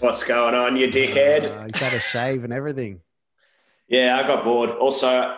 [0.00, 1.46] What's going on, you dickhead?
[1.46, 3.00] Uh, he's had a shave and everything.
[3.88, 4.70] Yeah, I got bored.
[4.70, 5.36] Also,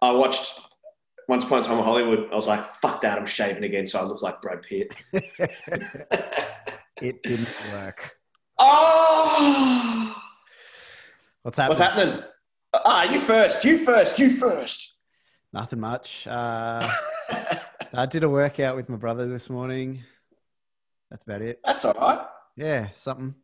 [0.00, 0.60] I watched
[1.28, 2.28] Once Upon a Time in Hollywood.
[2.30, 4.94] I was like, fuck that, I'm shaving again, so I look like Brad Pitt.
[7.02, 8.16] It didn't work.
[8.58, 10.14] Oh!
[11.42, 11.68] What's happening?
[11.68, 12.24] What's happening?
[12.74, 14.92] Ah, you first, you first, you first.
[15.52, 16.26] Nothing much.
[16.26, 16.86] Uh,
[17.94, 20.02] I did a workout with my brother this morning.
[21.10, 21.60] That's about it.
[21.64, 22.26] That's all right.
[22.56, 23.34] Yeah, something.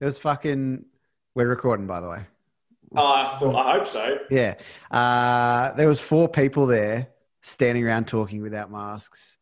[0.00, 0.84] It was fucking.
[1.34, 2.20] We're recording, by the way.
[2.94, 4.18] Oh, I, thought, I hope so.
[4.30, 4.54] Yeah.
[4.90, 7.08] Uh, there was four people there
[7.42, 9.38] standing around talking without masks,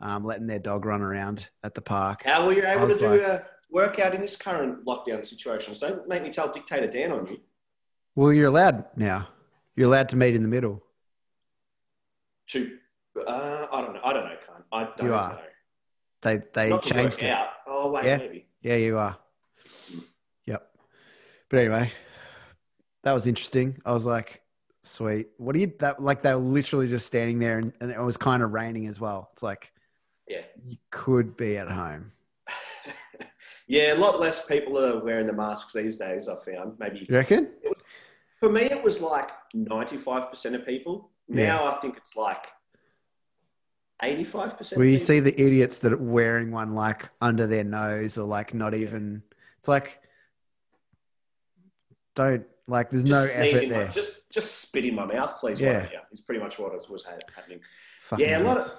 [0.00, 2.22] um, letting their dog run around at the park.
[2.24, 5.74] How were you able to do like- a workout in this current lockdown situation?
[5.74, 7.38] So don't make me tell Dictator Dan on you.
[8.14, 9.28] Well, you're allowed now.
[9.74, 10.82] You're allowed to meet in the middle.
[12.48, 12.78] To,
[13.26, 14.00] uh, I don't know.
[14.04, 14.62] I don't know, cunt.
[14.72, 15.32] I don't You are.
[15.32, 15.38] know.
[16.22, 17.30] They they Not changed work it.
[17.30, 17.48] out.
[17.66, 18.16] Oh, wait, Yeah.
[18.18, 18.46] maybe.
[18.62, 19.16] Yeah, you are.
[20.46, 20.68] Yep.
[21.50, 21.92] But anyway,
[23.04, 23.80] that was interesting.
[23.84, 24.42] I was like,
[24.82, 25.28] sweet.
[25.36, 28.16] What do you that like they were literally just standing there and, and it was
[28.16, 29.30] kind of raining as well.
[29.34, 29.72] It's like
[30.28, 30.42] Yeah.
[30.64, 32.12] you could be at home.
[33.66, 36.78] Yeah, a lot less people are wearing the masks these days, I found.
[36.78, 37.50] Maybe You reckon?
[38.40, 41.10] for me, it was like 95% of people.
[41.28, 42.44] Now I think it's like
[44.02, 44.76] 85%.
[44.76, 45.06] Well, you people.
[45.06, 49.22] see the idiots that are wearing one like under their nose or like not even
[49.58, 50.00] it's like
[52.14, 53.88] don't like there's no Just sneeze effort in my- there.
[53.88, 55.60] just, just spit in my mouth, please.
[55.60, 55.70] Yeah.
[55.84, 55.88] Yeah.
[55.92, 57.60] Yeah, it's pretty much what was ha- happening.
[58.08, 58.72] Fucking yeah, a lot of-.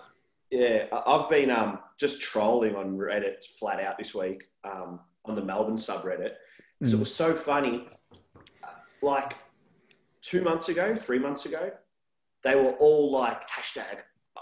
[0.52, 5.42] Yeah, I've been um, just trolling on Reddit flat out this week um, on the
[5.44, 6.34] Melbourne subreddit
[6.80, 7.00] because it Mm.
[7.00, 7.88] was so funny.
[9.02, 9.34] Like
[10.22, 11.72] two months ago, three months ago,
[12.44, 14.00] they were all like hashtag.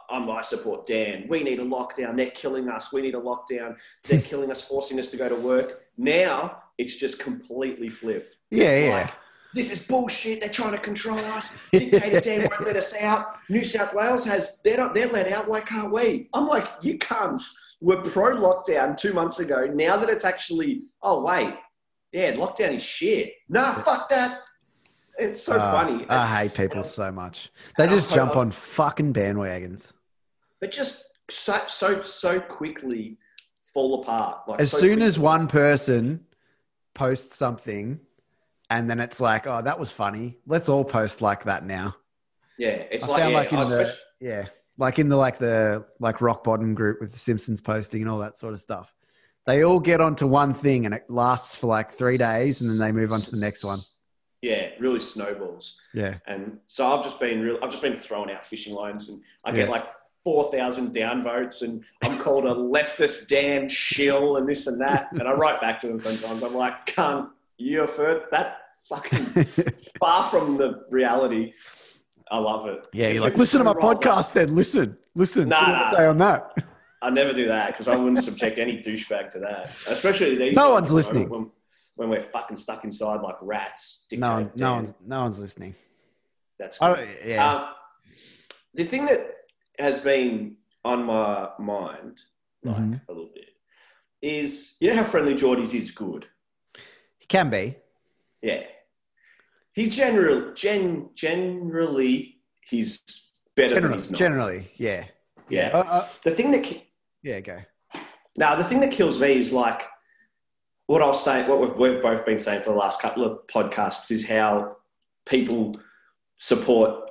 [0.10, 1.26] I'm I support Dan.
[1.28, 2.16] We need a lockdown.
[2.16, 2.94] They're killing us.
[2.94, 3.76] We need a lockdown.
[4.04, 5.82] They're killing us, forcing us to go to work.
[5.98, 8.38] Now it's just completely flipped.
[8.52, 8.94] Yeah, It's yeah.
[8.96, 9.12] like,
[9.56, 10.42] this is bullshit.
[10.42, 11.58] They're trying to control us.
[11.72, 13.38] Dictator Dan won't let us out.
[13.50, 15.48] New South Wales has they're not they're let out.
[15.48, 16.30] Why can't we?
[16.34, 17.52] I'm like, you cunts.
[17.82, 19.66] We're pro lockdown two months ago.
[19.74, 21.56] Now that it's actually oh wait,
[22.12, 23.34] yeah, lockdown is shit.
[23.50, 24.42] Nah, fuck that.
[25.18, 26.06] It's so Uh, funny.
[26.10, 27.50] I hate people so much.
[27.78, 29.94] They just jump I- on fucking bandwagons.
[30.60, 33.18] but just so so so quickly
[33.74, 34.40] fall apart.
[34.48, 36.26] Like as so soon as one person
[36.94, 38.00] posts something
[38.70, 41.96] and then it's like oh that was funny let's all post like that now
[42.58, 44.46] yeah, it's I like, yeah, like in the- especially- yeah
[44.78, 48.20] like in the like the like rock bottom group with the simpsons posting and all
[48.20, 48.94] that sort of stuff
[49.46, 52.78] they all get onto one thing and it lasts for like three days and then
[52.78, 53.80] they move on to the next one
[54.42, 55.80] yeah, really snowballs.
[55.96, 57.58] yeah And so I've just been real.
[57.64, 59.72] I've just been throwing out fishing lines, and I get Yeah.
[59.72, 59.88] like
[60.24, 65.08] four thousand downvotes, and I'm called a leftist Dan shill and this and that.
[65.14, 66.44] And I write back to them sometimes.
[66.44, 68.58] I'm like, "Cunt, you're for that
[68.90, 69.26] fucking
[70.00, 71.54] far from the reality."
[72.32, 72.88] I love it.
[72.92, 75.98] yeah you're like listen to my podcast then listen listen Nah, see what I nah.
[75.98, 76.66] say on that
[77.04, 79.70] I never do that because I wouldn't subject any douchebag to that.
[79.88, 80.56] Especially these.
[80.56, 81.30] No one's listening.
[81.30, 81.52] When,
[81.98, 84.08] when we're fucking stuck inside like rats.
[84.12, 85.76] no one, no one's no one's listening
[86.58, 87.66] That's I yeah Um,
[88.74, 89.20] the thing that
[89.78, 92.24] has been on my mind,
[92.64, 93.02] like Mhm.
[93.08, 93.50] a little bit,
[94.24, 96.26] is you know how friendly Jordies is good.
[97.26, 97.76] It can be
[98.44, 98.62] Yeah,
[99.74, 102.38] he's general, gen, generally
[102.70, 104.18] he's better than generally, he's not.
[104.20, 105.06] generally yeah
[105.50, 105.70] yeah.
[105.74, 106.84] Uh, uh, The thing that ki-
[107.24, 107.58] yeah go
[108.38, 109.82] now the thing that kills me is like
[110.88, 111.48] what I'll say.
[111.48, 114.76] What we've, we've both been saying for the last couple of podcasts is how
[115.26, 115.74] people
[116.36, 117.10] support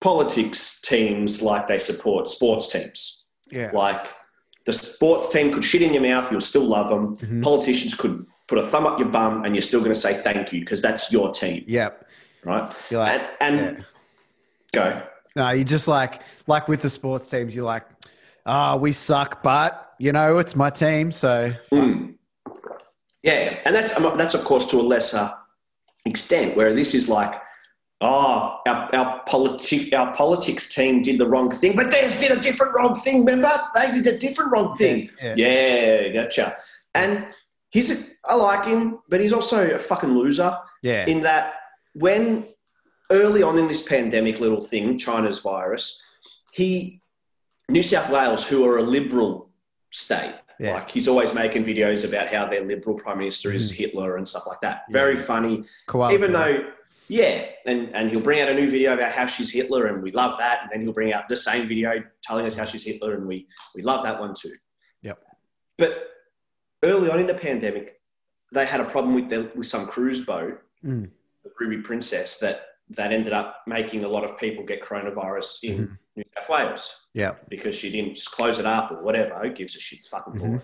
[0.00, 3.26] politics teams like they support sports teams.
[3.52, 4.06] yeah Like
[4.64, 7.14] the sports team could shit in your mouth, you'll still love them.
[7.16, 7.42] Mhm.
[7.44, 10.52] Politicians could put a thumb up your bum, and you're still going to say thank
[10.52, 12.06] you because that's your team, yep
[12.46, 12.74] right?
[12.90, 13.84] you're like And, and
[14.74, 14.90] yeah.
[14.90, 15.02] go.
[15.34, 17.84] No, you just like like with the sports teams, you're like,
[18.46, 22.14] ah, we suck, but you know, it's my team, so Mm.
[23.22, 25.30] Yeah, and that's um, that's of course to a lesser
[26.04, 26.56] extent.
[26.56, 27.34] Where this is like,
[28.00, 32.40] oh, our our politic our politics team did the wrong thing, but theirs did a
[32.40, 33.24] different wrong thing.
[33.24, 35.10] Remember, they did a different wrong thing.
[35.20, 35.34] Yeah.
[35.36, 36.56] Yeah, gotcha.
[36.94, 37.26] And
[37.76, 40.50] he's a, I like him, but he's also a fucking loser.
[40.82, 41.54] yeah, in that
[41.94, 42.44] when
[43.10, 45.84] early on in this pandemic little thing, China's virus,
[46.52, 47.00] he
[47.68, 49.50] New South Wales, who are a liberal
[49.92, 50.74] state, Yeah.
[50.74, 54.46] Like he's always making videos about how their liberal prime minister is Hitler and stuff
[54.46, 54.76] like that.
[54.90, 55.18] Very Mm.
[55.18, 55.24] Yeah.
[55.32, 55.54] funny.
[55.86, 56.54] Koala Even though,
[57.08, 57.34] yeah,
[57.66, 60.38] and, and he'll bring out a new video about how she's Hitler and we love
[60.38, 60.56] that.
[60.62, 61.90] And then he'll bring out the same video
[62.22, 63.46] telling us how she's Hitler and we,
[63.76, 64.54] we love that one too.
[65.02, 65.18] Yep.
[65.78, 65.92] But
[66.82, 68.00] early on in the pandemic,
[68.52, 71.10] they had a problem with, the, with some cruise boat, Mm.
[71.42, 75.78] the Ruby Princess, that, that ended up making a lot of people get coronavirus in
[75.78, 75.98] Mhm.
[76.16, 79.38] New South Wales yeah, because she didn't just close it up or whatever.
[79.42, 79.98] Who gives a shit?
[80.00, 80.62] It's fucking Mhm.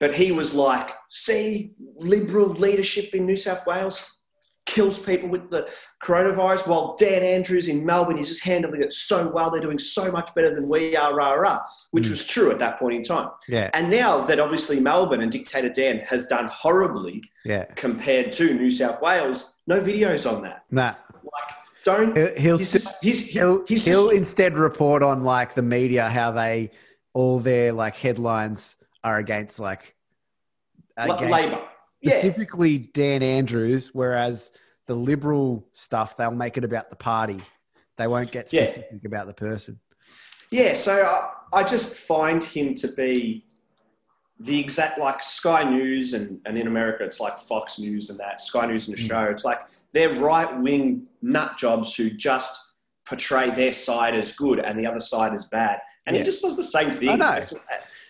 [0.00, 4.17] But he was like, see, liberal leadership in New South Wales
[4.68, 5.66] kills people with the
[6.04, 9.50] coronavirus, while Dan Andrews in Melbourne is just handling it so well.
[9.50, 11.60] They're doing so much better than we are, rah, rah,
[11.90, 12.10] which Mm.
[12.10, 13.30] was true at that point in time.
[13.48, 17.64] yeah, And now that obviously Melbourne and Dictator Dan has done horribly yeah.
[17.76, 20.64] compared to New South Wales, no videos on that.
[20.70, 20.94] Nah,
[21.24, 21.54] Like,
[21.84, 22.14] don't.
[22.16, 26.30] he'll he'll, He's st- just, he's, he'll, he'll instead report on like the media how
[26.30, 26.70] they
[27.14, 29.94] all their like headlines are against like
[30.98, 31.62] against Labor.
[32.00, 32.18] Yeah.
[32.18, 34.52] specifically Dan Andrews, whereas
[34.86, 37.40] the liberal stuff they'll make it about the party.
[37.96, 38.64] They won't get Yeah.
[38.64, 39.80] specific about the person.
[40.50, 41.04] Yeah, so
[41.52, 43.44] I, I just find him to be
[44.40, 48.40] the exact like Sky News and, and in America it's like Fox News and that
[48.40, 49.00] Sky News and Mm.
[49.00, 49.30] Australia.
[49.30, 49.58] It's like
[49.92, 52.56] they're right wing nut jobs who just
[53.04, 55.80] portray their side as good and the other side as bad.
[56.06, 56.20] And Yeah.
[56.20, 57.08] he just does the same thing.
[57.08, 57.32] I know.
[57.32, 57.54] It's-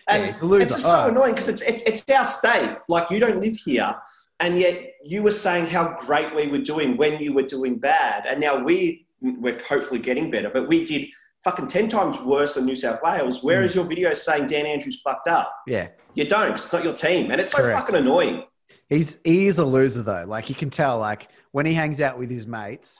[0.09, 0.61] and Yeah, he's a loser.
[0.63, 1.07] it's just so Oh.
[1.09, 2.77] annoying because it's, it's it's our state.
[2.87, 3.95] Like you don't live here,
[4.39, 8.25] and yet you were saying how great we were doing when you were doing bad,
[8.27, 10.49] and now we we're hopefully getting better.
[10.49, 11.07] But we did
[11.43, 13.43] fucking ten times worse than New South Wales.
[13.43, 13.65] Where Mm.
[13.65, 15.53] is your video saying Dan Andrews fucked up?
[15.67, 15.89] Yeah.
[16.15, 16.51] You don't.
[16.53, 17.79] it's not your team, and it's so Correct.
[17.79, 18.43] fucking annoying.
[18.89, 20.25] He's he is a loser though.
[20.27, 22.99] Like you can tell, like when he hangs out with his mates,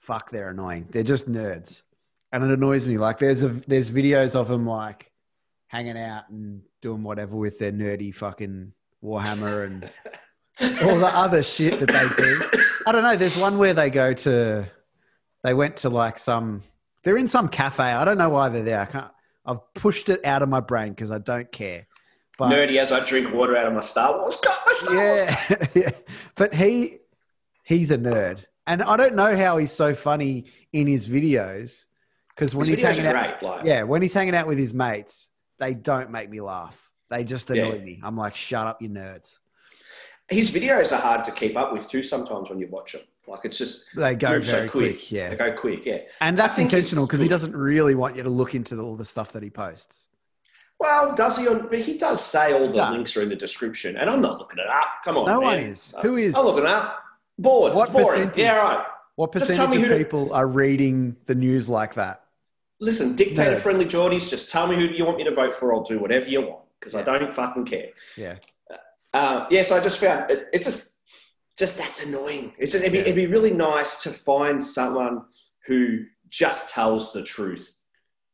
[0.00, 0.86] fuck, they're annoying.
[0.90, 1.82] They're just nerds,
[2.32, 2.96] and it annoys me.
[2.98, 5.10] Like there's a there's videos of him like
[5.76, 8.72] hanging out and doing whatever with their nerdy fucking
[9.04, 9.84] Warhammer and
[10.82, 12.60] all the other shit that they do.
[12.86, 13.14] I don't know.
[13.14, 14.66] There's one where they go to,
[15.44, 16.62] they went to like some,
[17.04, 17.84] they're in some cafe.
[17.84, 18.80] I don't know why they're there.
[18.80, 19.10] I can't.
[19.44, 21.86] I've pushed it out of my brain because I don't care.
[22.38, 24.58] But Nerdy as I drink water out of my Star Wars cup.
[24.66, 25.90] My Star Wars yeah, yeah.
[26.34, 26.98] But he
[27.64, 31.84] he's a nerd, and I don't know how he's so funny in his videos
[32.34, 33.42] because when His he's hanging out, great.
[33.48, 36.90] Like, yeah, when he's hanging out with his mates, they don't make me laugh.
[37.10, 37.84] They just annoy Yeah.
[37.84, 38.00] me.
[38.02, 39.38] I'm like, shut up, you nerds.
[40.28, 42.02] his videos are hard to keep up with too.
[42.02, 44.96] Sometimes when you watch them, like it's just They go very so quick.
[44.98, 45.12] quick.
[45.12, 45.86] Yeah, They go quick.
[45.86, 45.98] Yeah.
[46.20, 49.32] and that's intentional because he doesn't really want you to look into all the stuff
[49.34, 50.08] that he posts.
[50.80, 51.46] Well, does he?
[51.48, 52.90] On, but he does say all the No.
[52.90, 54.88] links are in the description, and I'm not looking it up.
[55.04, 55.46] Come on, No man.
[55.48, 55.94] one is.
[56.02, 56.34] Who is?
[56.34, 57.02] I'm looking it up.
[57.38, 57.72] Bored.
[57.72, 58.06] What it's boring.
[58.28, 58.38] percentage?
[58.38, 58.86] Yeah, right.
[59.14, 62.24] What percentage of who people are reading the news like that?
[62.80, 63.58] Listen, dictator Nerds.
[63.60, 65.74] friendly Jordies, just tell me who you want me to vote for.
[65.74, 67.88] I'll do whatever you want because I don't fucking care.
[68.16, 68.36] Yeah,
[69.14, 71.02] Uh, yes, I just found it, it's just
[71.58, 72.52] just that's annoying.
[72.58, 73.04] It's it'd be, Yeah.
[73.04, 75.22] it'd be really nice to find someone
[75.66, 77.80] who just tells the truth,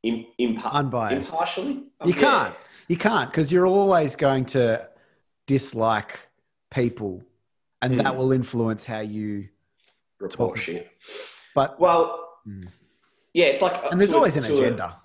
[0.02, 1.30] in, impa- unbiased.
[1.30, 1.84] impartially.
[2.04, 2.54] You can't.
[2.88, 4.88] You can't because you're always going to
[5.46, 6.28] dislike
[6.72, 7.22] people,
[7.80, 8.16] and that Mm.
[8.16, 9.48] will influence how you.
[10.18, 10.56] report Talk.
[10.56, 10.88] shit.
[11.54, 12.68] But Well, Mm.
[13.34, 14.96] Yeah, it's like and there's to a- always an to a- agenda.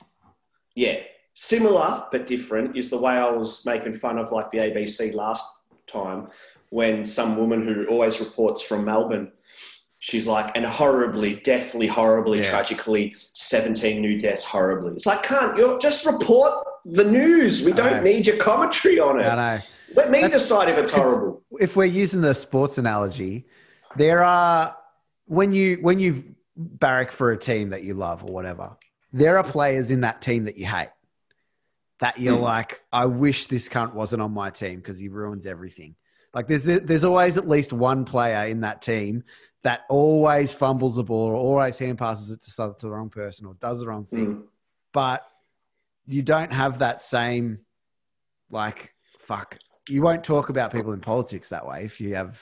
[0.75, 0.99] Yeah.
[1.33, 5.45] Similar but different is the way I was making fun of like the ABC last
[5.85, 6.27] time
[6.69, 9.31] when some woman who always reports from Melbourne,
[9.99, 12.49] she's like, and horribly, deathly, horribly, Yeah.
[12.49, 14.93] tragically, 17 new deaths horribly.
[14.93, 17.63] It's like, can't you just report the news?
[17.63, 19.25] We don't need your commentary on it.
[19.25, 19.61] I know.
[19.95, 21.43] Let me That's- decide if it's horrible.
[21.59, 23.45] If we're using the sports analogy,
[23.95, 24.75] there are
[25.27, 26.23] when you when you
[26.57, 28.75] barrack for a team that you love or whatever,
[29.13, 30.89] there are players in that team that you hate.
[31.99, 32.43] That you're Hmm.
[32.43, 35.95] like, I wish this cunt wasn't on my team because he ruins everything.
[36.33, 39.23] Like there's there's always at least one player in that team
[39.63, 43.55] that always fumbles the ball or always hand passes it to, the wrong person or
[43.55, 44.35] does the wrong thing.
[44.35, 44.43] Mm.
[44.93, 45.25] But
[46.05, 47.59] you don't have that same
[48.51, 49.57] like fuck.
[49.89, 52.37] You won't talk about people in politics that way if you have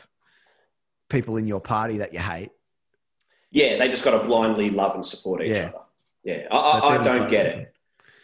[1.10, 2.52] people in your party that you hate.
[3.56, 5.68] Yeah, they just got to blindly love and support each Yeah.
[5.74, 5.80] other.
[6.26, 7.74] Yeah, I, I, I don't get it.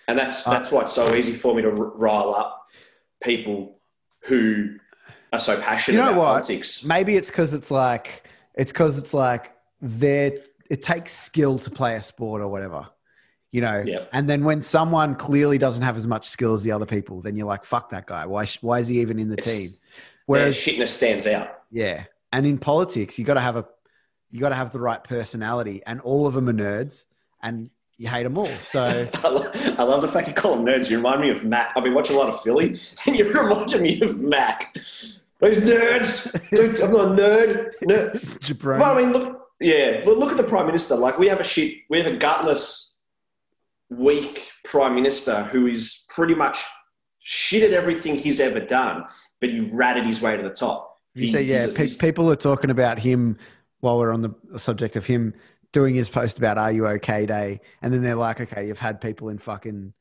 [0.10, 2.68] And that's Uh, that's why it's so easy for me to rile up
[3.24, 3.80] people
[4.26, 4.76] who
[5.32, 6.26] are so passionate You know about what?
[6.34, 6.84] politics.
[6.84, 8.24] Maybe it's because it's like
[8.56, 10.34] it's because it's like there.
[10.70, 12.88] It takes skill to play a sport or whatever,
[13.54, 13.84] you know.
[13.86, 14.06] Yeah.
[14.12, 17.38] And then when someone clearly doesn't have as much skill as the other people, then
[17.38, 18.26] you're like, "Fuck that guy!
[18.26, 18.46] Why?
[18.62, 19.70] Why is he even in the It's- team?"
[20.26, 21.62] Whereas Whereas, shitness stands out.
[21.72, 23.66] yeah, and in politics, you got to have a,
[24.32, 27.06] you got to have the right personality, and all of them are nerds,
[27.44, 28.46] and you hate them all.
[28.46, 30.90] So I, lo- I love the fact you call them nerds.
[30.90, 31.72] You remind me of Mac.
[31.76, 34.74] I've been watching a lot of Philly, and you reminded me of Mac.
[35.40, 36.32] Those nerds.
[36.84, 37.72] I'm not a nerd.
[37.84, 38.80] nerd.
[38.80, 40.96] Well, I mean, look, yeah, but look at the prime minister.
[40.96, 43.00] Like, we have a shit, we have a gutless,
[43.90, 46.64] weak prime minister who is pretty much
[47.20, 49.06] shit at everything he's ever done,
[49.40, 50.98] but he ratted his way to the top.
[51.14, 53.38] You He- say, yeah, pe- people are talking about him
[53.82, 55.34] while we're on the subject of him
[55.74, 57.62] doing his post about Are You OK Day.
[57.82, 59.94] And then they're like, okay, you've had people in fucking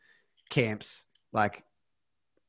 [0.49, 1.65] camps, like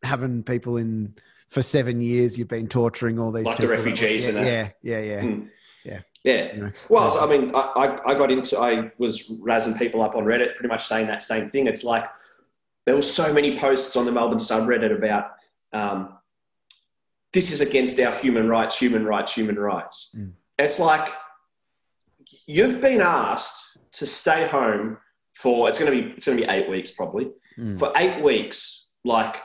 [0.04, 1.16] having people in
[1.50, 4.46] for seven years, you've been torturing all these Like the refugees yeah, and that.
[4.46, 5.22] Yeah, yeah, yeah.
[5.22, 5.50] Mm.
[5.84, 6.00] Yeah.
[6.24, 6.54] Yeah.
[6.54, 10.16] You know, Well, I mean, I, I, I got into, I was razzing people up
[10.16, 11.68] on Reddit, pretty much saying that same thing.
[11.68, 12.06] It's like
[12.86, 15.32] there were so many posts on the Melbourne subreddit about
[15.74, 16.18] um,
[17.34, 20.16] this is against our human rights, human rights, human rights.
[20.18, 20.32] Mm.
[20.58, 21.10] It's like
[22.48, 24.98] you've been asked to stay home
[25.34, 27.78] for it's going to be it's going to be eight weeks probably Mm.
[27.78, 28.88] for eight weeks.
[29.04, 29.36] Like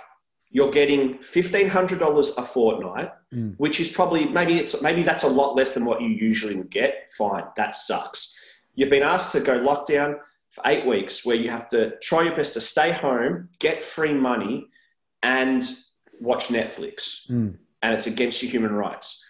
[0.51, 3.55] you're getting fifteen hundred dollars a fortnight, Mm.
[3.59, 6.71] which is probably maybe it's maybe that's a lot less than what you usually would
[6.71, 7.11] get.
[7.19, 8.39] Fine, that sucks.
[8.77, 12.35] You've been asked to go lockdown for eight weeks, where you have to try your
[12.37, 14.69] best to stay home, get free money,
[15.23, 15.69] and
[16.21, 17.59] watch Netflix, Mm.
[17.83, 19.25] and it's against your human rights.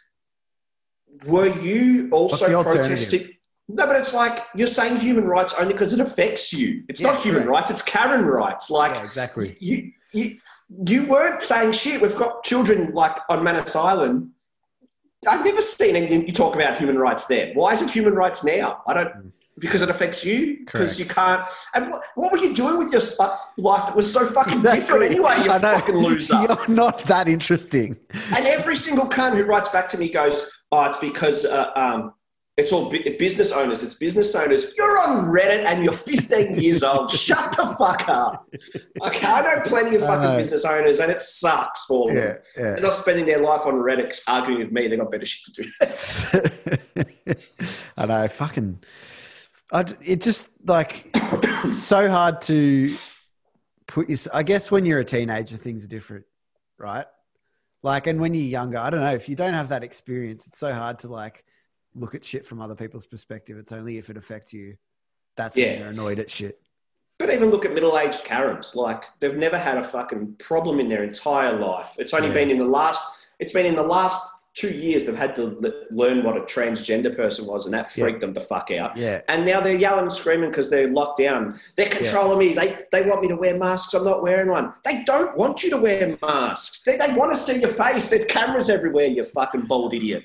[1.24, 3.35] Were you also protesting?
[3.68, 6.84] No, but it's like you're saying human rights only because it affects you.
[6.88, 7.52] It's Yeah, not human correct.
[7.52, 8.70] rights; it's Karen rights.
[8.70, 9.56] Like Yeah, exactly.
[9.60, 10.38] you, you,
[10.86, 12.00] you weren't saying shit.
[12.00, 14.30] We've got children like on Manus Island.
[15.26, 17.52] I've never seen anything you talk about human rights there.
[17.54, 18.82] Why is it human rights now?
[18.86, 21.42] I don't because it affects you because you can't.
[21.74, 24.80] And what, what were you doing with your sp- life that was so fucking Exactly.
[24.80, 25.36] different anyway?
[25.44, 26.34] You fucking loser.
[26.48, 27.96] You're not that interesting.
[28.12, 32.12] And every single cunt who writes back to me goes, "Oh, it's because uh, um,
[32.56, 33.82] it's all bu- business owners.
[33.82, 34.72] It's business owners.
[34.78, 37.10] You're on Reddit and you're 15 years old.
[37.10, 38.48] Shut the fuck up."
[39.02, 42.16] Okay, I know plenty of fucking business owners, and it sucks for them.
[42.16, 42.72] Yeah, yeah.
[42.72, 44.88] They're not spending their life on Reddit arguing with me.
[44.88, 45.62] They've got better shit to
[47.26, 47.34] do.
[47.98, 48.82] I know, fucking.
[49.72, 51.14] I, it just like
[51.66, 52.96] so hard to
[53.86, 54.18] put your.
[54.32, 56.24] I guess when you're a teenager, things are different,
[56.78, 57.06] right?
[57.82, 59.12] Like, and when you're younger, I don't know.
[59.12, 61.44] If you don't have that experience, it's so hard to like
[61.96, 63.58] look at shit from other people's perspective.
[63.58, 64.76] It's only if it affects you.
[65.36, 65.78] That's when Yeah.
[65.80, 66.60] you're annoyed at shit.
[67.18, 68.74] But even look at middle-aged Karens.
[68.76, 71.96] Like they've never had a fucking problem in their entire life.
[71.98, 72.34] It's only Yeah.
[72.34, 73.25] been in the last.
[73.38, 77.14] It's been in the last two years they've had to le- learn what a transgender
[77.14, 78.04] person was, and that Yeah.
[78.04, 78.96] freaked them the fuck out.
[78.96, 81.60] Yeah, And now they're yelling and screaming because they're locked down.
[81.76, 82.54] They're controlling me.
[82.54, 83.92] They, they want me to wear masks.
[83.92, 84.72] I'm not wearing one.
[84.84, 86.82] They don't want you to wear masks.
[86.82, 88.08] They, they want to see your face.
[88.08, 90.22] There's cameras everywhere, you fucking bald idiot.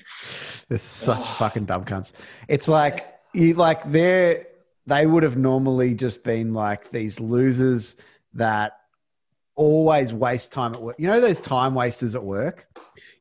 [0.70, 2.12] They're such fucking dumb cunts.
[2.48, 4.46] It's like you like they're
[4.86, 7.96] they would have normally just been like these losers
[8.34, 8.78] that
[9.62, 10.96] always waste time at work.
[10.98, 12.66] You know those time wasters at work?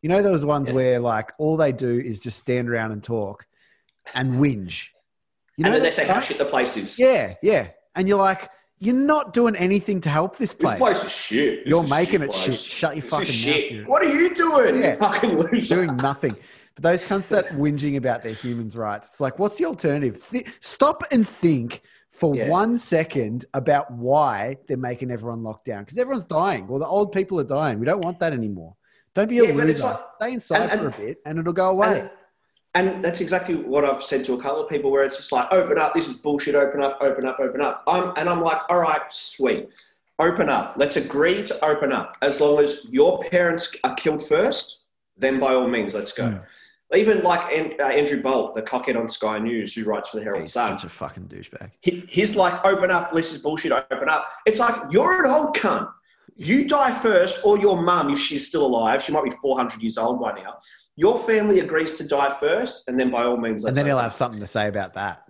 [0.02, 0.76] You know those ones Yeah.
[0.76, 3.46] where like all they do is just stand around and talk
[4.16, 4.88] and whinge.
[5.58, 6.98] You and then they say how shit the place is.
[7.00, 7.68] Yeah, yeah.
[7.96, 10.78] And you're like, you're not doing anything to help this This place.
[10.80, 11.66] place is shit.
[11.66, 12.44] This You're is making shit it place.
[12.44, 12.56] shit.
[12.58, 13.56] Shut your This fucking is mouth.
[13.56, 13.88] shit.
[13.88, 14.82] What are you doing?
[14.82, 14.90] Yeah.
[14.92, 15.76] You fucking loser.
[15.76, 16.36] doing nothing.
[16.74, 20.26] But those cunts that whinging about their humans' rights, it's like, what's the alternative?
[20.32, 21.82] Th- stop and think
[22.12, 22.50] for Yeah.
[22.50, 25.84] one second about why they're making everyone locked down.
[25.84, 26.68] Because everyone's dying.
[26.68, 27.80] Well, the old people are dying.
[27.80, 28.76] We don't want that anymore.
[29.14, 29.88] Don't be a Yeah, loser.
[29.88, 32.10] like- Stay inside and- for a bit and it'll go away.
[32.74, 35.32] And, and that's exactly what I've said to a couple of people where it's just
[35.32, 37.84] like, open up, this is bullshit, open up, open up, open up.
[37.88, 39.70] I'm, and I'm like, all right, sweet.
[40.20, 40.76] Open up.
[40.78, 42.16] Let's agree to open up.
[42.22, 44.84] As long as your parents are killed first,
[45.18, 46.26] then by all means, let's go.
[46.26, 46.44] Mm.
[46.94, 50.24] Even like An- uh, Andrew Bolt, the cockhead on Sky News who writes for the
[50.24, 51.72] Herald He's Sun, such a fucking douchebag.
[51.82, 54.28] he, he's like, open up, this is bullshit, open up.
[54.46, 55.90] It's like, you're an old cunt.
[56.36, 59.98] You die first, or your mum, if she's still alive, she might be 400 years
[59.98, 60.58] old by now.
[60.96, 64.00] Your family agrees to die first, and then by all means, let's And then he'll
[64.00, 65.30] have something to say about that.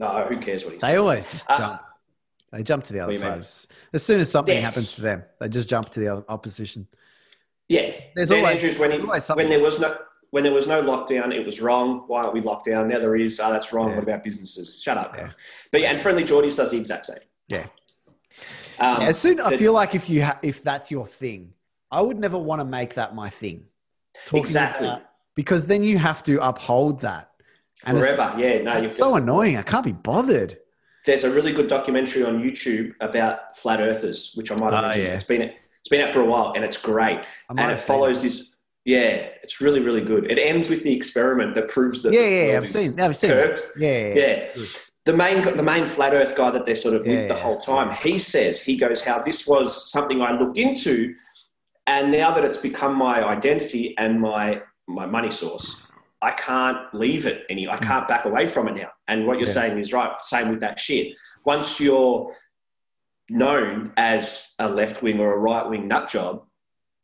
[0.00, 0.98] No, who cares what he They says?
[0.98, 1.82] always just Uh, jump.
[2.52, 3.68] They jump to the other what do you side.
[3.70, 3.88] mean?
[3.92, 4.64] As soon as something Yes.
[4.64, 6.86] happens to them, they just jump to the other opposition.
[7.68, 9.44] Yeah, There's Dan always- Andrews when, he, always something.
[9.48, 9.96] when there was no
[10.30, 12.04] when there was no lockdown, it was wrong.
[12.06, 12.88] Why aren't we locked down?
[12.88, 13.40] Now there is.
[13.40, 13.88] Oh, that's wrong.
[13.88, 13.94] Yeah.
[13.96, 14.80] What about businesses?
[14.82, 15.14] Shut up.
[15.16, 15.30] Yeah.
[15.72, 17.18] But yeah, and Friendly Jordies does the exact same.
[17.48, 17.66] Yeah.
[18.78, 21.52] Um, Yeah, as soon I the- feel like if you ha- if that's your thing,
[21.90, 23.64] I would never want to make that my thing.
[24.26, 24.92] Talking Exactly.
[25.34, 27.30] because then you have to uphold that.
[27.86, 28.34] And forever.
[28.36, 29.56] Yeah, no, It's so annoying.
[29.56, 30.58] I can't be bothered.
[31.06, 34.86] There's a really good documentary on YouTube about flat earthers, which I might have Oh,
[34.88, 35.06] mentioned.
[35.06, 35.14] yeah.
[35.14, 37.24] It's been it's been out for a while, and it's great.
[37.48, 38.47] And it follows this.
[38.88, 40.30] Yeah, it's really really good.
[40.32, 42.14] It ends with the experiment that proves that.
[42.14, 42.98] Yeah, the yeah, I've seen.
[42.98, 43.30] I've seen.
[43.32, 43.58] curved.
[43.58, 43.64] It.
[43.76, 44.64] Yeah, yeah, Yeah.
[45.04, 47.58] the main the main flat Earth guy that they're sort of with Yeah, the whole
[47.58, 47.94] time.
[48.02, 51.14] He says he goes how this was something I looked into,
[51.86, 55.86] and now that it's become my identity and my my money source,
[56.22, 57.68] I can't leave it any.
[57.68, 58.88] I can't back away from it now.
[59.06, 59.60] And what you're Yeah.
[59.60, 60.12] saying is right.
[60.22, 61.14] Same with that shit.
[61.44, 62.34] Once you're
[63.28, 66.44] known as a left wing or a right wing nut job,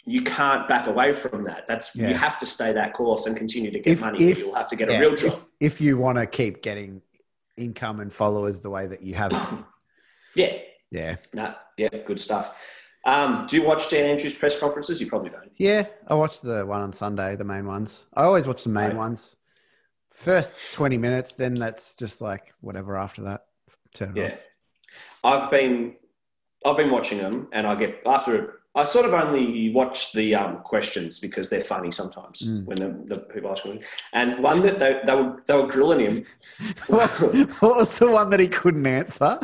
[0.06, 1.66] you can't back away from that.
[1.66, 2.08] That's Yeah.
[2.08, 4.22] you have to stay that course and continue to get If- money.
[4.30, 5.32] if- you'll have to get Yeah, a real job.
[5.32, 7.00] If, if you want to keep getting
[7.56, 9.32] income and followers the way that you have,
[10.34, 10.58] yeah.
[10.90, 12.60] yeah, No, yeah, good stuff.
[13.06, 15.00] Um, do you watch Dan Andrews' press conferences?
[15.00, 15.52] You probably don't.
[15.56, 15.86] yeah.
[16.08, 18.04] I watch the one on Sunday, the main ones.
[18.14, 18.96] I always watch the main Right.
[18.96, 19.36] ones.
[20.12, 23.46] First twenty minutes, then that's just like whatever after that.
[23.94, 24.34] Turn it Yeah,
[25.24, 25.42] off.
[25.44, 25.96] I've been
[26.64, 30.58] I've been watching them, and I get after I sort of only watch the um,
[30.64, 32.64] questions because they're funny sometimes Mm.
[32.64, 33.80] when the, the people ask me.
[34.12, 36.24] And one that they, they were they were grilling him.
[36.88, 37.08] what,
[37.62, 39.38] what was the one that he couldn't answer?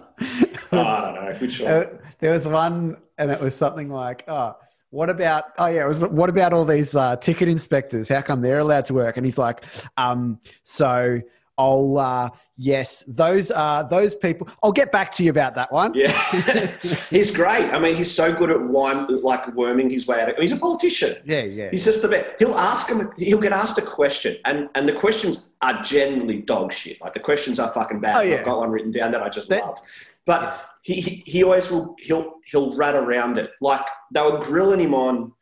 [0.72, 1.72] Oh, I don't know which one.
[1.72, 1.84] Uh,
[2.18, 4.56] there was one, and it was something like, "Oh,
[4.90, 5.44] what about?
[5.58, 6.02] Oh, yeah, it was.
[6.02, 8.08] What about all these uh, ticket inspectors?
[8.08, 9.64] How come they're allowed to work?" And he's like,
[9.96, 11.20] "Um, so
[11.60, 14.48] I'll, uh, yes, those are those people.
[14.62, 16.10] I'll get back to you about that one." Yeah,
[17.10, 17.66] he's great.
[17.74, 20.30] I mean, he's so good at wine, like worming his way out.
[20.30, 21.16] of He's a politician.
[21.24, 21.70] yeah, yeah.
[21.70, 22.32] He's just the best.
[22.38, 23.10] He'll ask him.
[23.18, 27.00] He'll get asked a question, and and the questions are generally dog shit.
[27.00, 28.16] Like the questions are fucking bad.
[28.16, 28.36] Oh, yeah.
[28.38, 29.80] I've got one written down that I just That- love.
[30.26, 30.42] But
[30.82, 31.96] he, he he always will.
[31.98, 33.50] He'll he'll rat around it.
[33.60, 35.32] Like they were grilling him on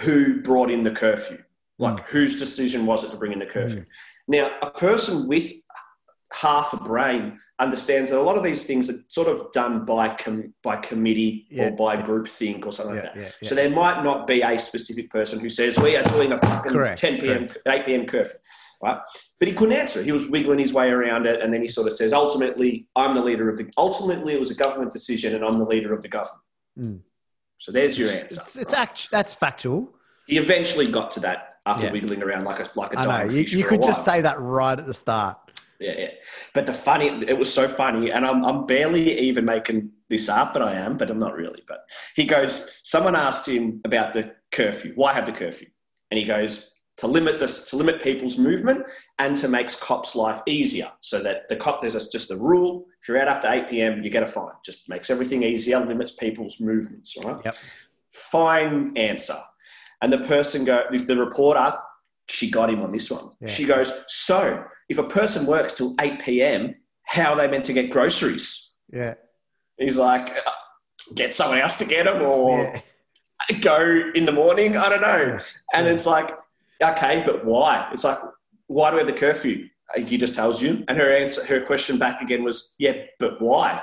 [0.00, 1.38] who brought in the curfew.
[1.78, 3.84] Like whose decision was it to bring in the curfew?
[4.28, 5.50] Now, a person with
[6.32, 10.14] half a brain understands that a lot of these things are sort of done by
[10.14, 11.68] com- by committee Yeah.
[11.68, 13.20] or by group think or something yeah, like that.
[13.20, 13.48] yeah, yeah.
[13.48, 16.72] So there might not be a specific person who says we are doing a fucking
[16.72, 17.48] Correct, 10 p.m.
[17.66, 18.06] 8 p.m.
[18.06, 18.38] curfew,
[18.82, 18.98] right?
[19.38, 20.04] But he couldn't answer it.
[20.04, 23.14] He was wiggling his way around it, and then he sort of says, "Ultimately, I'm
[23.14, 23.70] the leader of the.
[23.78, 26.44] Ultimately, it was a government decision, and I'm the leader of the government."
[26.78, 27.00] Mm.
[27.56, 28.42] So there's your answer.
[28.46, 29.94] It's, it's act, that's factual.
[30.28, 31.92] He eventually got to that after Yeah.
[31.92, 33.34] wiggling around like a like a I dying know.
[33.34, 35.38] You, you could just say that right at the start.
[35.80, 36.10] Yeah, yeah.
[36.54, 40.52] But the funny, it was so funny, and I'm, I'm barely even making this up,
[40.52, 41.62] but I am, but I'm not really.
[41.68, 41.80] But
[42.16, 44.92] he goes, someone asked him about the curfew.
[44.96, 45.68] Why have the curfew?
[46.10, 48.84] And he goes, to limit this, to limit people's movement
[49.20, 50.90] and to make cops' life easier.
[51.00, 52.86] So that the cop, there's just a rule.
[53.00, 54.54] If you're out after 8 p.m., you get a fine.
[54.64, 57.40] Just makes everything easier, limits people's movements, right?
[57.44, 57.56] Yep.
[58.10, 59.36] Fine answer.
[60.02, 61.74] And the person go, this the reporter,
[62.28, 63.30] she got him on this one.
[63.40, 63.48] Yeah.
[63.48, 67.72] She goes, so if a person works till 8 p.m., how are they meant to
[67.72, 68.76] get groceries?
[68.92, 69.14] Yeah.
[69.78, 70.50] He's like, "Uh,
[71.14, 72.80] get someone else to get them or
[73.50, 73.58] yeah.
[73.60, 74.76] go in the morning.
[74.76, 75.38] I don't know.
[75.72, 75.92] And Yeah.
[75.92, 76.30] it's like,
[76.82, 77.88] okay, but why?
[77.92, 78.18] It's like,
[78.66, 79.68] why do we have the curfew?
[79.96, 80.84] He just tells you.
[80.88, 83.80] And her answer, her question back again was, yeah, but why?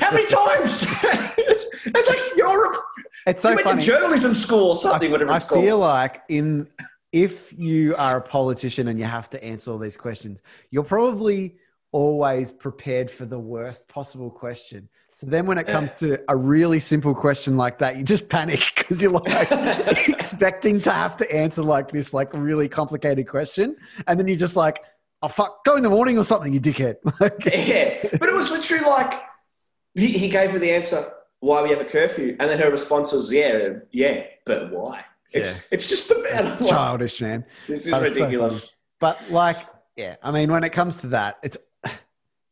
[0.00, 0.84] How many times?
[1.38, 2.78] it's like you're a,
[3.26, 3.80] It's so you went funny.
[3.82, 5.62] to journalism school or something, whatever I called.
[5.62, 6.68] feel like in
[7.12, 11.56] if you are a politician and you have to answer all these questions, you're probably
[11.92, 14.88] always prepared for the worst possible question.
[15.14, 18.62] So then when it comes to a really simple question like that, you just panic
[18.76, 19.28] because you're like
[20.08, 23.76] expecting to have to answer like this like really complicated question.
[24.06, 24.80] And then you're just like,
[25.22, 26.96] oh fuck, go in the morning or something, you dickhead.
[27.20, 29.20] Like, yeah, but it was literally like
[29.94, 31.04] he, he gave her the answer
[31.40, 35.04] why we have a curfew, and then her response was yeah, yeah, but why?
[35.32, 35.60] It's Yeah.
[35.70, 37.44] it's just about like, childish, man.
[37.66, 38.74] this is But it's so ridiculous.
[38.98, 39.56] But like,
[39.96, 41.56] yeah, I mean, when it comes to that, it's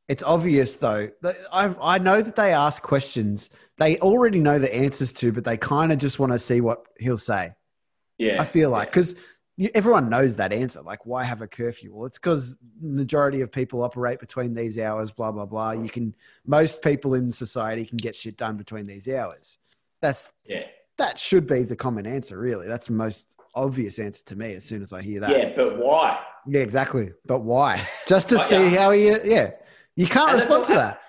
[0.09, 1.11] it's obvious though.
[1.53, 5.57] I I know that they ask questions they already know the answers to, but they
[5.57, 7.53] kind of just want to see what he'll say.
[8.19, 9.03] yeah, I feel like yeah.
[9.75, 10.81] Everyone knows that answer.
[10.83, 11.95] Like, why have a curfew?
[11.95, 15.11] Well, it's because majority of people operate between these hours.
[15.11, 15.73] Blah blah blah.
[15.73, 16.15] You can
[16.47, 19.59] most people in society can get shit done between these hours.
[20.01, 20.65] That's yeah,
[20.99, 22.39] that should be the common answer.
[22.39, 24.55] Really, that's the most obvious answer to me.
[24.55, 25.31] As soon as I hear that.
[25.31, 26.23] yeah, but why?
[26.47, 27.11] Yeah, exactly.
[27.27, 27.83] But why?
[28.07, 28.69] Just to Oh, see yeah.
[28.71, 29.51] how he, yeah.
[29.97, 31.01] You can't And respond to that.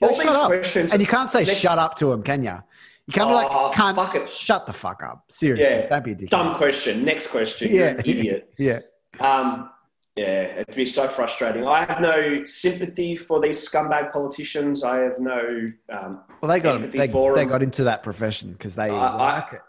[0.00, 0.46] All Like, these shut up.
[0.48, 2.58] questions, And you can't say Let's- shut up to him, can you?
[3.06, 4.28] You can't be Oh, like, can't fuck it.
[4.28, 5.24] shut the fuck up.
[5.30, 5.88] Seriously, Yeah.
[5.88, 6.28] don't be a dick.
[6.30, 7.04] dumb question.
[7.04, 7.72] Next question.
[7.72, 8.00] Yeah.
[8.04, 8.52] Idiot.
[8.58, 8.80] Yeah,
[9.20, 9.70] Um,
[10.16, 11.66] yeah, it'd be so frustrating.
[11.68, 14.82] I have no sympathy for these scumbag politicians.
[14.82, 18.90] I have no, um, well, they got they, they got into that profession because they
[18.90, 19.60] I- I- it.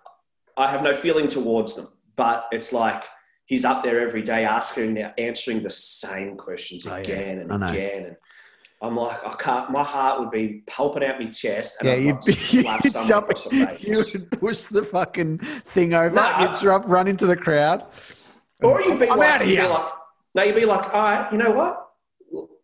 [0.56, 1.90] I have no feeling towards them.
[2.16, 3.04] But it's like
[3.46, 8.06] he's up there every day asking, answering the same questions Oh, again I and again.
[8.08, 8.16] And
[8.82, 9.72] I'm like, I can't.
[9.72, 12.94] My heart would be pulping out my chest, and Yeah, I'd you'd be slap you'd
[12.94, 13.84] someone jump, across the face.
[13.84, 15.40] you would push the fucking
[15.74, 17.86] thing over, I- you'd drop, run into the crowd.
[18.62, 19.68] Or you'd be I'm like, you'd be here.
[19.68, 19.86] like,
[20.36, 21.90] no, you'd be like, all right, you know what?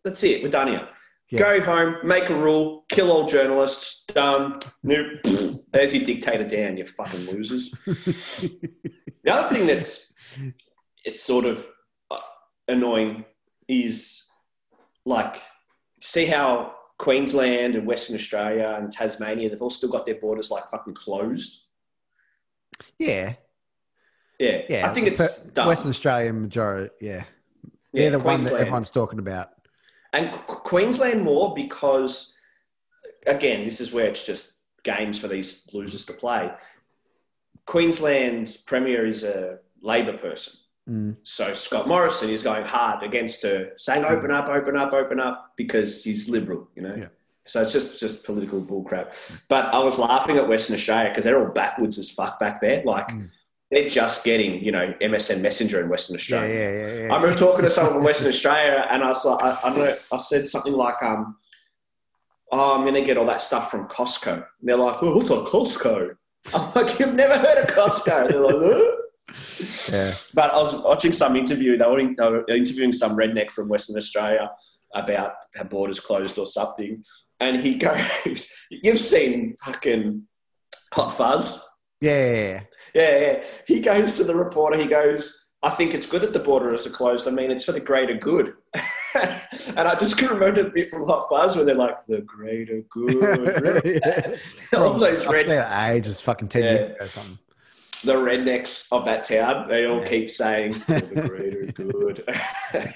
[0.04, 0.42] That's it.
[0.42, 0.88] We're done here.
[1.30, 1.38] Yeah.
[1.40, 4.04] Go home, make a rule, kill all journalists.
[4.06, 4.60] Done.
[4.82, 5.06] Nope.
[5.72, 6.76] There's your dictator Dan.
[6.76, 7.70] You fucking losers.
[7.86, 10.12] the other thing that's
[11.04, 11.66] it's sort of
[12.10, 12.18] uh,
[12.68, 13.24] annoying
[13.68, 14.28] is
[15.06, 15.36] like
[16.04, 20.68] see how Queensland and Western Australia and Tasmania they've all still got their borders like
[20.68, 21.62] fucking closed.
[22.98, 23.34] Yeah,
[24.38, 24.86] Yeah, yeah.
[24.88, 25.66] I think it's dumb.
[25.68, 26.90] Western Australian majority.
[27.00, 27.24] Yeah,
[27.92, 29.50] Yeah, they're the one that everyone's talking about.
[30.12, 32.36] and Qu- Queensland more because,
[33.26, 36.50] again, this is where it's just games for these losers to play.
[37.66, 40.54] Queensland's premier is a Labor person.
[40.88, 41.16] Mm.
[41.22, 45.52] So Scott Morrison is going hard against her, saying open up, open up, open up,
[45.56, 46.94] because he's liberal, you know.
[46.94, 47.06] Yeah.
[47.46, 49.12] So it's just just political bullcrap.
[49.48, 52.82] But I was laughing at Western Australia because they're all backwards as fuck back there.
[52.84, 53.28] Like Mm.
[53.70, 56.54] they're just getting, you know, MSN Messenger in Western Australia.
[56.54, 57.12] yeah, yeah, yeah.
[57.12, 59.78] I remember talking to someone from Western Australia, and I was like, I, I don't
[59.78, 61.36] know, I said something like, um,
[62.52, 65.30] "Oh, I'm going to get all that stuff from Costco." And they're like, "Oh, what's
[65.30, 66.14] a Costco?"
[66.54, 68.90] I'm like, "You've never heard of Costco?" They're like, "Huh?"
[69.90, 70.12] Yeah.
[70.34, 71.76] But I was watching some interview.
[71.76, 74.50] They were, in, they were interviewing some redneck from Western Australia
[74.94, 77.02] about how borders closed or something,
[77.40, 80.22] and he goes, "You've seen fucking
[80.92, 81.66] Hot Fuzz."
[82.00, 82.60] Yeah,
[82.94, 83.44] yeah, yeah.
[83.66, 84.76] He goes to the reporter.
[84.76, 87.26] He goes, "I think it's good that the borders are closed.
[87.26, 88.54] I mean, it's for the greater good."
[89.14, 92.82] and I just can remember a bit from Hot Fuzz where they're like, "The greater
[92.90, 94.38] good."
[94.76, 96.70] All those red, seen it ages, fucking ten Yeah.
[96.72, 97.38] years ago, or something.
[98.04, 100.08] The rednecks of that town, they all Yeah.
[100.08, 102.24] keep saying, "For oh, the greater good."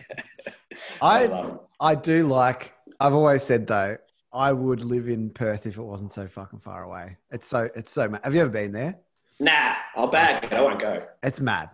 [1.03, 1.55] I it.
[1.81, 2.73] I do like.
[3.01, 3.97] I've always said though,
[4.33, 7.16] I would live in Perth if it wasn't so fucking far away.
[7.31, 8.09] It's so it's so.
[8.09, 8.97] ma- Have you ever been there?
[9.40, 10.53] Nah, I'll bag it.
[10.53, 11.05] I won't go.
[11.23, 11.71] It's mad.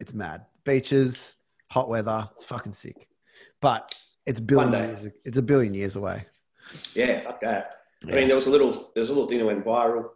[0.00, 0.46] It's mad.
[0.64, 1.36] Beaches,
[1.70, 2.28] hot weather.
[2.34, 3.06] It's fucking sick.
[3.60, 3.94] But
[4.26, 5.06] it's a billion years.
[5.24, 6.24] It's a billion years away.
[6.94, 7.74] Yeah, fuck that.
[8.02, 10.10] I mean, there was a little, there was a little thing that went viral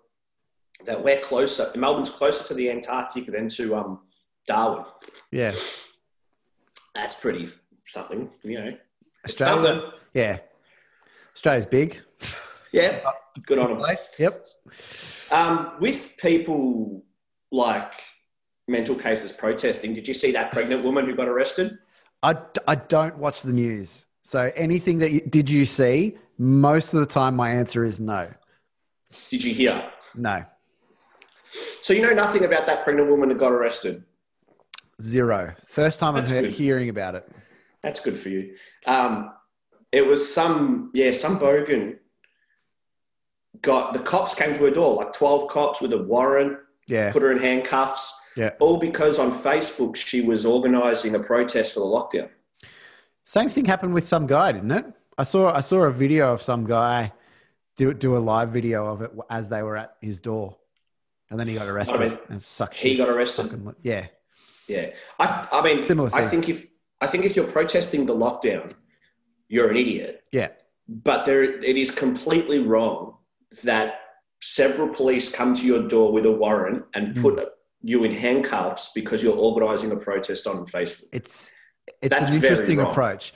[0.84, 1.70] that we're closer.
[1.76, 4.00] Melbourne's closer to the Antarctic than to um,
[4.46, 4.84] Darwin.
[5.30, 5.52] yeah.
[6.94, 7.48] That's pretty
[7.86, 8.76] something, you know.
[9.24, 9.72] Australia.
[9.72, 9.90] something.
[10.12, 10.38] Yeah.
[11.34, 12.00] Australia's big.
[12.72, 13.00] Yeah,
[13.46, 13.78] good on them.
[13.78, 14.10] Place.
[14.18, 14.46] Yep.
[15.30, 17.04] Um, with people
[17.50, 17.92] like
[18.68, 21.78] mental cases protesting, did you see that pregnant woman who got arrested?
[22.22, 24.06] I, I don't watch the news.
[24.22, 26.16] So anything that you, did you see?
[26.38, 28.28] Most of the time, my answer is no.
[29.30, 29.88] Did you hear?
[30.14, 30.44] No.
[31.82, 34.04] So you know nothing about that pregnant woman that got arrested.
[35.02, 35.54] Zero.
[35.66, 37.28] First time That's I'm he- hearing about it.
[37.82, 38.54] That's good for you.
[38.86, 39.32] Um,
[39.92, 41.98] it was some, yeah, some bogan
[43.60, 47.12] got the cops came to her door, like twelve cops with a warrant, Yeah.
[47.12, 48.20] put her in handcuffs.
[48.36, 48.50] Yeah.
[48.58, 52.28] All because on Facebook she was organising a protest for the lockdown.
[53.24, 54.86] Same thing happened with some guy, didn't it?
[55.16, 57.12] I saw I saw a video of some guy
[57.76, 60.56] do do a live video of it as they were at his door,
[61.34, 63.46] and then he got arrested mean, and sucked He got arrested.
[63.50, 64.06] Fucking yeah,
[64.68, 66.42] Yeah, I, I mean, Similar I thing.
[66.42, 66.66] think if
[67.00, 68.72] I think if you're protesting the lockdown,
[69.48, 70.22] you're an idiot.
[70.30, 70.50] yeah,
[70.88, 73.16] But there, it is completely wrong
[73.64, 73.94] that
[74.40, 77.22] several police come to your door with a warrant and Mm.
[77.22, 77.48] put
[77.82, 81.08] you in handcuffs because you're organising a protest on Facebook.
[81.12, 81.52] it's
[82.00, 83.34] it's That's an interesting approach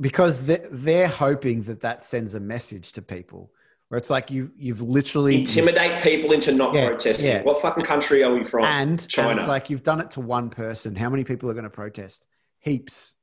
[0.00, 3.52] because they're, they're hoping that that sends a message to people
[3.90, 7.26] where it's like you you've literally Intimidate people into not Yeah, protesting.
[7.28, 7.42] yeah.
[7.42, 8.64] What fucking country are we from?
[8.64, 9.36] and, and China.
[9.38, 10.94] it's like you've done it to one person.
[10.94, 12.26] How many people are going to protest?
[12.60, 13.14] Heaps.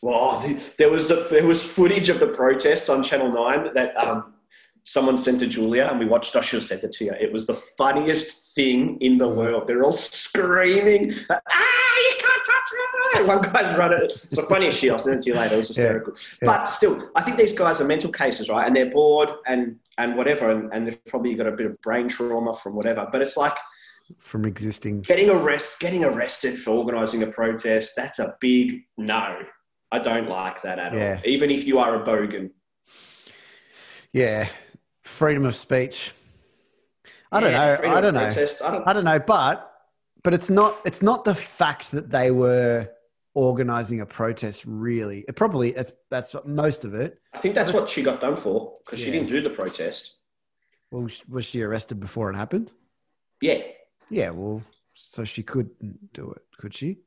[0.00, 0.42] Well,
[0.78, 4.34] there was a, there was footage of the protests on Channel Nine that um,
[4.84, 6.34] someone sent to Julia, and we watched.
[6.36, 7.12] I should have sent it to you.
[7.20, 9.66] It was the funniest thing in the world.
[9.66, 11.40] They're all screaming, "Ah,
[13.26, 13.98] One guy's running.
[14.02, 14.90] It's the funniest shit.
[14.92, 15.54] I'll send it to you later.
[15.54, 16.14] It was hysterical.
[16.42, 16.46] yeah.
[16.46, 18.66] But still, I think these guys are mental cases, right?
[18.66, 22.08] And they're bored and and whatever, and, and they've probably got a bit of brain
[22.08, 23.06] trauma from whatever.
[23.10, 23.56] But it's like
[24.18, 27.92] From existing, getting arrest, getting arrested for organising a protest.
[27.96, 29.38] That's a big no.
[29.92, 31.20] I don't like that at Yeah.
[31.22, 31.28] all.
[31.30, 32.50] Even if you are a bogan.
[34.12, 34.48] yeah,
[35.04, 36.12] freedom of speech.
[37.30, 37.94] I don't Yeah, know.
[37.94, 38.20] I don't know.
[38.20, 38.88] protest, I don't.
[38.88, 39.70] I don't know, but
[40.22, 42.88] but it's not it's not the fact that they were
[43.34, 44.64] organizing a protest.
[44.66, 47.20] Really, it probably it's that's what- most of it.
[47.32, 50.14] I think that's what she got done for because she didn't do the protest.
[50.90, 52.72] Well, was she arrested before it happened?
[53.40, 53.62] Yeah.
[54.10, 54.30] Yeah.
[54.30, 54.62] Well,
[54.94, 56.98] so she couldn't do it, could she?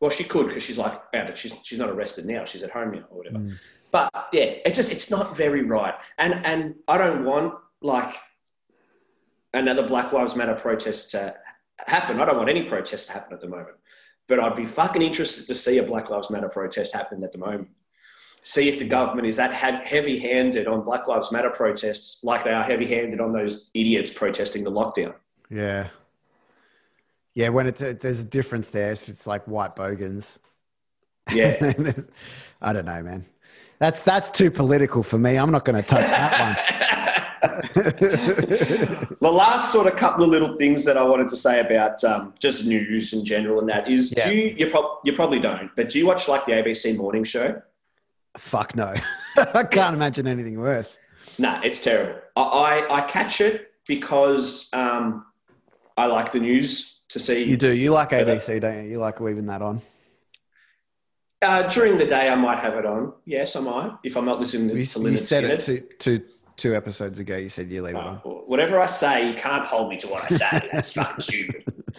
[0.00, 2.44] Well, she could because she's like, yeah, but she's she's not arrested now.
[2.44, 3.38] She's at home now or whatever.
[3.38, 3.54] Mm.
[3.90, 5.94] But yeah, it's just it's not very right.
[6.18, 8.14] And and I don't want like
[9.52, 11.34] another Black Lives Matter protest to
[11.86, 12.20] happen.
[12.20, 13.76] I don't want any protest to happen at the moment.
[14.26, 17.38] But I'd be fucking interested to see a Black Lives Matter protest happen at the
[17.38, 17.68] moment.
[18.42, 22.52] see if the government is that heavy handed on Black Lives Matter protests like they
[22.52, 25.14] are heavy handed on those idiots protesting the lockdown.
[25.50, 25.88] Yeah.
[27.34, 30.38] Yeah, when it's a, there's a difference there, it's, it's like white bogans.
[31.32, 31.72] Yeah.
[32.62, 33.24] I don't know, man.
[33.78, 35.36] That's that's too political for me.
[35.36, 36.90] I'm not going to touch that one.
[37.74, 42.34] the last sort of couple of little things that I wanted to say about um,
[42.38, 44.28] just news in general and that is, yeah.
[44.28, 47.24] do you you, prob- you probably don't, but do you watch like the ABC morning
[47.24, 47.60] show?
[48.38, 48.94] Fuck no,
[49.36, 50.98] I can't imagine anything worse.
[51.38, 52.20] Nah, it's terrible.
[52.36, 55.26] I I, I catch it because um,
[55.96, 57.44] I like the news to see.
[57.44, 57.74] You do.
[57.74, 58.90] You like ABC, don't you?
[58.92, 59.82] You like leaving that on.
[61.42, 63.12] Uh, during the day, I might have it on.
[63.26, 63.98] Yes, I might.
[64.02, 65.68] If I'm not listening to, you, to You said Skynyrd.
[65.68, 66.24] it two, two,
[66.56, 67.36] two episodes ago.
[67.36, 68.16] You said you leave it on.
[68.18, 70.68] Whatever I say, you can't hold me to what I say.
[70.72, 71.64] That's fucking stupid.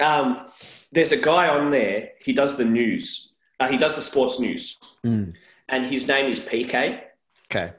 [0.00, 0.46] Um,
[0.90, 2.08] there's a guy on there.
[2.24, 3.34] He does the news.
[3.60, 5.34] Uh, he does the sports news, Mm.
[5.68, 7.00] and his name is PK.
[7.50, 7.72] Okay.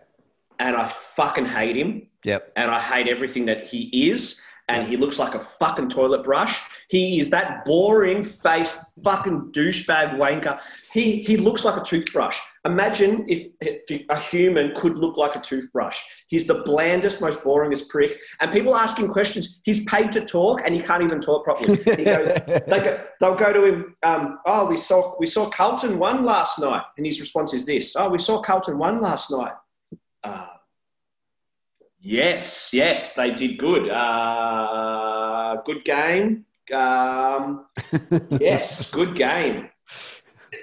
[0.59, 2.07] And I fucking hate him.
[2.23, 2.53] Yep.
[2.55, 4.41] And I hate everything that he is.
[4.73, 6.62] And he looks like a fucking toilet brush.
[6.89, 10.59] He is that boring faced fucking douchebag wanker.
[10.91, 12.39] He he looks like a toothbrush.
[12.65, 16.01] Imagine if a human could look like a toothbrush.
[16.27, 18.19] He's the blandest, most boringest prick.
[18.39, 19.62] And people ask him questions.
[19.65, 21.75] He's paid to talk, and he can't even talk properly.
[21.75, 23.95] He goes, they go, they'll go to him.
[24.03, 27.95] Um, oh, we saw we saw Carlton won last night, and his response is this:
[27.95, 29.53] Oh, we saw Carlton won last night.
[30.23, 30.47] Uh,
[32.03, 33.89] yes, yes, they did good.
[33.89, 36.45] Uh, good game.
[36.73, 37.65] Um,
[38.39, 39.69] yes, good game.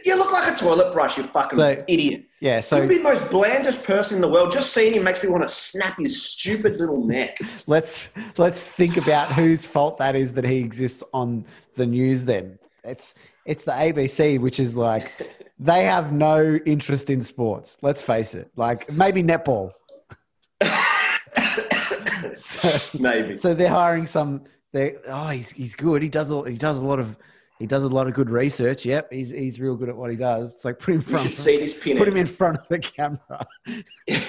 [0.04, 2.24] You look like a toilet brush, you fucking So- idiot.
[2.40, 2.60] Yeah.
[2.60, 4.50] So be the most blandest person in the world.
[4.50, 7.36] Just seeing him makes me want to snap his stupid little neck.
[7.66, 11.44] let's let's think about whose fault that is that he exists on
[11.76, 12.24] the news.
[12.24, 13.12] Then it's
[13.44, 15.12] it's the ABC, which is like
[15.58, 17.76] they have no interest in sports.
[17.82, 18.50] Let's face it.
[18.56, 19.72] Like maybe netball.
[22.36, 23.36] so, Maybe.
[23.36, 24.42] so they're hiring some.
[24.72, 26.02] They oh he's he's good.
[26.02, 27.16] He does a, he does a lot of
[27.58, 28.84] he does a lot of good research.
[28.84, 30.54] Yep, he's he's real good at what he does.
[30.54, 31.26] It's like put him in You front.
[31.26, 31.98] should see this pinhead.
[31.98, 33.46] Put him in front of the camera.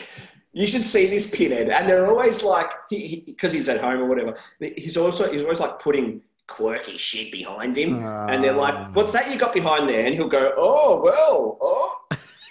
[0.54, 4.06] You should see this pinhead, and they're always like, he because he's at home or
[4.06, 4.36] whatever.
[4.60, 8.58] He's also he's always like putting quirky shit behind him, and they're Ah.
[8.68, 11.58] like, "What's that you got behind there?" And he'll go, "Oh well,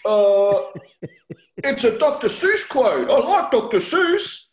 [0.07, 1.09] oh, uh,
[1.59, 2.29] it's a Dr.
[2.29, 3.11] Seuss quote.
[3.11, 3.81] I like Dr.
[3.81, 4.47] Seuss."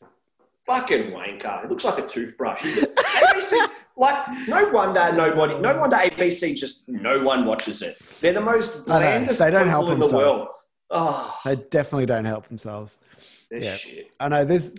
[0.67, 1.63] Fucking wanker.
[1.63, 2.63] It looks like a toothbrush.
[2.77, 3.53] A, ABC,
[3.95, 7.97] like, no wonder nobody, no wonder ABC just no one watches it.
[8.21, 10.23] They're the most blandest They don't people help in the themselves.
[10.23, 10.47] world.
[10.89, 12.99] Oh, They definitely don't help themselves.
[13.49, 13.75] this Yeah.
[13.75, 14.15] shit.
[14.19, 14.45] I know.
[14.45, 14.73] There's.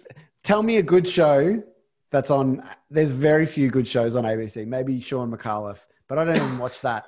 [0.45, 1.63] Tell me a good show
[2.11, 2.63] that's on.
[2.91, 4.67] There's very few good shows on ABC.
[4.67, 7.07] Maybe Shaun Micallef, but I don't even watch that.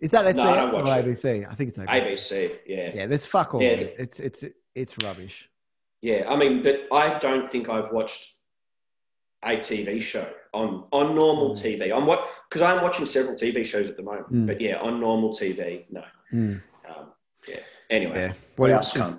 [0.00, 1.06] Is that SBS No, or watch it.
[1.06, 1.50] ABC?
[1.50, 1.88] I think it's ABC.
[1.88, 2.90] ABC, yeah.
[2.94, 3.62] Yeah, there's fuck all.
[3.62, 3.70] Yeah.
[3.98, 5.48] It's it's it's rubbish.
[6.04, 8.34] Yeah, I mean, but I don't think I've watched
[9.42, 11.62] a TV show on on normal Mm.
[11.62, 11.96] TV.
[11.96, 14.30] I'm what because I'm watching several TV shows at the moment.
[14.30, 14.46] Mm.
[14.46, 16.04] But yeah, on normal TV, no.
[16.30, 16.60] Mm.
[16.86, 17.06] Um,
[17.48, 17.60] yeah.
[17.88, 18.32] Anyway, Yeah.
[18.56, 18.92] what else?
[18.92, 19.18] Come.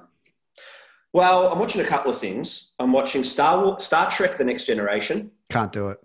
[1.11, 2.75] Well, I'm watching a couple of things.
[2.77, 5.31] I'm watching Star War, Star Trek: The Next Generation.
[5.49, 5.99] Can't do it.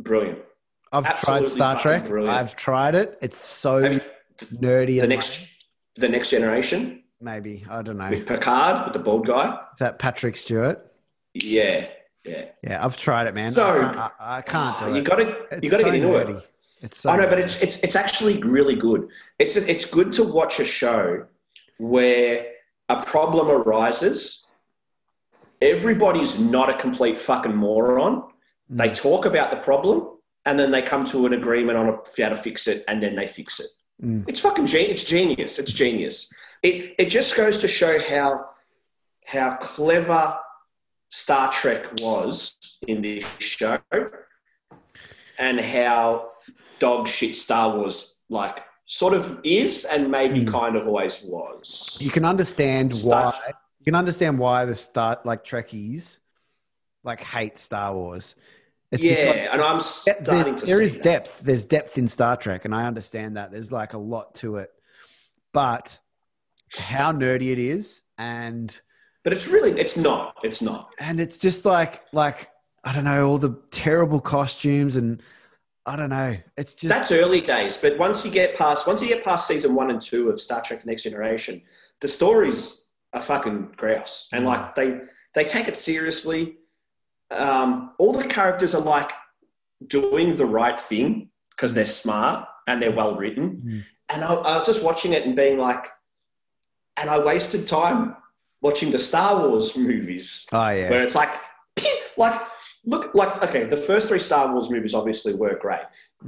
[0.00, 0.40] Brilliant.
[0.92, 2.06] I've Absolutely tried Star Trek.
[2.08, 2.36] brilliant.
[2.36, 3.16] I've tried it.
[3.22, 4.00] It's so
[4.52, 5.00] nerdy.
[5.00, 5.48] the next,
[5.96, 8.10] the Next Generation maybe I don't know.
[8.10, 9.54] with Picard, with the bald guy.
[9.72, 10.92] Is that Patrick Stewart?
[11.32, 11.88] Yeah,
[12.24, 12.44] yeah.
[12.62, 13.52] Yeah, I've tried it, man.
[13.54, 15.04] So- I, can't- I, I can't You it.
[15.04, 16.26] got to, you got to so get into it.
[16.28, 16.42] nerdy.
[16.82, 19.08] It's so I know, but it's it's it's actually really good.
[19.38, 21.24] It's it's good to watch a show
[21.78, 22.46] where
[22.90, 24.44] a problem arises.
[25.62, 28.24] Everybody's not a complete fucking moron.
[28.68, 28.96] They Mm.
[28.96, 31.86] talk about the problem and then they come to an agreement on
[32.18, 33.68] how to fix it, and then they fix it.
[34.02, 34.24] Mm.
[34.28, 35.58] It's fucking it's genius.
[35.58, 36.30] It's genius.
[36.64, 38.46] It it just goes to show how
[39.26, 40.36] how clever
[41.10, 42.56] Star Trek was
[42.88, 43.78] in this show,
[45.38, 46.30] and how
[46.78, 50.50] dog shit Star Wars like sort of is, and maybe Mm.
[50.50, 51.96] kind of always was.
[52.00, 56.18] you can understand Star- why you can understand why the start like Trekkies
[57.02, 58.34] like hate Star Wars.
[58.90, 61.02] It's yeah, and I'm there- to there is that.
[61.04, 61.40] depth.
[61.40, 63.52] There's depth in Star Trek, and I understand that.
[63.52, 64.70] There's like a lot to it,
[65.52, 65.98] but
[66.72, 68.80] how nerdy it is, and
[69.22, 70.36] but it's really it's not.
[70.42, 70.90] It's not.
[71.00, 72.50] and it's just like like
[72.84, 75.22] I don't know all the terrible costumes and
[75.86, 76.36] I don't know.
[76.56, 79.74] It's just That's early days, but once you get past once you get past season
[79.74, 81.62] one and two of Star Trek: The Next Generation,
[82.00, 85.00] the stories are fucking grouse, and like they
[85.34, 86.56] they take it seriously.
[87.30, 89.10] Um, all the characters are like
[89.86, 93.62] doing the right thing because they're smart and they're well written.
[93.64, 93.84] Mm.
[94.10, 95.86] And I, I was just watching it and being like,
[96.96, 98.16] and I wasted time
[98.62, 100.90] watching the Star Wars movies Oh yeah.
[100.90, 101.32] where it's like,
[102.16, 102.40] like,
[102.84, 105.80] look, like, okay, the first three Star Wars movies obviously were great.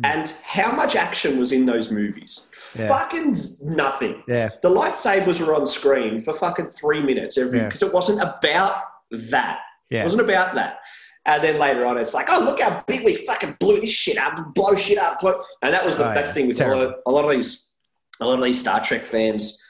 [0.04, 2.50] And how much action was in those movies?
[2.74, 2.80] Mm.
[2.80, 2.88] Yeah.
[2.88, 3.36] Fucking
[3.74, 4.22] nothing.
[4.28, 4.50] Yeah.
[4.62, 7.66] The lightsabers were on screen for fucking three minutes every, Yeah.
[7.66, 9.60] because it wasn't about that.
[9.90, 10.80] It wasn't about that.
[11.24, 14.18] And then later on, it's like, oh, look how big we fucking blew this shit
[14.18, 15.40] up, blow shit up, blow.
[15.62, 17.24] And that was the Oh, that's yeah, the thing with a lot, of, a lot
[17.24, 17.74] of these,
[18.20, 19.62] a lot of these Star Trek fans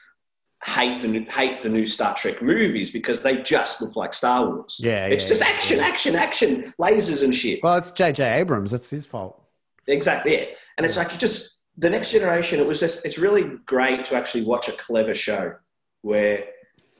[0.65, 4.49] hate the new, hate the new Star Trek movies because they just look like Star
[4.49, 4.79] Wars.
[4.81, 5.87] Yeah, it's yeah, just yeah, action, yeah.
[5.87, 7.63] action, action, lasers and shit.
[7.63, 8.25] Well, it's J.J.
[8.39, 8.71] Abrams.
[8.71, 9.43] That's his fault.
[9.87, 10.39] Exactly.
[10.39, 10.45] Yeah.
[10.77, 12.61] And it's like you just the next generation.
[12.61, 15.55] It was just it's really great to actually watch a clever show
[16.03, 16.45] where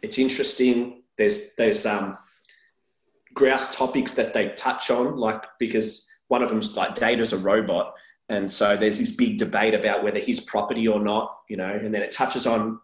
[0.03, 1.03] it's interesting.
[1.19, 2.19] There's there's um
[3.35, 7.95] grouse topics that they touch on, like because one of them's like Data's a robot,
[8.29, 11.95] and so there's this big debate about whether he's property or not, you know, and
[11.95, 12.81] then it touches on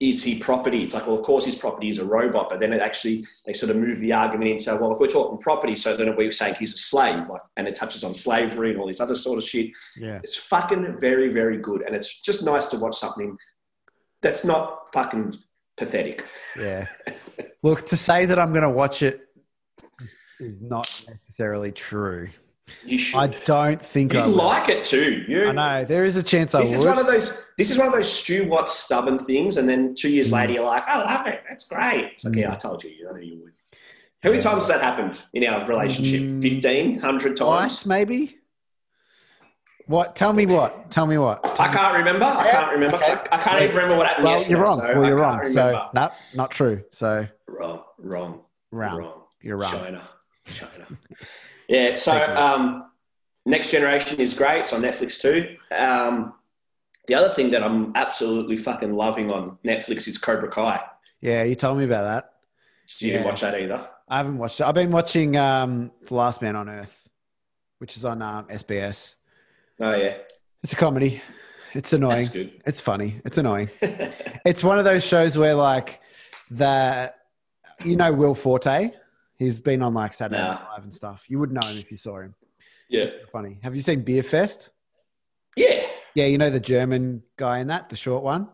[0.00, 0.82] is he property?
[0.82, 3.52] It's like, well, of course his property is a robot, but then it actually they
[3.52, 6.54] sort of move the argument into, well, if we're talking property, so then we're saying
[6.58, 9.44] he's a slave, like, and it touches on slavery and all this other sort of
[9.44, 9.70] shit.
[9.98, 10.18] Yeah.
[10.22, 13.36] It's fucking very, very good, and it's just nice to watch something
[14.22, 15.36] that's not fucking
[15.76, 16.24] pathetic.
[16.58, 16.86] Yeah.
[17.62, 19.20] Look, to say that I'm going to watch it
[20.38, 22.30] is not necessarily true.
[22.84, 23.18] You should.
[23.18, 25.24] I don't think I You'd like it too.
[25.28, 27.44] You, I know there is a chance I This is one of those.
[27.58, 30.34] This is one of those Stu Watts stubborn things, and then two years Mm.
[30.34, 31.42] later, you're like, "I love it.
[31.48, 32.40] That's great." It's like, Mm.
[32.40, 32.90] "Yeah, I told you.
[33.08, 33.52] I knew you would."
[34.22, 34.50] How many Yeah.
[34.50, 36.20] times has that happened in our relationship?
[36.20, 36.42] Mm.
[36.42, 37.38] 15, 100 times?
[37.38, 38.36] Twice, maybe.
[39.86, 40.14] What?
[40.14, 40.90] Tell me what?
[40.90, 41.40] Tell me what?
[41.58, 42.24] I can't remember.
[42.26, 42.96] I can't remember.
[42.98, 43.12] okay.
[43.14, 44.56] I, I can't even remember what happened Well, yesterday.
[44.58, 44.78] you're wrong.
[44.78, 45.46] So well, you're wrong.
[45.46, 45.88] So, remember.
[45.94, 46.84] no, not true.
[46.92, 48.98] So, wrong, wrong, wrong.
[48.98, 49.22] wrong.
[49.42, 49.72] You're wrong.
[49.72, 50.08] China,
[50.46, 50.86] China.
[51.70, 51.94] yeah.
[51.94, 52.90] So, um,
[53.46, 54.60] Next Generation is great.
[54.60, 55.56] It's on Netflix too.
[55.74, 56.34] Um,
[57.06, 60.80] the other thing that I'm absolutely fucking loving on Netflix is Cobra Kai.
[61.20, 62.32] Yeah, you told me about that.
[62.98, 63.88] You didn't watch that either.
[64.08, 64.64] I haven't watched it.
[64.64, 67.08] I've been watching um, The Last Man on Earth,
[67.78, 69.14] which is on um, SBS.
[69.80, 70.16] Oh yeah,
[70.62, 71.22] It's a comedy.
[71.72, 72.28] It's annoying.
[72.66, 73.20] It's funny.
[73.24, 73.70] It's annoying.
[74.44, 76.00] it's one of those shows where like
[76.50, 77.20] that
[77.84, 78.90] you know Will Forte.
[79.40, 80.50] He's been on like Saturday Nah.
[80.52, 81.24] Night Live and stuff.
[81.26, 82.34] You would know him if you saw him.
[82.88, 83.58] yeah, Funny.
[83.64, 84.68] Have you seen Beerfest?
[85.56, 85.82] yeah.
[86.14, 88.48] Yeah, you know the German guy in that, the short one.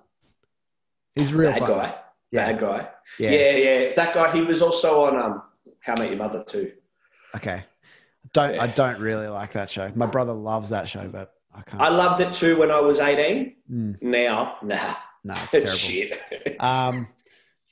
[1.17, 1.75] He's real Bad funny.
[1.75, 1.95] guy.
[2.31, 2.53] Yeah.
[2.53, 2.89] Bad guy.
[3.19, 3.31] Yeah.
[3.31, 3.51] Yeah.
[3.57, 4.31] yeah, That guy.
[4.33, 5.43] He was also on um,
[5.81, 6.73] How I Met Your Mother too.
[7.35, 7.65] Okay.
[8.33, 8.63] Don't Yeah.
[8.63, 9.91] I don't really like that show.
[9.95, 11.83] My brother loves that show, but I can't.
[11.83, 13.57] I loved it too when I was 18.
[13.73, 14.95] Mm, Now, nah,
[15.25, 16.17] no, it's, it's terrible.
[16.47, 16.61] shit.
[16.61, 17.09] Um,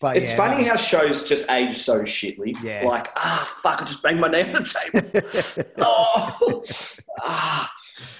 [0.05, 2.55] but It's yeah, funny how shows just age so shitly.
[2.63, 2.83] Yeah.
[2.85, 5.67] Like, ah, fuck, I just banged my knee on the table.
[5.81, 6.63] oh,
[7.23, 7.73] ah.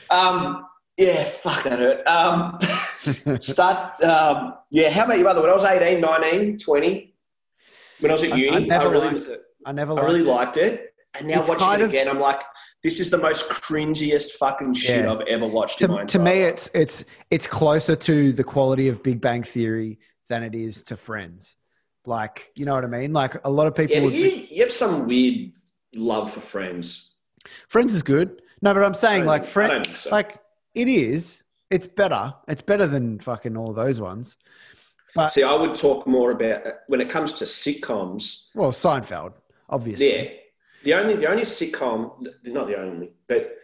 [0.09, 0.67] Um,
[0.97, 2.07] yeah, fuck, that hurt.
[2.07, 5.43] Um, start, um, yeah, how about you, mother?
[5.43, 7.15] When I was 18, 19, 20,
[8.01, 9.43] when I was at I, uni, I I, never really, liked it.
[9.67, 10.27] I never I really it.
[10.27, 10.95] liked it.
[11.19, 12.41] And now It's watching it of- again, I'm like,
[12.83, 15.13] this is the most cringiest fucking shit Yeah.
[15.13, 18.89] I've ever watched in my to, to me it's it's it's closer to the quality
[18.89, 19.99] of big bang theory
[20.31, 21.57] than it is to friends
[22.07, 24.47] like you know what i mean like a lot of people Yeah, would but you,
[24.51, 25.53] you have some weird
[25.95, 27.17] love for friends.
[27.69, 30.11] friends is good no but i'm saying like friends so.
[30.11, 30.39] like
[30.75, 34.37] it is it's better it's better than fucking all those ones
[35.15, 38.49] but See, I would talk more about when it comes to sitcoms.
[38.55, 39.35] well seinfeld
[39.71, 40.31] obviously Yeah,
[40.83, 43.57] the only the only sitcom, not the only, but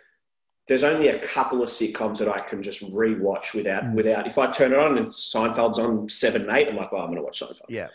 [0.68, 3.94] there's only a couple of sitcoms that I can just rewatch without Mm.
[3.94, 4.29] without.
[4.29, 7.09] If I turn it on and Seinfeld's on seven and eight, I'm like, well, I'm
[7.09, 7.62] going to watch Seinfeld.
[7.68, 7.88] yeah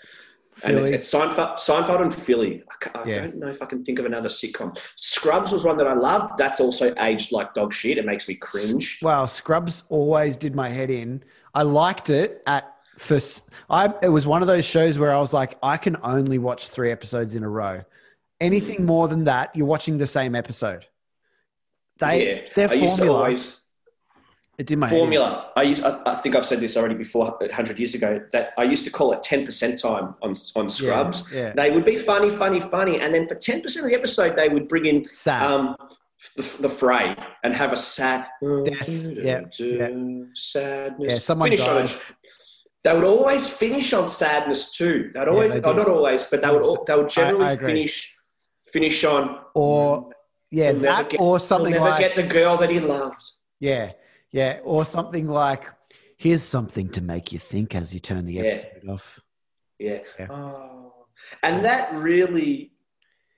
[0.63, 2.63] And it's, it's Seinfeld, Seinfeld and Philly.
[2.69, 3.21] I, I Yeah.
[3.21, 4.77] don't know if I can think of another sitcom.
[4.95, 6.37] Scrubs was one that I loved.
[6.37, 7.97] That's also aged like dog shit.
[7.97, 8.99] It makes me cringe.
[9.01, 11.23] Wow, Scrubs always did my head in.
[11.53, 13.49] I liked it at first.
[13.69, 16.69] I it was one of those shows where I was like, I can only watch
[16.69, 17.83] three episodes in a row.
[18.39, 18.85] Anything mm.
[18.85, 20.85] more than that, you're watching the same episode.
[21.99, 23.35] They yeah, their I used to formula.
[24.57, 25.51] Always it did my formula.
[25.55, 25.83] I used.
[25.83, 28.21] I, I think I've said this already before, hundred years ago.
[28.31, 31.31] That I used to call it ten percent time on on Scrubs.
[31.33, 31.53] Yeah, yeah.
[31.53, 34.49] They would be funny, funny, funny, and then for ten percent of the episode, they
[34.49, 35.43] would bring in sad.
[35.43, 35.75] um,
[36.35, 38.89] the, the fray and have a sad Death.
[38.89, 39.89] Yeah, yeah.
[40.33, 41.13] sadness.
[41.13, 42.01] Yeah, someone finish on it.
[42.83, 45.11] They would always finish on sadness too.
[45.13, 46.79] They'd always, they oh, not always, but they would.
[46.85, 47.67] They would generally I agree.
[47.67, 48.15] finish
[48.67, 50.09] finish on or
[50.51, 53.21] yeah, He'll that get- or He'll something never like get the girl that he loved.
[53.59, 53.91] yeah,
[54.35, 55.63] yeah, or something like
[56.17, 58.41] here's something to make you think as you turn the Yeah.
[58.43, 59.19] episode off.
[59.79, 59.99] Yeah.
[60.19, 60.27] Yeah.
[60.29, 60.93] Oh.
[61.41, 62.73] And that really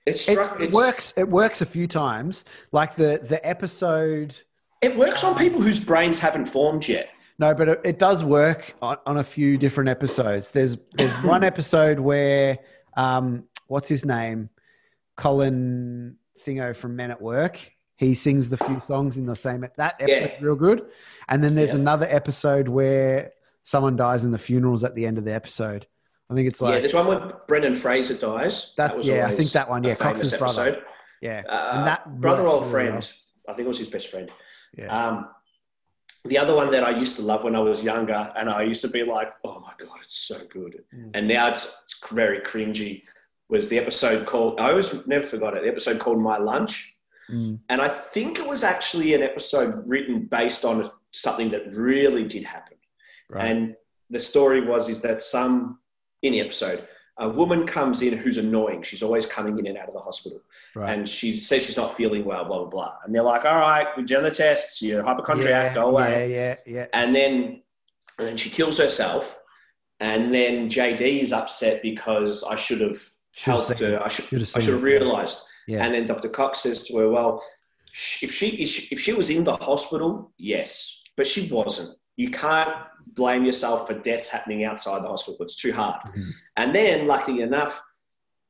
[0.06, 1.14] it struck it works.
[1.16, 2.44] It works a few times.
[2.72, 4.36] Like the the episode.
[4.82, 7.08] It works on people whose brains haven't formed yet.
[7.38, 10.50] No, but it, it does work on, on a few different episodes.
[10.50, 12.58] There's there's one episode where
[12.96, 14.50] um, what's his name,
[15.16, 17.70] Colin Thingo from Men at Work.
[17.98, 19.62] He sings the few songs in the same.
[19.64, 20.44] At that episode's Yeah.
[20.46, 20.86] real good.
[21.28, 21.80] And then there's Yeah.
[21.80, 23.32] another episode where
[23.64, 25.86] someone dies in the funerals at the end of the episode.
[26.30, 28.74] I think it's like yeah, there's one where Brendan Fraser dies.
[28.76, 30.62] That- was yeah, I think that one, yeah, Cox's brother.
[30.62, 30.84] episode.
[31.20, 32.92] yeah, Uh, and that brother or really friend.
[32.94, 33.52] well.
[33.52, 34.30] I think it was his best friend.
[34.76, 34.86] Yeah.
[35.08, 35.28] Um,
[36.24, 38.82] the other one that I used to love when I was younger, and I used
[38.82, 41.10] to be like, "Oh my god, it's so good," Mm.
[41.14, 43.02] and now it's, it's very cringy.
[43.48, 44.60] Was the episode called?
[44.60, 45.62] I always never forgot it.
[45.62, 46.94] The episode called "My Lunch,"
[47.30, 47.58] Mm.
[47.68, 52.44] and I think it was actually an episode written based on something that really did
[52.44, 52.76] happen.
[53.28, 53.44] Right.
[53.44, 53.76] And
[54.10, 55.78] the story was is that some
[56.22, 58.82] in the episode, a woman comes in who's annoying.
[58.82, 60.40] She's always coming in and out of the hospital,
[60.74, 60.92] right.
[60.96, 62.44] and she says she's not feeling well.
[62.44, 62.94] Blah blah blah.
[63.04, 64.80] And they're like, "All right, we've done the tests.
[64.80, 65.74] You're hypochondriac.
[65.74, 66.86] yeah, go away." Yeah, yeah, yeah.
[66.92, 67.62] And then,
[68.18, 69.38] and then she kills herself.
[70.00, 72.98] And then JD is upset because I should have
[73.34, 74.00] helped her.
[74.02, 75.40] I should, Should have I seen should have it.
[75.68, 75.84] Yeah.
[75.84, 76.28] And then Dr.
[76.30, 77.42] Cox says to her, "Well,
[78.22, 78.48] if she
[78.94, 81.90] if she was in the hospital, yes, but she wasn't.
[82.16, 82.74] You can't
[83.20, 85.38] blame yourself for deaths happening outside the hospital.
[85.40, 86.30] It's too hard." Mhm.
[86.56, 87.80] And then, luckily enough,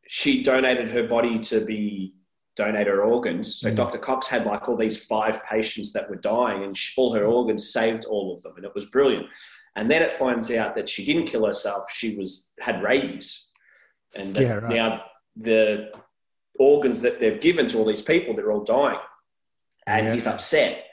[0.06, 2.14] she donated her body to be
[2.56, 3.46] donate her organs.
[3.60, 3.76] So Mm.
[3.76, 3.98] Dr.
[3.98, 7.72] Cox had like all these five patients that were dying, and she, all her organs
[7.72, 9.26] saved all of them, and it was brilliant.
[9.76, 13.50] And then it finds out that she didn't kill herself; she was had rabies,
[14.14, 14.74] and Yeah, right.
[14.74, 15.04] now
[15.36, 15.92] the
[16.58, 18.98] organs that they've given to all these people, they're all dying,
[19.86, 20.14] and Yeah.
[20.14, 20.84] he's upset,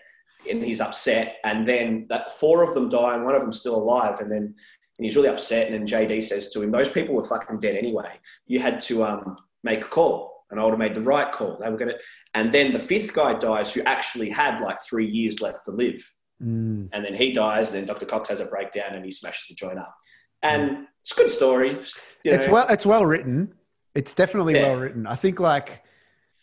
[0.49, 3.75] and he's upset, and then that four of them die, and one of them's still
[3.75, 4.55] alive, and then.
[4.97, 7.75] And he's really upset, and then JD says to him, "Those people were fucking dead
[7.75, 8.17] anyway.
[8.47, 11.57] You had to um, make a call, and I would have made the right call.
[11.61, 11.97] They were gonna."
[12.33, 16.01] And then the fifth guy dies, who actually had like three years left to live,
[16.41, 16.87] Mm.
[16.93, 18.05] and then he dies, and then Dr.
[18.05, 19.93] Cox has a breakdown, and he smashes the joint up.
[20.41, 21.71] And it's a good story.
[21.71, 23.53] you It's well, it's well written.
[23.95, 24.67] It's definitely Yeah.
[24.73, 25.07] well written.
[25.07, 25.83] I think like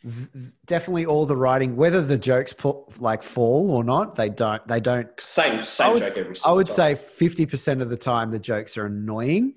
[0.03, 4.67] th- definitely all the writing, whether the jokes pull, like fall or not, they don't.
[4.67, 5.09] They don't.
[5.21, 6.75] same same I would- joke every I would time.
[6.77, 9.55] say fifty percent of the time the jokes are annoying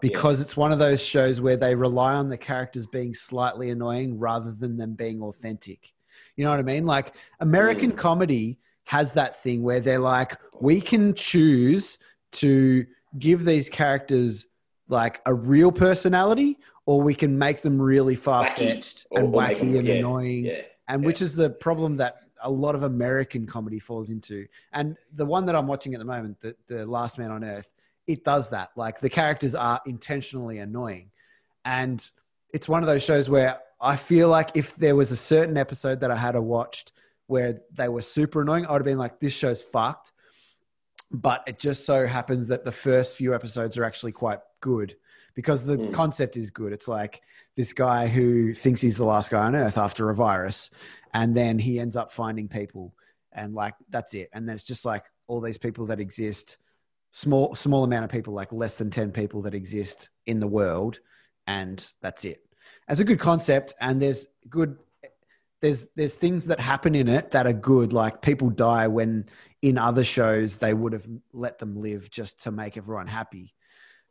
[0.00, 4.18] because it's one of those shows where they rely on the characters being slightly annoying
[4.18, 5.92] rather than them being authentic.
[6.36, 6.86] You know what I mean?
[6.86, 7.96] Like American Mm.
[7.96, 11.98] comedy has that thing where they're like, we can choose
[12.32, 12.86] to
[13.18, 14.46] give these characters
[14.88, 16.56] like a real personality,
[16.88, 20.46] or we can make them really far fetched and or wacky them- and yeah, annoying
[20.46, 20.62] yeah.
[20.88, 21.06] and Yeah.
[21.06, 24.46] which is the problem that a lot of American comedy falls into.
[24.72, 27.74] And the one that I'm watching at the moment, the, the Last Man on Earth,
[28.06, 28.70] it does that.
[28.74, 31.10] Like the characters are intentionally annoying,
[31.66, 31.98] and
[32.54, 36.00] it's one of those shows where I feel like if there was a certain episode
[36.00, 36.92] that I had watched
[37.26, 40.12] where they were super annoying, I would have been like, "This show's fucked."
[41.10, 44.96] But it just so happens that the first few episodes are actually quite good
[45.38, 45.92] because the Mm.
[45.92, 46.72] concept is good.
[46.72, 47.22] It's like
[47.54, 50.68] this guy who thinks he's the last guy on earth after a virus,
[51.14, 52.92] and then he ends up finding people,
[53.30, 54.30] and like that's it.
[54.32, 56.58] And there's just like all these people that exist,
[57.12, 60.98] small small amount of people, like less than ten people that exist in the world,
[61.46, 62.44] and that's it.
[62.88, 64.76] It's a good concept, and there's good.
[65.60, 67.92] There's there's things that happen in it that are good.
[67.92, 69.26] Like people die when
[69.62, 73.54] in other shows they would have let them live just to make everyone happy.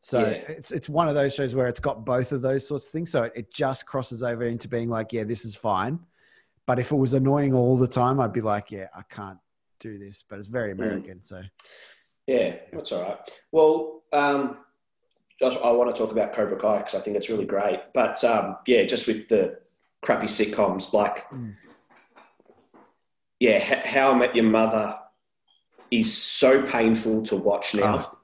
[0.07, 0.27] So Yeah.
[0.47, 3.11] it's it's one of those shows where it's got both of those sorts of things.
[3.11, 5.99] So it, it just crosses over into being like, yeah, this is fine.
[6.65, 9.37] But if it was annoying all the time, I'd be like, yeah, I can't
[9.81, 10.23] do this.
[10.27, 11.25] But it's very American.
[11.25, 11.41] So
[12.25, 13.17] Yeah, that's all right.
[13.51, 14.59] Well, um,
[15.41, 17.79] just, I want to talk about Cobra Kai because I think it's really great.
[17.93, 19.59] But um, yeah, just with the
[20.01, 21.53] crappy sitcoms, like, Mm.
[23.41, 24.97] yeah, H- How I Met Your Mother
[25.91, 28.07] is so painful to watch now.
[28.13, 28.16] Oh.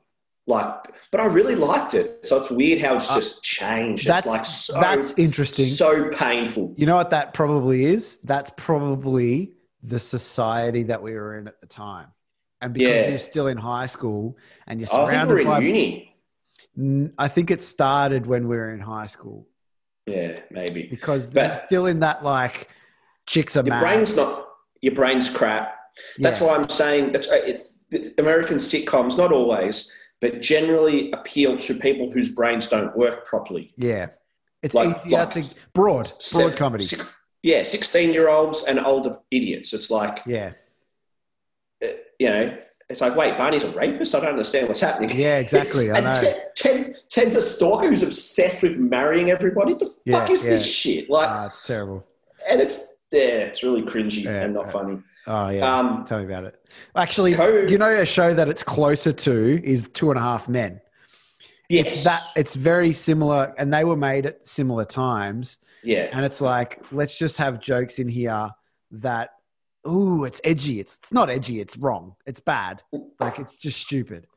[0.46, 0.74] Like,
[1.12, 2.26] but I really liked it.
[2.26, 4.06] So it's weird how it's Uh, just changed.
[4.08, 5.66] that's it's like so, that's interesting.
[5.66, 6.74] so painful.
[6.76, 8.18] You know what that probably is?
[8.26, 12.08] That's probably the society that we were in at the time.
[12.62, 13.10] And because Yeah.
[13.10, 14.38] you're still in high school
[14.68, 17.12] and you're I think surrounded we're in by uni.
[17.18, 19.48] I think it started when we were in high school
[20.08, 20.88] Yeah, maybe.
[20.88, 22.68] because But- they're still in that like
[23.28, 23.82] chicks are Your mad.
[23.82, 24.48] brain's not.
[24.82, 25.78] Your brain's crap.
[26.20, 26.48] That's Yeah.
[26.48, 27.80] why I'm saying that's it's
[28.18, 29.92] American sitcoms, not always,
[30.24, 33.74] but generally appeal to people whose brains don't work properly.
[33.76, 34.08] Yeah.
[34.62, 35.42] It's Like- easier like- to
[35.74, 36.86] broad, broad Se- comedy.
[36.86, 39.74] six- yeah, sixteen-year-olds and older idiots.
[39.74, 40.54] It's like Yeah.
[41.84, 41.88] uh,
[42.20, 42.58] you know,
[42.90, 44.16] it's like wait, Barney's a rapist.
[44.16, 45.12] I don't understand what's happening.
[45.14, 45.92] Yeah, exactly.
[45.92, 46.12] I and know.
[46.22, 49.74] Ted, Ted's, Ted's a stalker who's obsessed with marrying everybody.
[49.74, 51.10] The Yeah, fuck is this shit?
[51.10, 52.06] Like, Ah, it's terrible.
[52.50, 54.72] and it's yeah, it's really cringy Yeah, and not yeah.
[54.72, 55.00] funny.
[55.28, 56.56] Oh yeah, Um, tell me about it.
[56.96, 60.50] Actually, Code- you know a show that it's closer to is Two and a Half
[60.50, 60.82] Men.
[61.70, 65.58] yes, It's that it's very similar, and they were made at similar times.
[65.84, 68.50] yeah, And it's like, let's just have jokes in here
[68.92, 69.32] that,
[69.88, 70.80] ooh, it's edgy.
[70.80, 71.60] It's, it's not edgy.
[71.62, 72.16] It's wrong.
[72.26, 72.82] It's bad.
[73.20, 74.28] Like it's just stupid.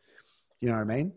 [0.60, 1.12] You know what I mean?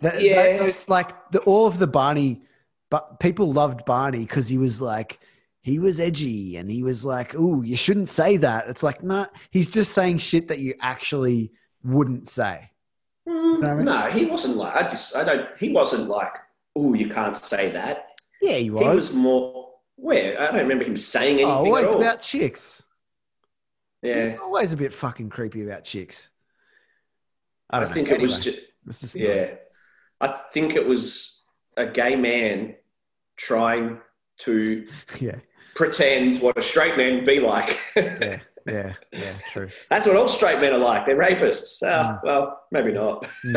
[0.00, 0.34] That, Yeah.
[0.36, 2.42] that- those, like the, all of the Barney,
[2.90, 5.18] but people loved Barney because he was like,
[5.66, 8.68] he was edgy and he was like, ooh, you shouldn't say that.
[8.68, 11.50] It's like, nah, he's just saying shit that you actually
[11.82, 12.70] wouldn't say.
[13.28, 13.84] Mm, know I mean?
[13.84, 14.76] no, he wasn't like.
[14.76, 15.48] I just, I don't.
[15.58, 16.30] He wasn't like.
[16.76, 18.10] Oh, you can't say that.
[18.40, 18.82] Yeah, he was.
[18.82, 19.70] He was more.
[19.96, 22.00] Where I don't remember him saying anything oh, always at all.
[22.00, 22.84] about chicks.
[24.02, 26.30] yeah, He's always a bit fucking creepy about chicks.
[27.70, 27.94] I I, don't know.
[27.94, 28.38] think it was.
[28.38, 29.54] Just, it's just yeah,
[30.20, 31.42] I think it was
[31.76, 32.76] a gay man
[33.36, 33.98] trying
[34.38, 34.86] to
[35.20, 35.40] yeah,
[35.76, 37.78] pretend what a straight man would be like.
[37.94, 39.68] yeah, yeah, yeah, true.
[39.90, 41.06] That's what all straight men are like.
[41.06, 41.82] They're rapists.
[41.82, 42.20] Oh, Mm.
[42.24, 43.26] Well, maybe not.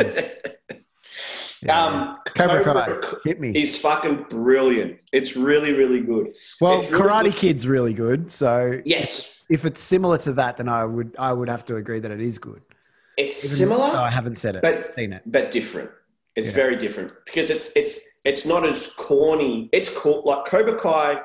[1.62, 3.50] Yeah, um, Cobra Cobra Kai, hit me.
[3.50, 4.98] is fucking brilliant.
[5.12, 6.34] It's really, really good.
[6.58, 7.34] well, really Karate good.
[7.34, 8.32] Kid's really good.
[8.32, 11.98] So Yes, if it's similar to that, then I would I would have to agree
[11.98, 12.62] that it is good.
[13.18, 13.84] it's Even similar.
[13.94, 15.22] I haven't said it, but seen it.
[15.26, 15.90] but different.
[16.34, 16.54] It's Yeah.
[16.54, 19.68] very different because it's it's it's not as corny.
[19.72, 20.22] It's cool.
[20.24, 21.20] Like Cobra Kai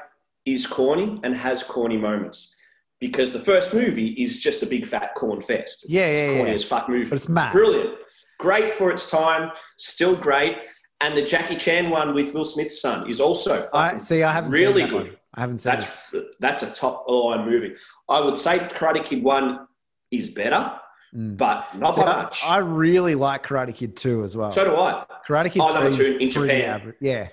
[0.46, 2.56] is corny and has corny moments
[3.00, 5.86] because the first movie is just a big fat corn fest.
[5.90, 6.56] Yeah, it's yeah, corny yeah.
[6.56, 7.10] as fuck movie.
[7.10, 7.52] But it's mad.
[7.52, 7.96] Brilliant,
[8.40, 10.58] great for its time, still great.
[11.02, 14.24] And the Jackie Chan one with Will Smith's son is also I see.
[14.24, 15.08] I haven't really good.
[15.10, 15.18] One.
[15.34, 15.80] I haven't seen that.
[15.82, 16.26] That's it.
[16.40, 17.76] that's a top line movie.
[18.08, 19.68] I would say Karate Kid one
[20.12, 20.80] is better,
[21.14, 21.38] Mm.
[21.38, 22.44] but not See, by I, much.
[22.46, 24.52] I really like Karate Kid 2 as well.
[24.52, 25.06] so do I.
[25.26, 26.62] Karate Kid Oh, number two is in Japan.
[26.64, 26.96] average.
[27.00, 27.28] Yeah.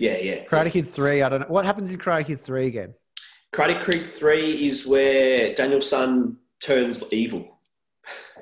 [0.00, 0.44] Yeah, yeah.
[0.46, 1.46] Karate Kid 3, I don't know.
[1.48, 2.94] What happens in Karate Kid 3 again?
[3.52, 7.58] Karate Kid 3 is where Daniel-san turns evil.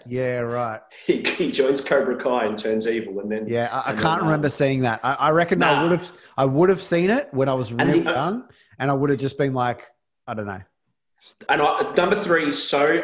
[0.06, 0.80] Yeah, right.
[1.06, 4.46] He, he joins Cobra Kai and turns evil, and then Yeah, I, I can't remember
[4.46, 5.00] um, seeing that.
[5.02, 7.80] I, I reckon I would have I would have seen it when I was And
[7.82, 8.44] really the- young
[8.78, 9.84] and I would have just been like,
[10.28, 10.60] I don't know.
[11.48, 13.02] and I, number three is so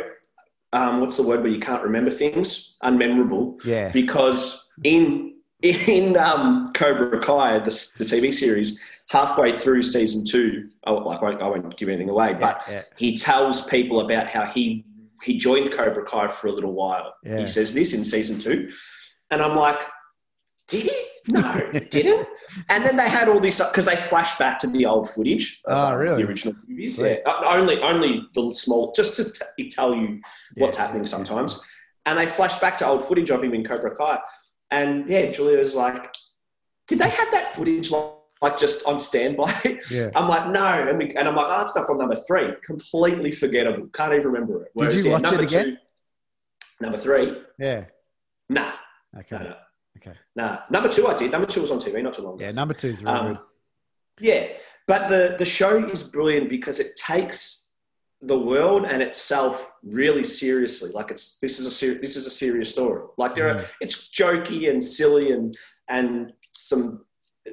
[0.72, 3.90] um, what's the word where you can't remember things unmemorable Yeah.
[3.90, 10.94] because in in um, Cobra Kai the, the TV series halfway through season two oh,
[10.94, 14.44] like I won't, I won't give anything away but yeah, he tells people about how
[14.44, 14.84] he
[15.22, 17.14] he joined Cobra Kai for a little while.
[17.24, 17.38] Yeah.
[17.38, 18.68] He says this in season two,
[19.30, 19.78] and I'm like,
[20.68, 20.90] did he?
[21.28, 21.40] No,
[21.72, 22.28] he didn't.
[22.68, 25.62] And then they had all this because they flashed back to the old footage.
[25.64, 26.22] Of, Oh, really?
[26.22, 26.98] The original movies.
[26.98, 30.20] Yeah, Uh, only only the small, just to t- tell you
[30.58, 31.58] what's happening sometimes.
[32.04, 34.18] And they flashed back to old footage of him in Cobra Kai,
[34.74, 36.12] and yeah, Julia was like,
[36.88, 38.10] did they have that footage like,
[38.42, 39.80] like just on standby?
[39.90, 40.10] Yeah.
[40.16, 40.64] I'm like, no.
[40.88, 42.48] And, we, and I'm like, oh, it's not from number three.
[42.62, 43.86] Completely forgettable.
[43.92, 44.72] Can't even remember it.
[44.76, 45.78] Did you watch number it again?
[45.78, 47.84] Two, number three, Yeah.
[48.48, 48.72] nah,
[49.18, 49.36] Okay.
[49.36, 49.56] no, no,
[49.98, 50.12] Okay.
[50.34, 50.58] nah.
[50.70, 51.30] Number two, I did.
[51.30, 52.44] Number two was on TV not too long ago.
[52.44, 53.38] Yeah, number two is really Um, good.
[54.20, 54.48] Yeah,
[54.86, 57.63] but the the show is brilliant because it takes
[58.26, 60.90] the world and itself really seriously.
[60.92, 63.02] Like it's this is a ser- this is a serious story.
[63.18, 63.66] Like there are Mm.
[63.80, 65.54] it's jokey and silly and
[65.88, 67.04] and some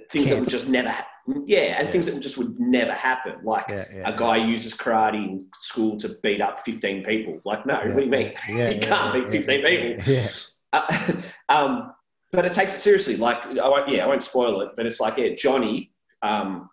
[0.10, 1.08] things that would just never ha-
[1.46, 1.92] yeah and Yeah.
[1.92, 3.36] things that just would never happen.
[3.44, 4.10] Like Yeah, yeah.
[4.10, 7.42] a guy uses karate in school to beat up fifteen people.
[7.44, 8.34] Like no, what do you mean?
[8.50, 10.04] yeah, you can't beat fifteen people.
[10.16, 10.28] Yeah.
[10.74, 11.12] Uh,
[11.50, 11.94] um,
[12.32, 13.18] but it takes it seriously.
[13.18, 15.92] Like, I won't, yeah, I won't spoil it, but it's like, yeah, Johnny
[16.22, 16.70] um,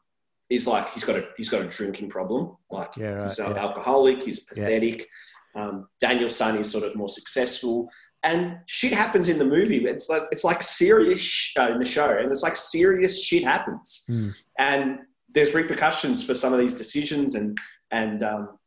[0.51, 2.57] is like he's got a he's got a drinking problem.
[2.71, 3.59] Like, Yeah, right, he's an yeah.
[3.63, 4.23] alcoholic.
[4.23, 4.65] He's Yeah.
[4.65, 5.09] pathetic.
[5.55, 7.89] Um, Daniel's son is sort of more successful,
[8.23, 9.85] and shit happens in the movie.
[9.87, 13.45] It's like it's like serious sh- uh, in the show, and it's like serious shit
[13.45, 14.29] happens, Hmm.
[14.59, 14.99] and
[15.35, 17.59] there's repercussions for some of these decisions, and
[17.91, 18.59] and um,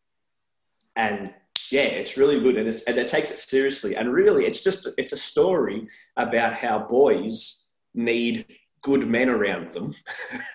[0.95, 1.33] and
[1.71, 4.87] yeah, it's really good, and it's and it takes it seriously, and really, it's just
[4.97, 8.45] it's a story about how boys need
[8.81, 9.93] good men around them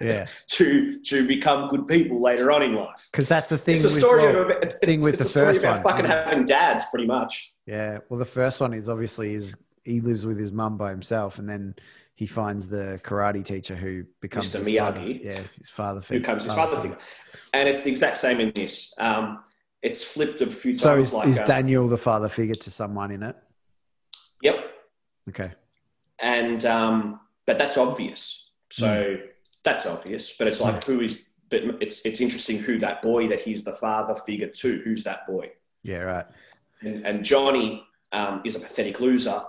[0.00, 0.26] Yeah.
[0.48, 3.08] to to become good people later on in life.
[3.12, 5.24] Because that's the thing It's a with story well, of a, it's, thing with the
[5.24, 7.52] a story first about one, fucking having dads, pretty much.
[7.66, 7.98] Yeah.
[8.08, 11.48] Well, the first one is obviously is he lives with his mum by himself, and
[11.48, 11.74] then
[12.16, 14.58] he finds the karate teacher who becomes Mr.
[14.66, 15.00] his father.
[15.00, 15.24] Miyagi.
[15.24, 16.16] Yeah, his father figure.
[16.16, 16.98] Who becomes his father figure,
[17.52, 18.92] and it's the exact same in this.
[18.98, 19.44] Um,
[19.82, 20.82] it's flipped a few times.
[20.82, 23.36] So is, like, is uh, Daniel the father figure to someone in it?
[24.42, 24.56] Yep,
[25.28, 25.52] Okay.
[26.18, 28.50] and um, but that's obvious.
[28.70, 29.26] So Hmm.
[29.62, 30.36] that's obvious.
[30.36, 31.30] But it's like who is?
[31.48, 34.78] But it's it's interesting who that boy that he's the father figure to.
[34.84, 35.52] Who's that boy?
[35.82, 35.98] Yeah.
[35.98, 36.26] Right.
[36.80, 39.40] And, and Johnny um, is a pathetic loser.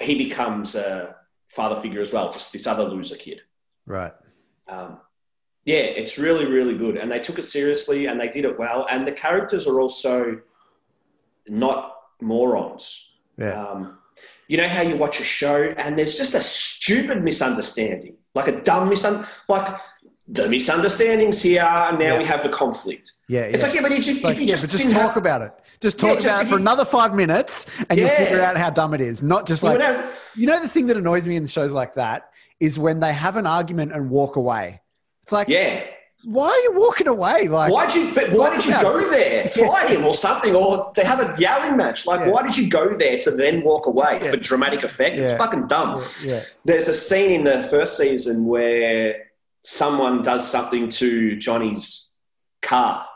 [0.00, 1.16] He becomes a
[1.48, 2.30] father figure as well.
[2.32, 3.40] Just this other loser kid.
[3.86, 4.12] Right.
[4.68, 5.00] Um,
[5.64, 8.86] yeah, it's really really good, and they took it seriously and they did it well.
[8.90, 10.40] And the characters are also
[11.48, 13.10] not morons.
[13.38, 13.60] Yeah.
[13.62, 13.98] Um,
[14.48, 16.42] you know how you watch a show and there's just a
[16.84, 19.80] stupid misunderstanding, like a dumb misunderstanding, like
[20.28, 22.18] the misunderstandings here, and now Yeah.
[22.18, 23.10] we have the conflict.
[23.28, 23.40] yeah.
[23.42, 23.66] It's yeah.
[23.66, 25.52] like, yeah, but if you, Like, if you yeah, just, talk have, about it.
[25.80, 28.70] Just talk just about it for you- another five minutes, and you'll figure out how
[28.70, 29.22] dumb it is.
[29.22, 32.30] Not just like have- you know the thing that annoys me in shows like that
[32.60, 34.80] is when they have an argument and walk away.
[35.22, 35.84] It's like, yeah.
[36.24, 37.48] Why are you walking away?
[37.48, 38.12] Like, Why'd you?
[38.14, 39.44] But why did you go there?
[39.46, 42.06] Fight him or something, or to have a yelling match.
[42.06, 42.28] Like, Yeah.
[42.30, 44.30] why did you go there to then walk away Yeah.
[44.30, 45.18] for dramatic effect?
[45.18, 46.02] It's fucking dumb.
[46.22, 49.26] yeah, There's a scene in the first season where
[49.62, 52.16] someone does something to Johnny's
[52.62, 53.06] car,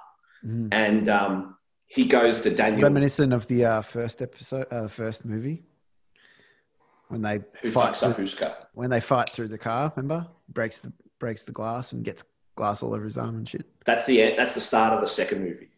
[0.47, 0.69] Mhm.
[0.73, 1.57] and um,
[1.87, 5.63] he goes to Daniel, reminiscent of the uh, first episode, uh, the first movie,
[7.09, 8.55] when they who fight fucks up through, whose car.
[8.75, 9.93] when they fight through the car.
[9.97, 12.23] Remember, breaks the breaks the glass and gets
[12.59, 13.65] glass all over his arm and shit.
[13.87, 14.35] That's the end.
[14.39, 15.69] That's the start of the second movie.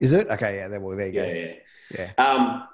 [0.00, 0.56] Is it okay?
[0.56, 0.80] Yeah, there.
[0.80, 1.32] Well, there you Yeah, go.
[1.98, 2.10] yeah.
[2.16, 2.24] Yeah.
[2.24, 2.68] Um,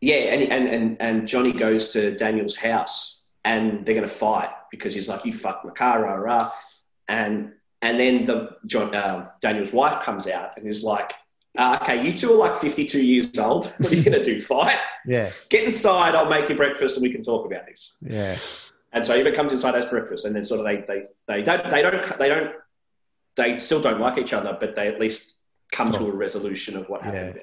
[0.00, 4.50] yeah, and, and and and Johnny goes to Daniel's house, and they're going to fight
[4.70, 6.50] because he's like, "You fuck my car, rah, rah,"
[7.08, 11.12] and and then the John, uh, Daniel's wife comes out and is like,
[11.58, 13.66] uh, "Okay, you two are like fifty-two years old.
[13.78, 14.38] What are you going to do?
[14.38, 14.78] Fight?
[15.06, 16.14] Yeah, Get inside.
[16.14, 18.36] I'll make you breakfast, and we can talk about this." yeah,
[18.92, 21.70] And so Eva comes inside, as breakfast, and then sort of they they they don't
[21.70, 22.52] they don't they don't
[23.36, 26.88] they still don't like each other, but they at least come to a resolution of
[26.88, 27.34] what happened.
[27.36, 27.42] Yeah.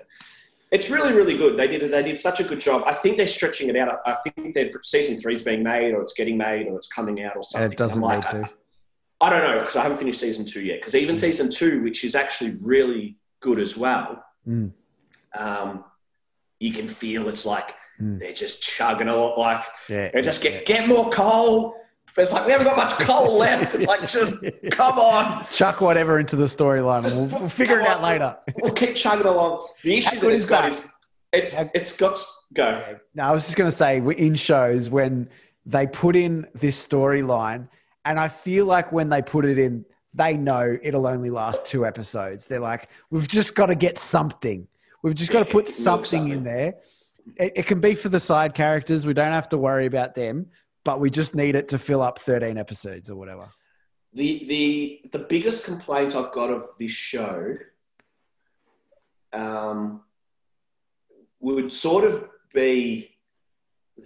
[0.72, 1.56] It's really really good.
[1.56, 2.84] They did they did such a good job.
[2.86, 4.00] I think they're stretching it out.
[4.06, 7.24] I think their season three is being made, or it's getting made, or it's coming
[7.24, 7.64] out, or something.
[7.66, 8.50] and it doesn't I'm need like, to.
[9.22, 10.82] I, I don't know because I haven't finished season two yet.
[10.82, 11.20] Because even Mm.
[11.20, 14.72] season two, which is actually really good as well, Mm.
[15.38, 15.86] um,
[16.60, 18.20] you can feel it's like Mm.
[18.20, 19.38] they're just chugging a lot.
[19.38, 21.76] Like Yeah, they just get get more coal.
[22.16, 23.76] It's like we haven't got much coal left.
[23.76, 24.36] It's like just
[24.72, 28.04] come on, chuck whatever into the storyline, we'll, we'll figure it out on.
[28.04, 28.38] later.
[28.62, 29.66] we'll keep chugging along.
[29.84, 30.72] The issue How that it's got that?
[30.74, 30.90] is
[31.34, 32.20] it's How- it's got
[32.54, 32.98] go.
[33.14, 35.30] No, I was just going to say we're in shows when
[35.66, 37.68] they put in this storyline,
[38.06, 41.86] and I feel like when they put it in, they know it'll only last two
[41.86, 42.46] episodes.
[42.48, 44.68] They're like, we've just got to get something.
[45.04, 46.76] We've just got to put something, in there.
[47.36, 49.06] It, it can be for the side characters.
[49.06, 50.48] We don't have to worry about them,
[50.86, 53.50] but we just need it to fill up 13 episodes or whatever.
[54.14, 57.58] The the the biggest complaint I've got of this show
[59.34, 60.02] um,
[61.40, 63.16] would sort of be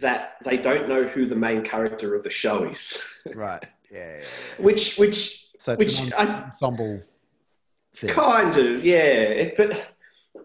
[0.02, 3.02] that they don't know who the main character of the show is,
[3.36, 3.66] Right.
[3.92, 4.00] Yeah.
[4.00, 4.64] yeah, yeah.
[4.64, 7.02] which which So Which an I- ensemble
[7.96, 8.10] thing.
[8.10, 8.98] Kind of, yeah.
[8.98, 9.91] It, but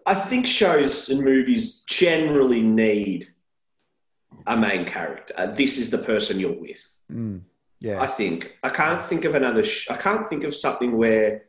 [0.07, 3.27] I think shows and movies generally need
[4.45, 5.53] a main character.
[5.55, 7.01] This is the person you're with.
[7.11, 7.41] Mm,
[7.79, 8.01] yeah.
[8.01, 9.63] I think I can't think of another.
[9.63, 11.43] Sh- I can't think of something where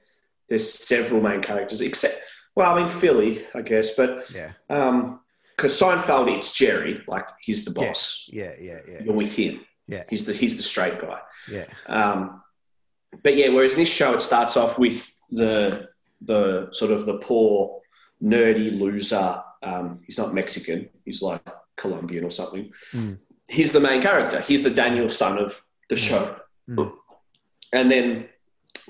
[0.48, 1.80] there's several main characters.
[1.80, 2.16] Except,
[2.56, 4.52] well, I mean Philly, I guess, but yeah.
[4.68, 5.20] um,
[5.56, 7.86] because Seinfeld, it's Jerry, like he's the Yeah.
[7.88, 8.28] boss.
[8.32, 8.52] Yeah.
[8.61, 8.80] Yeah.
[8.88, 9.02] Yeah.
[9.04, 9.61] You're with him.
[9.86, 10.04] Yeah.
[10.11, 11.20] he's the he's the straight guy.
[11.50, 11.66] Yeah.
[11.86, 12.42] Um,
[13.22, 15.88] but yeah, whereas in this show it starts off with the
[16.22, 17.80] the sort of the poor
[18.22, 19.42] nerdy loser.
[19.62, 20.88] Um, he's not Mexican.
[21.04, 21.42] He's like
[21.76, 22.72] Colombian or something.
[22.92, 23.18] Mm.
[23.48, 24.40] He's the main character.
[24.40, 26.36] He's the Daniel-san of the show.
[26.68, 26.92] Mm.
[27.72, 28.28] And then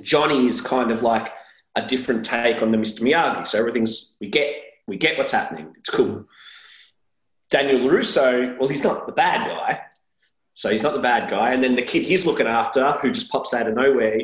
[0.03, 1.33] Johnny is kind of like
[1.76, 3.01] a different take on the Mr.
[3.01, 3.47] Miyagi.
[3.47, 4.55] So everything's we get
[4.87, 5.74] we get what's happening.
[5.79, 6.26] It's cool.
[7.51, 9.81] Daniel LaRusso, well, he's not the bad guy.
[10.55, 11.53] So he's not the bad guy.
[11.53, 14.18] And then the kid he's looking after, who just pops out of nowhere,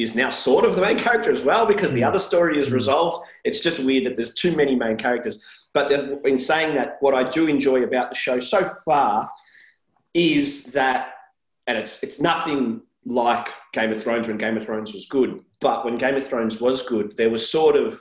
[0.00, 2.08] is now sort of the main character as well because the Mm.
[2.08, 2.74] other story is Mm.
[2.74, 3.26] resolved.
[3.44, 5.68] It's just weird that there's too many main characters.
[5.72, 9.30] But in saying that, what I do enjoy about the show so far
[10.14, 11.14] is that,
[11.66, 15.84] and it's it's nothing like Game of Thrones when Game of Thrones was good, but
[15.84, 18.00] when Game of Thrones was good, there was sort of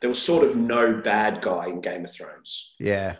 [0.00, 2.74] there was sort of no bad guy in Game of Thrones.
[2.78, 3.16] Yeah.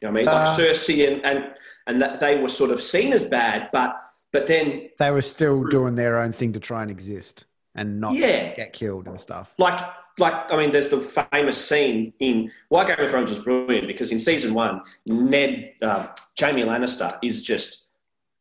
[0.00, 0.28] You know what I mean?
[0.28, 1.54] Uh, like Cersei and and
[1.86, 3.96] and that they were sort of seen as bad, but
[4.32, 8.14] but then They were still doing their own thing to try and exist and not
[8.14, 9.52] yeah, get killed and stuff.
[9.58, 9.80] like
[10.18, 10.98] like I mean, there's the
[11.32, 16.08] famous scene in why Game of Thrones is brilliant because in season one, Ned uh,
[16.38, 17.86] Jaime Lannister is just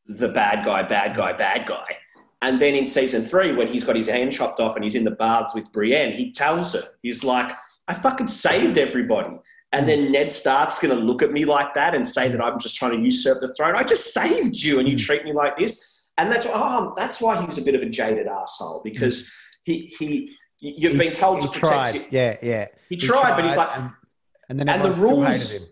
[0.08, 1.86] the bad guy, bad guy, bad guy.
[2.42, 5.04] And then in season three, when he's got his hand chopped off and he's in
[5.04, 7.52] the baths with Brienne, he tells her, he's like,
[7.88, 9.36] I fucking saved everybody.
[9.72, 12.58] And then Ned Stark's going to look at me like that and say that I'm
[12.60, 13.76] just trying to usurp the throne.
[13.76, 15.00] I just saved you and you Mm.
[15.06, 16.08] treat me like this.
[16.18, 19.32] And that's, oh, that's why he's a bit of a jaded asshole because
[19.64, 21.96] he, he, you've He- been told he to protect tried.
[21.96, 22.04] him.
[22.10, 22.66] Yeah, yeah.
[22.90, 23.92] He, tried, but he's like, and,
[24.50, 25.70] and then and the rules-.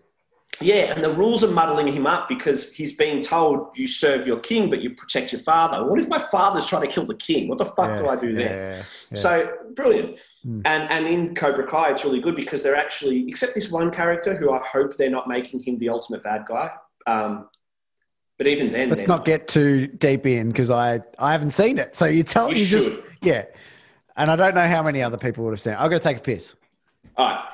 [0.60, 4.40] Yeah, and the rules are muddling him up because he's being told you serve your
[4.40, 5.84] king, but you protect your father.
[5.88, 7.48] What if my father's trying to kill the king?
[7.48, 8.72] What the fuck do I do there?
[8.72, 8.76] Yeah,
[9.10, 9.18] yeah.
[9.18, 10.18] So brilliant.
[10.42, 10.62] Hmm.
[10.64, 14.36] And and in Cobra Kai, it's really good because they're actually, except this one character
[14.36, 16.70] who I hope they're not making him the ultimate bad guy.
[17.06, 17.48] Um,
[18.36, 21.94] but even then, Let's not get too deep in because I I haven't seen it.
[21.94, 23.04] So you tell You you, just should.
[23.22, 23.44] yeah,
[24.16, 25.76] and I don't know how many other people would have seen it.
[25.80, 26.54] I'm going to take a piss.
[27.16, 27.44] All right.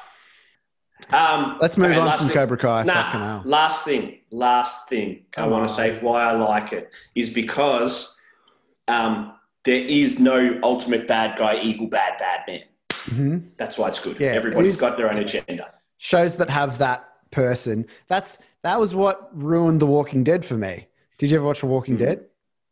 [1.12, 2.82] Um, Let's move okay, on from thing- Cobra Kai.
[2.84, 8.20] Nah, last thing, last thing I want to say why I like it is because
[8.88, 9.32] um,
[9.64, 12.62] there is no ultimate bad guy, evil bad bad man.
[12.90, 13.56] Mhm.
[13.56, 14.18] That's why it's good.
[14.18, 15.72] Yeah, Everybody's it got their own agenda.
[15.98, 17.86] Shows that have that person.
[18.08, 20.86] That's that was what ruined The Walking Dead for me.
[21.18, 22.00] Did you ever watch The Walking Mhm.
[22.00, 22.24] Dead?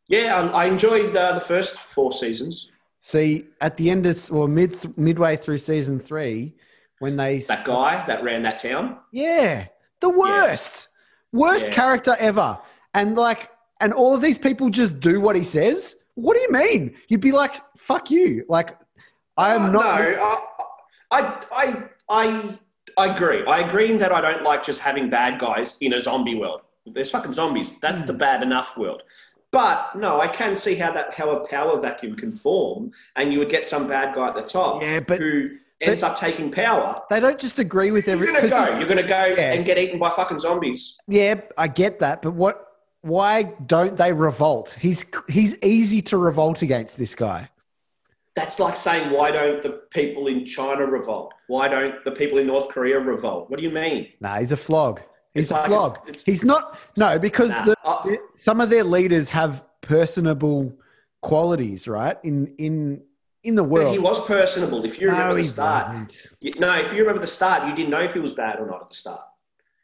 [0.09, 2.71] Yeah, I, I enjoyed uh, the first four seasons.
[3.01, 6.55] See, at the end of or mid midway through season three,
[7.03, 8.97] when they That guy that ran that town.
[9.11, 9.67] Yeah,
[10.01, 10.89] the worst,
[11.33, 11.73] worst Yeah.
[11.73, 12.57] character ever.
[12.95, 13.51] And like,
[13.81, 15.97] and all of these people just do what he says.
[16.15, 16.95] What do you mean?
[17.09, 18.77] You'd be like, "Fuck you!" Like,
[19.37, 20.01] I am Uh, not.
[20.13, 20.41] No,
[21.11, 21.19] I,
[21.53, 22.59] I, I,
[22.97, 23.45] I agree.
[23.47, 26.63] I agree in that I don't like just having bad guys in a zombie world.
[26.87, 27.81] There's fucking zombies.
[27.81, 28.07] That's Hmm.
[28.07, 29.03] the bad enough world.
[29.51, 33.41] But no, I can see how that how a power vacuum can form, and you
[33.41, 37.01] would get some bad guy at the top Yeah, but- who ends up taking power.
[37.11, 38.35] They don't just agree with everything.
[38.35, 38.79] You're gonna go.
[38.79, 39.53] You're gonna go Yeah.
[39.53, 40.99] and get eaten by fucking zombies.
[41.09, 42.67] Yeah, I get that, but what?
[43.03, 44.77] Why don't they revolt?
[44.81, 47.49] He's he's easy to revolt against this guy.
[48.35, 51.35] That's like saying, why don't the people in China revolt?
[51.49, 53.51] Why don't the people in North Korea revolt?
[53.51, 54.09] What do you mean?
[54.21, 55.03] Nah, he's a flog.
[55.35, 55.91] He's It's a like flog.
[55.97, 56.79] it's- it's- he's not.
[56.97, 57.65] No, because Nah.
[57.67, 60.73] the, Uh, some of their leaders have personable
[61.23, 62.17] qualities, right?
[62.23, 63.03] In in
[63.45, 63.93] in the but world.
[63.93, 64.85] he was personable.
[64.85, 66.15] If you remember the start.
[66.41, 68.67] You- No, if you remember the start, you didn't know if he was bad or
[68.67, 69.21] not at the start.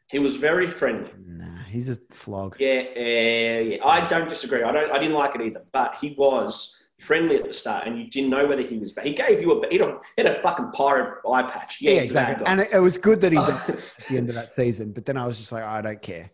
[0.09, 1.11] He was very friendly.
[1.23, 2.55] Nah, he's a flog.
[2.59, 3.85] Yeah, yeah, yeah.
[3.85, 4.63] I don't disagree.
[4.63, 4.91] I don't.
[4.91, 5.63] I didn't like it either.
[5.71, 9.05] But he was friendly at the start, and you didn't know whether he was bad.
[9.05, 9.67] He gave you a.
[9.69, 11.79] He had a, he had a fucking pirate eye patch.
[11.79, 12.47] Yeah, Yeah, he's a bad exactly.
[12.47, 13.67] And it, it was good that he at
[14.09, 14.93] the end of that season.
[14.93, 16.31] But then I was just like, I don't care.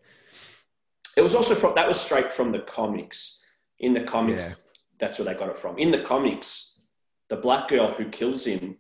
[1.18, 3.44] It was also from that was straight from the comics.
[3.80, 4.56] In the comics, Yeah.
[5.00, 5.78] that's where they got it from.
[5.78, 6.75] In the comics,
[7.30, 8.78] the black girl who kills him,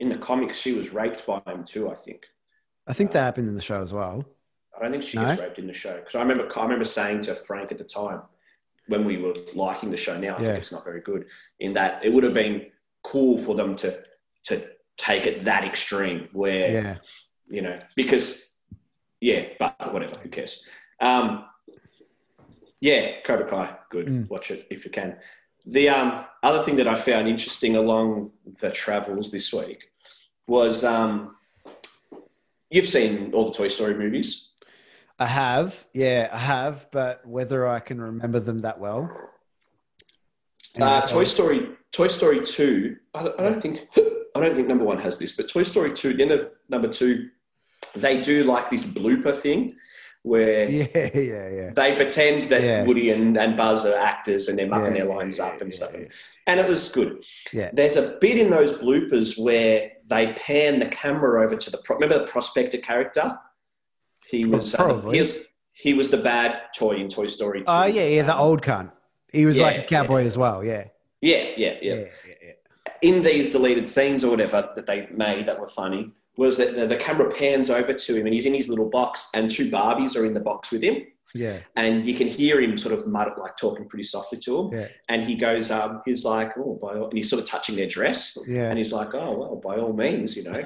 [0.00, 1.90] in the comics, she was raped by him too.
[1.90, 2.22] I think.
[2.86, 4.24] I think that happened in the show as well.
[4.76, 5.24] I don't think she No?
[5.26, 7.84] gets raped in the show because I remember I remember saying to Frank at the
[7.84, 8.22] time
[8.88, 10.16] when we were liking the show.
[10.18, 10.46] Now I Yeah.
[10.48, 11.26] think it's not very good.
[11.60, 12.70] In that it would have been
[13.02, 14.02] cool for them to
[14.44, 16.98] to take it that extreme where Yeah.
[17.48, 18.56] you know because
[19.20, 20.18] yeah, but whatever.
[20.20, 20.62] Who cares?
[21.00, 21.46] Um,
[22.80, 24.06] yeah, Cobra Kai, good.
[24.06, 24.28] Mm.
[24.28, 25.18] Watch it if you can.
[25.66, 29.90] The um, other thing that I found interesting along the travels this week
[30.46, 31.34] was um,
[32.70, 34.52] you've seen all the Toy Story movies.
[35.18, 35.84] I have.
[35.92, 36.86] Yeah, I have.
[36.92, 39.10] But whether I can remember them that well.
[40.80, 42.96] Uh, Toy Story, Toy Story Two.
[43.12, 46.14] I, I don't think I don't think number one has this, but Toy Story Two.
[46.14, 47.30] The end of number two,
[47.96, 49.74] they do like this blooper thing
[50.26, 51.70] where Yeah, yeah, yeah.
[51.70, 52.84] they pretend that Yeah.
[52.84, 55.94] Woody and, and Buzz are actors and they're mucking Yeah, their lines up and stuff.
[56.48, 57.22] And it was good.
[57.52, 57.70] Yeah.
[57.72, 61.96] There's a bit in those bloopers where they pan the camera over to the pro-
[61.96, 63.38] remember the prospector character.
[64.28, 65.16] He was uh, Probably.
[65.16, 65.34] he was
[65.72, 67.60] he was the bad toy in Toy Story.
[67.60, 67.64] 2.
[67.68, 68.22] Oh yeah, yeah.
[68.22, 68.90] The old cunt.
[69.32, 70.64] He was like a cowboy as well.
[70.64, 70.84] Yeah.
[71.20, 72.04] Yeah, yeah, yeah.
[73.02, 76.86] in these deleted scenes or whatever that they made that were funny was that the,
[76.86, 80.16] the camera pans over to him and he's in his little box and two Barbies
[80.20, 80.96] are in the box with him
[81.34, 81.58] Yeah.
[81.76, 84.88] and you can hear him sort of mutter, like talking pretty softly to him Yeah.
[85.08, 87.86] and he goes um, he's like oh by all, and he's sort of touching their
[87.88, 88.68] dress Yeah.
[88.68, 90.64] and he's like oh well by all means you know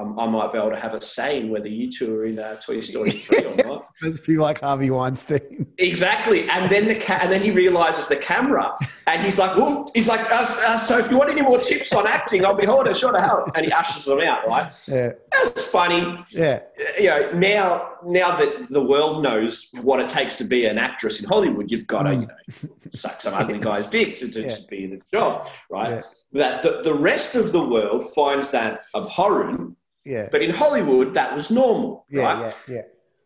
[0.00, 2.38] um, I might be able to have a say in whether you two are in
[2.38, 5.66] uh, Toy Story 3 or not Supposed to be like Harvey Weinstein.
[5.78, 8.76] Exactly, and then the ca- and then he realizes the camera,
[9.06, 11.94] and he's like, "Well, he's like, uh, uh, so if you want any more tips
[11.94, 14.46] on acting, I'll be than sure to help." And he ushers them out.
[14.46, 14.72] Right?
[14.86, 15.12] Yeah.
[15.32, 16.18] That's funny.
[16.30, 16.60] Yeah.
[16.98, 21.20] You know, now now that the world knows what it takes to be an actress
[21.22, 24.42] in Hollywood, you've got to you know suck some ugly guy's dick to, to.
[24.42, 24.48] Yeah.
[24.48, 25.90] to be in the job, right?
[25.90, 26.02] Yeah.
[26.32, 30.28] That the, the rest of the world finds that abhorrent, Yeah.
[30.32, 32.22] but in Hollywood that was normal, Yeah.
[32.22, 32.54] right?
[32.68, 32.74] Yeah.
[32.74, 32.82] Yeah.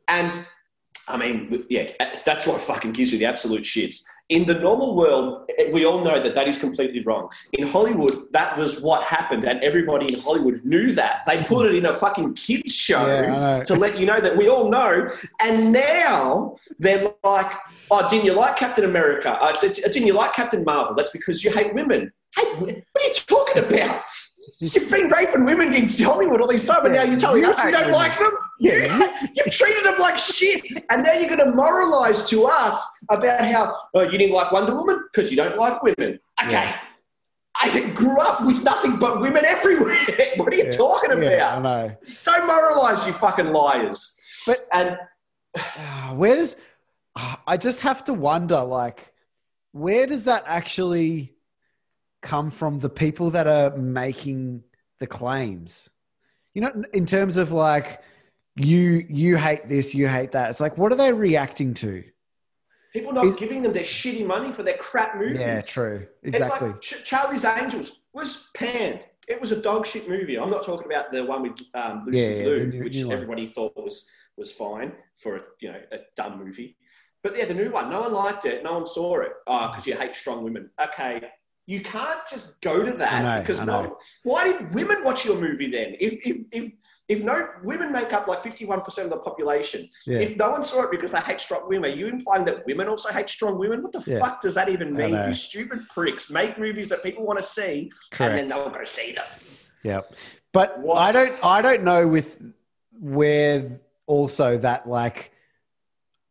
[0.09, 0.33] And
[1.07, 1.87] I mean, yeah,
[2.25, 4.03] that's what fucking gives me the absolute shits.
[4.31, 7.29] In the normal world, we all know that that is completely wrong.
[7.53, 11.21] In Hollywood, that was what happened, and everybody in Hollywood knew that.
[11.27, 14.49] They put it in a fucking kids show Yeah, to let you know that we
[14.49, 15.07] all know.
[15.43, 17.53] And now they're like,
[17.91, 19.31] "Oh, didn't you like Captain America?
[19.33, 20.95] Uh, did- didn't you like Captain Marvel?
[20.95, 24.01] That's because you hate women." Hey, what are you talking about?
[24.61, 27.51] You've been raping women in Hollywood all these time, and Yeah, now you're telling you
[27.51, 27.95] us we don't women.
[27.95, 28.31] like them.
[28.61, 29.13] Yeah.
[29.35, 33.75] You've treated them like shit, and now you're going to moralize to us about how
[33.95, 36.19] oh, you didn't like Wonder Woman because you don't like women.
[36.43, 36.53] Okay.
[36.53, 36.79] Yeah.
[37.57, 39.97] I grew up with nothing but women everywhere.
[40.37, 40.71] what are you Yeah.
[40.73, 41.23] talking about?
[41.23, 41.97] Yeah, I know.
[42.25, 44.21] Don't moralize, you fucking liars.
[44.47, 44.99] But- and
[46.19, 46.57] where does
[47.47, 49.13] I just have to wonder like
[49.73, 51.34] where does that actually
[52.25, 54.63] come from the people that are making
[55.01, 55.89] the claims
[56.55, 58.01] you know in terms of like
[58.57, 62.03] you you hate this you hate that it's like what are they reacting to
[62.93, 65.39] people not Is- giving them their shitty money for their crap movies.
[65.41, 69.01] yeah true It's exactly like Charlie's Angels was panned.
[69.27, 70.39] It was a dog shit movie.
[70.39, 73.07] I'm not talking about the one with um, Lucy Yeah, yeah, Liu, new- which new
[73.09, 73.15] one.
[73.17, 76.77] everybody thought was was fine for a you know a dumb movie.
[77.23, 78.63] But yeah, the new one, no one liked it.
[78.63, 79.33] No one saw it.
[79.47, 80.71] Oh, because you hate strong women.
[80.81, 81.23] Okay,
[81.67, 83.99] you can't just go to that know, because no.
[84.23, 85.95] Why did women watch your movie then?
[85.99, 86.73] If if if
[87.07, 90.83] if no women make up like 51% of the population, yeah if no one saw
[90.85, 93.83] it because they hate strong women, are you implying that women also hate strong women?
[93.83, 94.19] What the Yeah.
[94.21, 95.15] fuck does that even mean?
[95.15, 96.31] You stupid pricks.
[96.31, 99.25] Make movies that people want to see and then they'll go see them.
[99.83, 100.15] Yep.
[100.53, 102.41] But What- I don't I don't know with
[103.01, 105.33] where also that like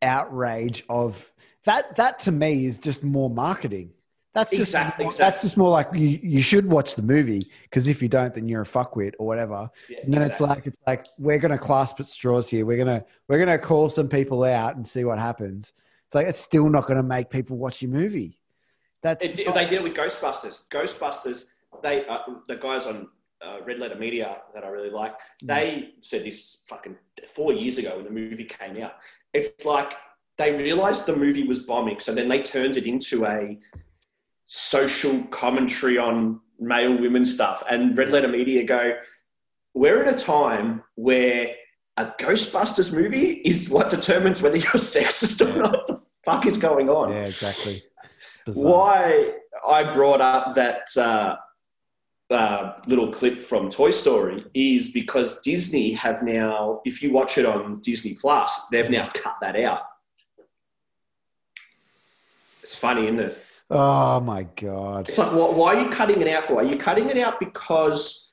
[0.01, 1.31] outrage of
[1.65, 3.91] that that to me is just more marketing.
[4.34, 5.31] That's just Exactly, more- exactly.
[5.31, 8.47] that's just more like you, you should watch the movie because if you don't then
[8.47, 9.69] you're a fuckwit or whatever.
[9.89, 12.65] Yeah, And then it's like it's like we're gonna clasp at straws here.
[12.65, 15.73] We're gonna we're gonna call some people out and see what happens.
[16.07, 18.39] It's like it's still not gonna make people watch your movie.
[19.03, 20.67] That's It, not- they did it with Ghostbusters.
[20.69, 21.49] Ghostbusters,
[21.84, 23.09] they uh, the guys on
[23.41, 26.95] uh, Red Letter Media that I really like, they said this fucking
[27.27, 28.93] four years ago when the movie came out.
[29.34, 29.93] It's like
[30.38, 33.59] they realized the movie was bombing, so then they turned it into a
[34.56, 37.64] social commentary on male women stuff.
[37.68, 38.93] And Red Letter Media go,
[39.74, 41.56] we're in a time where
[41.97, 45.72] a Ghostbusters movie is what determines whether you're sexist or not.
[45.72, 47.12] What the fuck is going on?
[47.12, 47.82] yeah, exactly.
[48.45, 49.34] Why
[49.68, 51.38] I brought up that uh,
[52.30, 57.45] uh, little clip from Toy Story is because Disney have now, if you watch it
[57.47, 59.82] on Disney Plus, they've now cut that out.
[62.62, 63.43] It's funny, isn't it?
[63.74, 65.09] Oh my god.
[65.09, 66.57] It's like, wh- why are you cutting it out for?
[66.57, 68.32] Are you cutting it out because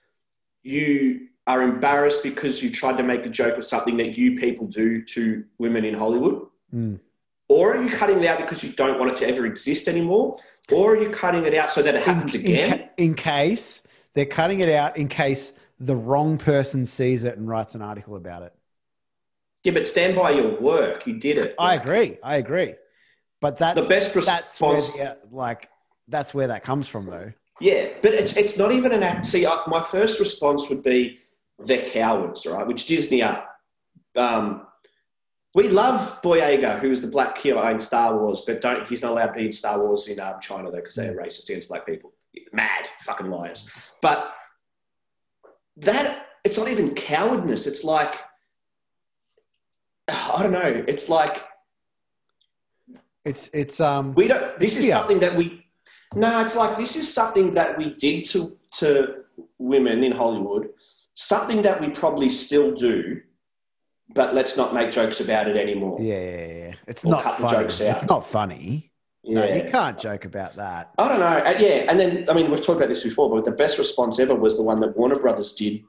[0.62, 4.66] you are embarrassed because you tried to make a joke of something that you people
[4.66, 6.46] do to women in Hollywood?
[6.74, 7.00] Mm.
[7.48, 10.36] Or are you cutting it out because you don't want it to ever exist anymore?
[10.70, 12.72] Or are you cutting it out so that it happens in, again?
[12.72, 13.82] In, ca- in case
[14.14, 18.16] they're cutting it out, in case the wrong person sees it and writes an article
[18.16, 18.52] about it.
[19.64, 21.06] yeah, but stand by your work.
[21.06, 21.54] You did it.
[21.58, 22.18] I agree.
[22.22, 22.74] I agree.
[23.40, 25.68] But that's The best that's where response- the, uh, like
[26.08, 27.32] that's where that comes from, though.
[27.60, 29.26] Yeah, but it's, it's not even an act.
[29.26, 31.18] See, I, my first response would be
[31.58, 32.66] they're cowards, right?
[32.66, 33.44] Which Disney are.
[34.16, 34.66] Um,
[35.54, 39.12] we love Boyega, who is the black killer in Star Wars, but don't he's not
[39.12, 41.84] allowed to be in Star Wars in um, China though because they're racist against black
[41.86, 42.12] people.
[42.52, 43.68] Mad, fucking liars.
[44.00, 44.32] But
[45.78, 47.66] that it's not even cowardness.
[47.66, 48.14] It's like
[50.08, 50.84] I don't know.
[50.88, 51.42] It's like
[53.24, 54.58] It's it's um we don't.
[54.58, 54.98] This is Yeah.
[54.98, 55.64] something that we.
[56.14, 59.14] No, it's like this is something that we did to to
[59.58, 60.70] women in Hollywood.
[61.14, 63.20] Something that we probably still do,
[64.14, 65.98] but let's not make jokes about it anymore.
[66.00, 66.72] yeah, yeah, yeah.
[66.86, 67.98] It's Or not cut the jokes out.
[67.98, 68.90] It's not funny.
[69.22, 69.56] No, Yeah.
[69.56, 70.90] you can't joke about that.
[70.96, 71.36] I don't know.
[71.58, 74.34] Yeah, and then I mean we've talked about this before, but the best response ever
[74.34, 75.84] was the one that Warner Brothers did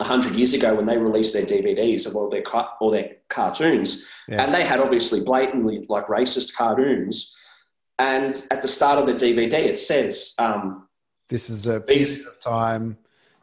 [0.00, 4.06] hundred years ago when they released their DVDs of all their car- all their cartoons,
[4.28, 4.44] Yeah.
[4.44, 7.36] and they had obviously blatantly like racist cartoons.
[7.98, 10.86] And at the start of the DVD, it says um,
[11.28, 12.96] This is a These- piece of time.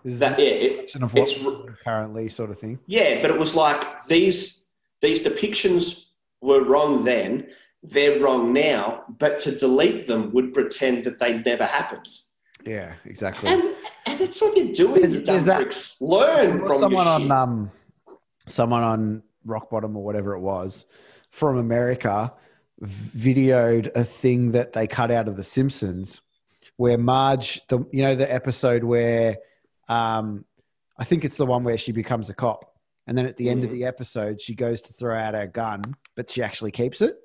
[0.04, 2.80] This is that yeah, it, reflection of what it's we currently, sort of thing.
[2.86, 4.68] Yeah, but it was like these
[5.02, 6.06] these depictions
[6.42, 7.48] were wrong then,
[7.84, 12.08] they're wrong now, but to delete them would pretend that they never happened.
[12.66, 13.50] Yeah, exactly.
[13.50, 13.76] And and
[14.18, 15.95] that's what you're doing, There's- you there's that-.
[16.01, 17.72] Learn from someone on um
[18.47, 20.86] someone on rock bottom or whatever it was
[21.32, 22.34] from america
[22.84, 26.22] videoed a thing that they cut out of the simpsons
[26.78, 29.38] where marge the you know the episode where
[29.88, 30.43] um
[30.97, 32.76] i think it's the one where she becomes a cop
[33.07, 33.74] and then at the end of Mhm.
[33.74, 35.82] the episode she goes to throw out her gun
[36.16, 37.18] but she actually keeps it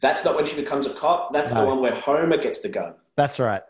[0.00, 1.32] That's not when she becomes a cop.
[1.32, 2.94] That's the one where Homer gets the gun.
[3.16, 3.62] that's right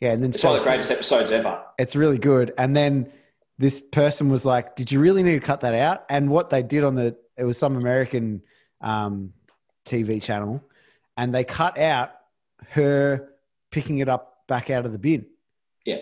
[0.00, 1.62] yeah and then It's so- one of the greatest episodes ever.
[1.78, 2.52] it's really good.
[2.58, 3.10] And then
[3.58, 6.62] this person was like, "Did you really need to cut that out?" And what they
[6.62, 8.42] did on the it was some American
[8.80, 9.32] um,
[9.84, 10.62] TV channel,
[11.16, 12.10] and they cut out
[12.70, 13.30] her
[13.70, 15.26] picking it up back out of the bin.
[15.84, 15.98] Yeah.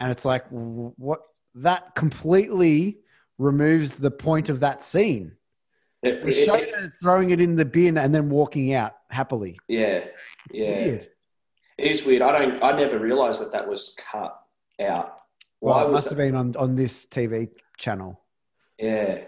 [0.00, 1.20] and it's like what
[1.56, 2.98] that completely
[3.38, 5.32] removes the point of that scene.
[6.02, 9.58] It- They it- showed her throwing it in the bin and then walking out happily.
[9.68, 10.04] yeah,
[10.50, 10.84] yeah.
[10.86, 11.08] Weird.
[11.82, 12.22] It is weird.
[12.22, 12.62] I don't.
[12.62, 14.38] I never realised that that was cut
[14.80, 15.18] out.
[15.60, 16.10] Well, Why it must that?
[16.10, 18.20] have been on, on this TV channel.
[18.78, 19.18] Yeah,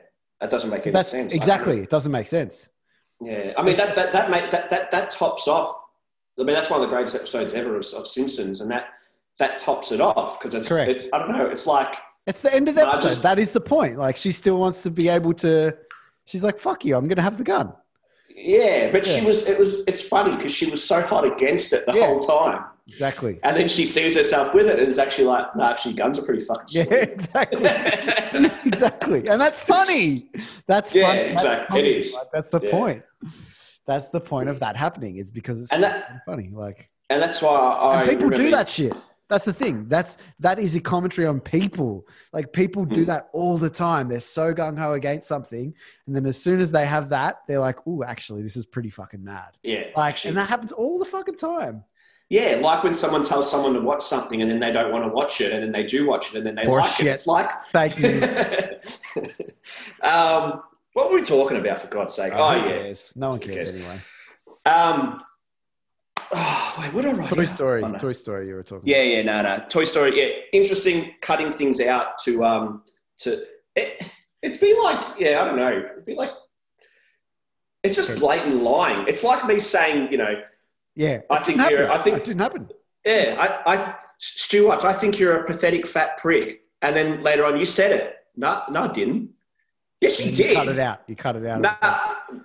[0.41, 1.35] that doesn't make any That's sense.
[1.35, 1.81] exactly.
[1.81, 2.69] It doesn't make sense.
[3.21, 5.77] Yeah, I mean that that that make, that that that tops off.
[6.39, 8.87] I mean that's one of the greatest episodes ever of, of Simpsons, and that
[9.39, 10.91] that tops it off because it's, Correct.
[10.91, 11.47] it's I don't know.
[11.47, 11.97] It's like
[12.27, 13.09] It's the end of the episode.
[13.09, 13.99] just- that is the point.
[13.99, 15.77] Like she still wants to be able to.
[16.27, 16.97] She's like, "Fuck you!
[16.97, 17.73] I'm going to have the gun."
[18.35, 19.47] Yeah, but she was.
[19.49, 19.85] It was.
[19.87, 22.07] It's funny because she was so hot against it the Yeah.
[22.07, 23.39] whole time, Exactly.
[23.43, 26.23] and then she sees herself with it, and is actually like, no, actually, guns are
[26.23, 26.87] pretty fucking.
[26.87, 27.65] Yeah, exactly.
[28.65, 29.29] exactly.
[29.29, 30.31] And that's funny.
[30.67, 31.21] That's Yeah, funny.
[31.21, 31.63] Exactly.
[31.81, 31.91] It funny.
[32.01, 32.13] is.
[32.13, 32.71] Like, that's the Yeah.
[32.71, 33.03] point.
[33.87, 35.17] That's the point of that happening.
[35.19, 36.51] Is because it's And that- funny.
[36.53, 38.95] Like and that's why I people do that shit.
[39.31, 39.87] That's the thing.
[39.89, 42.07] That's that is a commentary on people.
[42.33, 43.07] Like people do Hmm.
[43.07, 44.09] that all the time.
[44.09, 45.73] They're so gung ho against something,
[46.07, 48.91] and then as soon as they have that, they're like, "Oh, actually, this is pretty
[48.91, 51.85] fucking mad." Yeah, Like, actually, and that happens all the fucking time.
[52.29, 55.09] yeah, like when someone tells someone to watch something and then they don't want to
[55.09, 57.07] watch it, and then they do watch it, and then they Or like shit.
[57.07, 57.11] it.
[57.11, 58.21] It's like Thank you.
[60.09, 60.63] um,
[60.93, 62.33] what were we talking about for God's sake?
[62.35, 62.65] Oh, Oh, yeah.
[62.65, 63.13] cares?
[63.17, 63.71] No one cares, cares?
[63.71, 63.99] anyway.
[64.67, 65.23] Um,
[66.33, 67.17] oh, wait, what did?
[67.29, 67.45] Toy?
[67.45, 67.83] Story.
[67.83, 67.99] Oh, no.
[67.99, 68.49] Toy Story.
[68.49, 68.89] You were talking.
[68.89, 69.65] Yeah, yeah, no, no.
[69.69, 70.19] Toy Story.
[70.21, 71.15] Yeah, interesting.
[71.21, 72.83] Cutting things out to um
[73.19, 73.45] to
[73.77, 74.03] it.
[74.43, 75.71] It'd be like yeah, I don't know.
[75.93, 76.31] It'd be like
[77.83, 79.07] it's just blatant lying.
[79.09, 80.41] It's like me saying, you know,
[80.95, 81.21] Yeah.
[81.31, 82.69] I think you're- I think- it didn't happen.
[83.05, 86.63] yeah, I, I Stuart, I think you're a pathetic fat prick.
[86.81, 88.17] And then later on, you said it.
[88.37, 89.31] No, no, I didn't.
[90.01, 90.55] Yes, you You did.
[90.57, 91.03] cut it out.
[91.07, 91.61] You cut it out.
[91.61, 91.77] Nah,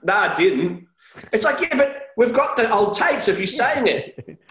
[0.04, 0.88] nah, I didn't.
[1.32, 4.38] It's like, yeah, but we've got the old tapes of you're saying it.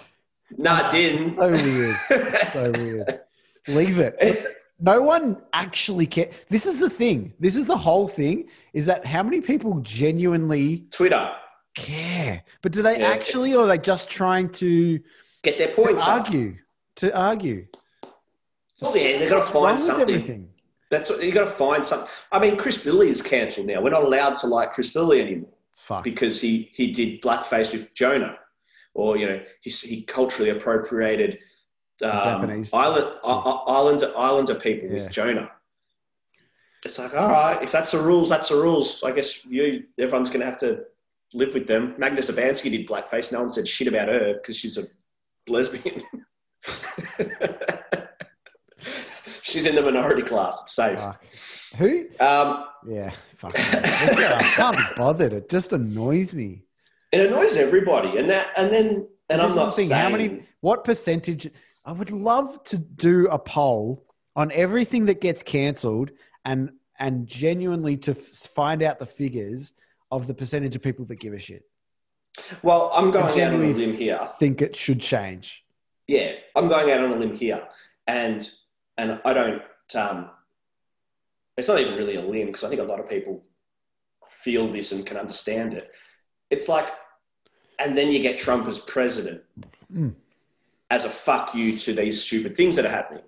[0.56, 1.32] No, I didn't.
[1.32, 1.96] So weird.
[2.54, 3.14] So weird.
[3.68, 4.56] Leave it.
[4.80, 6.30] No one actually care.
[6.48, 7.34] This is the thing.
[7.38, 8.48] This is the whole thing.
[8.72, 11.30] Is that how many people genuinely Twitter,
[11.76, 12.42] care?
[12.62, 13.08] But do they Yeah.
[13.10, 14.98] actually, or are they just trying to,
[15.42, 16.24] get their to points up.
[16.24, 16.56] argue?
[16.96, 17.66] To argue.
[18.80, 20.08] Well, yeah, they've got to find something.
[20.14, 20.48] everything?
[20.90, 22.08] That's what you got to find something.
[22.32, 23.82] I mean, Chris Lilley is cancelled now.
[23.82, 25.50] We're not allowed to like Chris Lilley anymore
[25.83, 26.05] Fucked.
[26.05, 28.37] because he he did blackface with Jonah,
[28.95, 31.39] or you know, he he culturally appropriated
[32.03, 32.72] um, Japanese.
[32.72, 34.95] island I- I- islander islander people Yeah.
[34.95, 35.51] with Jonah.
[36.85, 39.03] It's like, all right, if that's the rules, that's the rules.
[39.03, 40.85] I guess you everyone's going to have to
[41.35, 41.95] live with them.
[41.99, 43.33] Magda Szubanski did blackface.
[43.33, 44.85] No one said shit about her because she's a
[45.49, 46.03] lesbian.
[49.43, 50.62] she's in the minority class.
[50.62, 50.99] It's safe.
[50.99, 51.24] Fuck.
[51.76, 52.06] Who?
[52.20, 53.10] Um, Yeah.
[53.36, 53.52] Fuck.
[53.58, 55.32] I can't be bothered.
[55.32, 56.64] It just annoys me.
[57.12, 61.48] it annoys everybody, and that, and then, and I'm not saying how many what percentage
[61.84, 64.04] I would love to do a poll
[64.36, 66.10] on everything that gets cancelled
[66.44, 69.72] and and genuinely to f- find out the figures
[70.10, 71.62] of the percentage of people that give a shit.
[72.62, 74.28] Well, I'm going out on a limb here.
[74.40, 75.64] Think it should change.
[76.06, 77.62] Yeah, I'm going out on a limb here,
[78.06, 78.48] and
[78.96, 79.62] and I don't.
[79.94, 80.30] Um,
[81.59, 83.42] it's not even really a limb because I think a lot of people
[84.28, 85.92] feel this and can understand it.
[86.50, 86.88] It's like,
[87.78, 89.42] and then you get Trump as president
[89.92, 90.14] Mm.
[90.90, 93.22] as a fuck you to these stupid things that are happening.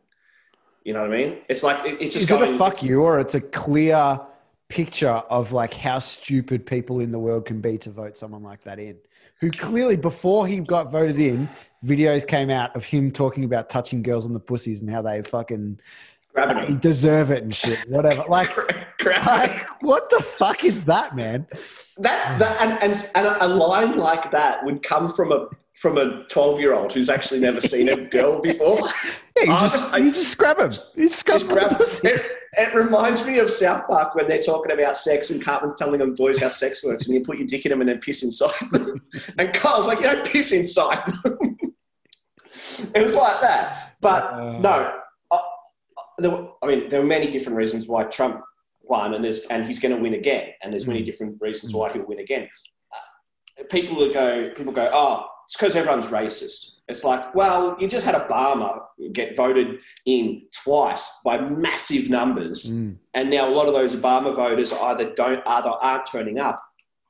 [0.85, 1.39] You know what I mean?
[1.49, 2.51] It's like it, it's just Is going.
[2.51, 4.21] it a fuck you or it's a clear
[4.69, 8.63] picture of like how stupid people in the world can be to vote someone like
[8.65, 8.97] that in?
[9.41, 11.49] Who clearly before he got voted in,
[11.85, 15.23] videos came out of him talking about touching girls on the pussies and how they
[15.23, 15.81] fucking
[16.35, 16.79] grabbing him.
[16.79, 17.79] deserve it and shit.
[17.89, 18.25] Whatever.
[18.29, 21.47] Like, like what the fuck is that, man?
[21.97, 26.25] That, that and, and, and a line like that would come from a from a
[26.29, 28.87] 12 year old who's actually never seen a girl before.
[29.37, 30.71] Yeah, you, just, I- you just grab him.
[30.97, 32.09] You just grab, Just him grab- pussy.
[32.09, 32.23] it,
[32.59, 36.15] it reminds me of South Park when they're talking about sex and Cartman's telling them
[36.15, 38.53] boys how sex works and you put your dick in them and then piss inside
[38.71, 39.01] them.
[39.39, 41.39] And Carl's like, you don't piss inside them.
[42.95, 43.95] it was like that.
[44.03, 44.59] But Uh.
[44.61, 44.99] no,
[46.23, 48.43] there were, I mean, there are many different reasons why Trump
[48.83, 50.51] won and, there's, and he's going to win again.
[50.63, 51.07] And there's many Mm.
[51.07, 52.49] different reasons why he'll win again.
[52.93, 56.73] Uh, people will go, people go, oh, it's because everyone's racist.
[56.89, 62.97] It's like, well, you just had Obama get voted in twice by massive numbers, Mm,
[63.15, 66.61] and now a lot of those Obama voters either don't either aren't turning up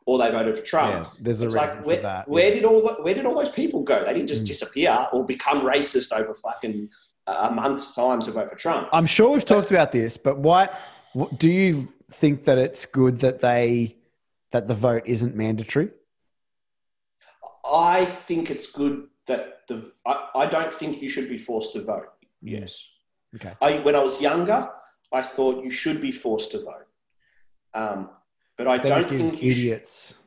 [0.07, 0.93] or they voted for Trump.
[0.93, 2.29] yeah, there's a It's reason like for where, that.
[2.29, 2.55] where yeah.
[2.55, 4.05] did all where did all those people go?
[4.05, 4.49] They didn't just Mm.
[4.49, 6.91] disappear or become racist over fucking
[7.39, 8.89] a month's time to vote for Trump.
[8.93, 10.69] I'm sure we've talked about this, but why
[11.13, 13.97] what, do you think that it's good that they
[14.53, 15.91] that the vote isn't mandatory?
[17.65, 21.81] I think it's good that the I, I don't think you should be forced to
[21.81, 22.09] vote.
[22.43, 22.87] Yes,
[23.37, 23.53] Okay.
[23.61, 24.69] I, when I was younger,
[25.13, 26.87] I thought you should be forced to vote.
[27.75, 28.11] Um,
[28.57, 30.19] but I Then don't gives think you idiots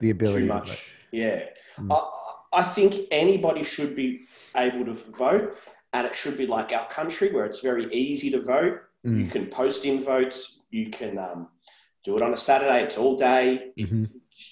[0.00, 0.94] the ability too to much.
[1.10, 1.44] Yeah.
[1.78, 1.92] Mm.
[1.92, 4.22] I, I think anybody should be
[4.56, 5.56] able to vote,
[5.94, 8.80] and it should be like our country where it's very easy to vote.
[9.06, 9.24] Mm.
[9.24, 10.60] You can post in votes.
[10.70, 11.48] You can um,
[12.02, 12.82] do it on a Saturday.
[12.82, 13.70] It's all day.
[13.78, 14.10] Mhm.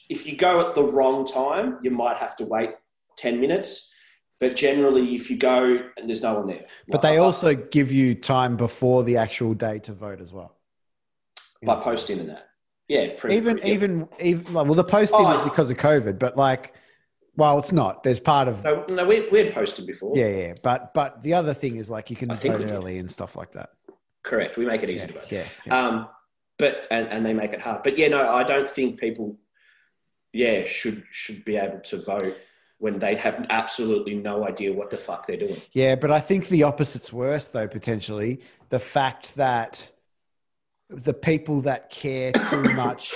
[0.09, 2.70] If you go at the wrong time, you might have to wait
[3.16, 3.93] 10 minutes.
[4.38, 6.64] But generally, if you go and there's no one there.
[6.88, 10.57] But they also give you time before the actual day to vote as well.
[11.64, 12.49] By posting in that.
[12.88, 13.14] Yeah.
[13.16, 13.74] Pretty, even pretty- yeah.
[13.74, 16.74] even even like, well the posting Oh, is because of covid but like
[17.37, 20.16] well it's not there's part of No, no we, we had posted before.
[20.16, 23.37] yeah yeah but but the other thing is like you can vote early and stuff
[23.37, 23.70] like that
[24.22, 24.57] Correct.
[24.57, 25.33] We make it easy yeah, to vote.
[25.33, 25.78] yeah, yeah.
[25.87, 26.09] Um,
[26.57, 27.83] but and, and they make it hard.
[27.83, 29.37] But yeah, no, I don't think people,
[30.33, 32.39] yeah, should should be able to vote
[32.78, 35.61] when they have absolutely no idea what the fuck they're doing.
[35.72, 39.91] Yeah, but I think the opposite's worse though potentially the fact that
[40.89, 43.12] the people that care too much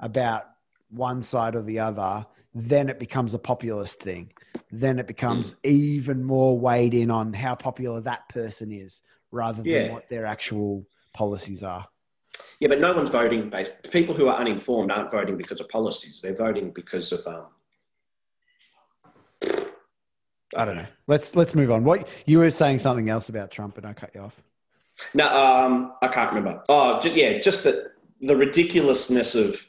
[0.00, 0.44] about
[0.90, 4.32] one side or the other then it becomes a populist thing
[4.70, 9.66] then it becomes even more weighed in on how popular that person is rather than
[9.72, 9.92] Yeah.
[9.92, 11.86] what their actual policies are
[12.60, 13.50] Yeah, but no one's voting.
[13.50, 16.20] Based, people who are uninformed aren't voting because of policies.
[16.20, 17.26] They're voting because of.
[17.26, 17.46] Um,
[20.56, 20.86] I don't know.
[21.06, 21.84] Let's let's move on.
[21.84, 24.40] What you were saying something else about Trump, and I cut you off.
[25.14, 26.62] No, um, I can't remember.
[26.68, 29.66] Oh, yeah, just that the ridiculousness of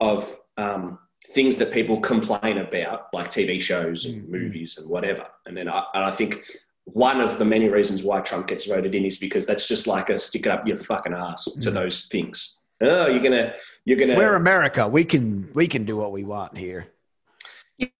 [0.00, 4.28] of um, things that people complain about, like TV shows and Mm, mm.
[4.30, 5.26] movies and whatever.
[5.46, 6.44] And then I, and I think
[6.84, 10.10] one of the many reasons why Trump gets voted in is because that's just like
[10.10, 11.74] a stick it up your fucking ass to Mm.
[11.74, 12.60] those things.
[12.80, 13.54] Oh, you're gonna
[13.84, 14.88] you're gonna We're America.
[14.88, 16.88] We can we can do what we want here.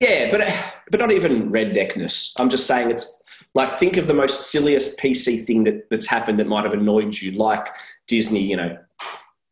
[0.00, 0.40] Yeah, but
[0.90, 2.32] but not even redneckness.
[2.38, 3.20] I'm just saying it's
[3.54, 7.14] like think of the most silliest PC thing that, that's happened that might have annoyed
[7.20, 7.68] you, like
[8.08, 8.76] Disney, you know,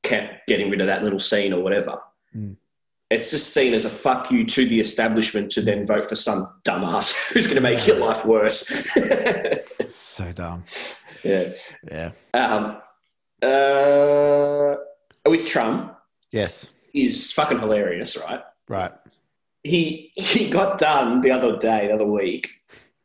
[0.02, 2.00] kept getting rid of that little scene or whatever.
[2.36, 2.56] Mm.
[3.11, 6.46] It's just seen as a fuck you to the establishment to then vote for some
[6.64, 8.70] dumbass who's going to make your life worse.
[9.88, 10.64] So dumb.
[11.24, 11.50] yeah.
[11.90, 12.11] Yeah.
[12.34, 12.76] Um,
[13.42, 14.76] uh,
[15.26, 15.96] with Trump
[16.30, 16.68] Yes.
[16.92, 18.42] is fucking hilarious, right?
[18.68, 18.92] Right.
[19.64, 22.50] he he got done the other day, the other week,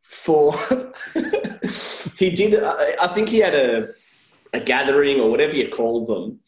[0.04, 0.54] for
[2.18, 2.62] he did.
[2.64, 3.88] I I think he had a
[4.54, 6.40] a gathering or whatever you call them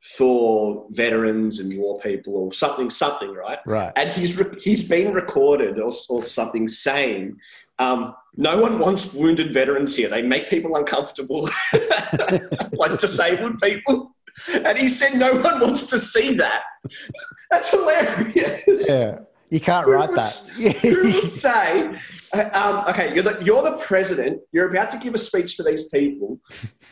[0.00, 3.58] for veterans and war people or something, something, right?
[3.66, 3.92] Right.
[3.96, 7.38] And he's re- he's been recorded or, or something saying.
[7.78, 10.08] Um, no one wants wounded veterans here.
[10.08, 11.48] They make people uncomfortable,
[12.72, 14.14] like disabled people.
[14.52, 16.62] And he said no one wants to see that.
[17.50, 18.88] That's hilarious.
[18.88, 19.18] Yeah.
[19.50, 20.76] You can't Who write would that.
[20.82, 21.92] Who would say,
[22.32, 25.64] uh, um, okay, you're the, you're the president, you're about to give a speech to
[25.64, 26.38] these people.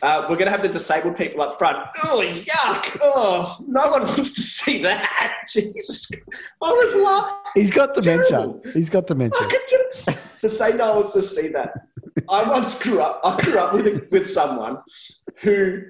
[0.01, 1.77] Uh, we're going to have the disabled people up front.
[2.03, 2.99] Oh, yuck.
[3.01, 5.45] Oh, no one wants to see that.
[5.53, 6.11] Jesus.
[6.61, 7.51] I was laughing.
[7.55, 8.29] He's got dementia.
[8.29, 8.61] Terrible.
[8.73, 9.47] He's got dementia.
[10.41, 11.73] To say no one wants to see that.
[12.27, 14.77] I once grew up, I grew up with, with someone
[15.37, 15.83] who,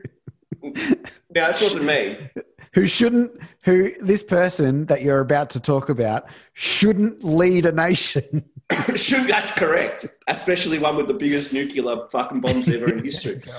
[0.64, 2.30] now this wasn't me.
[2.74, 3.32] Who shouldn't?
[3.64, 8.44] Who this person that you're about to talk about shouldn't lead a nation?
[8.96, 10.06] Shoot, that's correct.
[10.28, 13.42] Especially one with the biggest nuclear fucking bombs ever in history.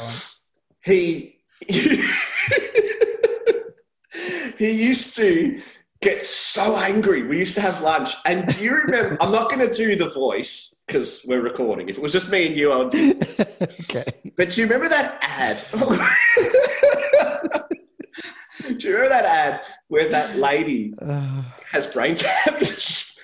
[0.82, 1.36] He
[1.68, 2.00] he
[4.70, 5.60] used to
[6.00, 7.22] get so angry.
[7.22, 9.18] We used to have lunch, and do you remember?
[9.20, 11.90] I'm not going to do the voice because we're recording.
[11.90, 13.12] If it was just me and you, I'll do.
[13.60, 14.06] okay.
[14.38, 15.58] But do you remember that ad?
[18.80, 20.94] Do you remember that ad where that lady
[21.72, 23.14] has brain damage?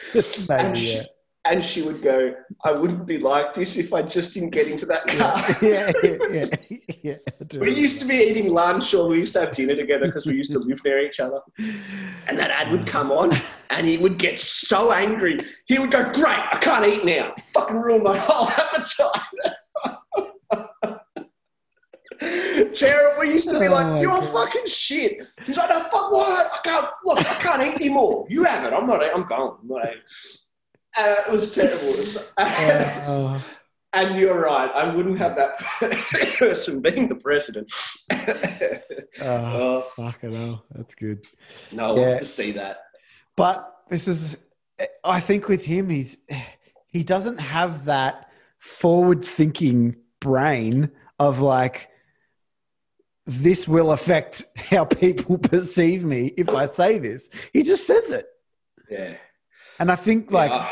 [0.50, 1.02] and, she, Yeah.
[1.44, 2.34] and she would go,
[2.64, 5.42] I wouldn't be like this if I just didn't get into that car.
[5.62, 5.92] Yeah.
[6.02, 6.16] Yeah.
[6.30, 6.46] Yeah.
[7.02, 7.14] yeah,
[7.48, 10.26] do We used to be eating lunch or we used to have dinner together because
[10.26, 11.40] we used to live near each other.
[12.28, 13.30] And that ad would come on
[13.70, 15.38] and he would get so angry.
[15.66, 17.34] He would go, Great, I can't eat now.
[17.54, 19.56] Fucking ruined my whole appetite.
[22.74, 23.20] Terrible.
[23.22, 24.32] We used to be Oh like, You're God.
[24.32, 25.26] fucking shit.
[25.44, 26.50] He's like, No, fuck what?
[26.54, 28.26] I can't, look, I can't eat anymore.
[28.28, 28.74] You have it.
[28.76, 29.58] I'm not, I'm gone.
[29.62, 29.86] I'm not
[30.98, 31.88] it was terrible.
[31.88, 33.40] It was- Uh,
[33.92, 34.70] and you're right.
[34.74, 35.58] I wouldn't have that
[36.38, 37.70] person being the president.
[38.10, 40.64] uh, oh, fucking hell.
[40.74, 41.26] That's good.
[41.72, 42.78] no one wants to see that.
[43.36, 44.38] But this is,
[45.04, 46.16] I think with him, he's
[46.88, 51.88] he doesn't have that forward-thinking brain of like,
[53.26, 57.28] this will affect how people perceive me if I say this.
[57.52, 58.26] He just says it,
[58.90, 59.14] Yeah.
[59.78, 60.68] and I think like Yeah.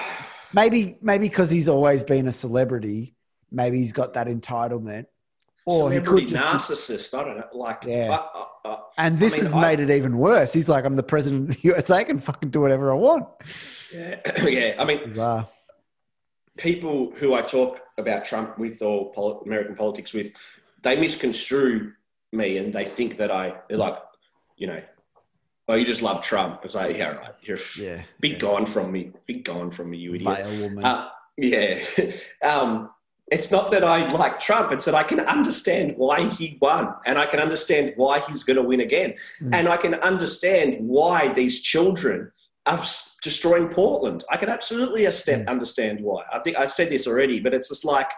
[0.53, 3.17] maybe maybe because he's always been a celebrity,
[3.51, 5.07] maybe he's got that entitlement.
[5.67, 7.19] Or he could just be- narcissist.
[7.19, 7.47] I don't know.
[7.55, 8.11] Like, Yeah.
[8.21, 10.53] I- I- I- And this mean, has made it even worse.
[10.53, 11.97] He's like, I'm the president of the USA.
[11.97, 13.27] I can fucking do whatever I want.
[13.93, 14.75] yeah, yeah.
[14.79, 15.47] I mean, Bizarre.
[16.59, 20.33] people who I talk about Trump with or pol- American politics with,
[20.83, 21.93] they misconstrue
[22.35, 23.97] me and they think that I, they're like,
[24.57, 24.83] you know,
[25.69, 26.61] oh, you just love Trump.
[26.65, 27.35] It's like, yeah, right.
[27.43, 28.03] You're Yeah.
[28.21, 28.39] be yeah.
[28.39, 29.13] gone from me.
[29.27, 30.39] Be gone from me, you idiot.
[30.83, 31.81] Uh, yeah.
[32.43, 32.91] um,
[33.33, 37.19] it's not that I like Trump, it's that I can understand why he won and
[37.19, 39.15] I can understand why he's going to win again.
[39.41, 39.55] Mm.
[39.55, 42.31] And I can understand why these children
[42.67, 42.83] are
[43.23, 44.25] destroying Portland.
[44.31, 45.49] I can absolutely Mm.
[45.49, 46.25] understand why.
[46.33, 48.11] I think I've said this already, but it's just like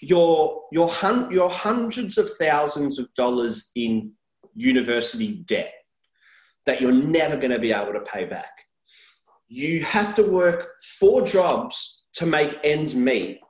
[0.00, 4.12] you're, you're, hun- you're hundreds of thousands of dollars in
[4.54, 5.72] university debt
[6.66, 8.52] that you're never going to be able to pay back.
[9.48, 10.68] You have to work
[10.98, 13.40] four jobs to make ends meet,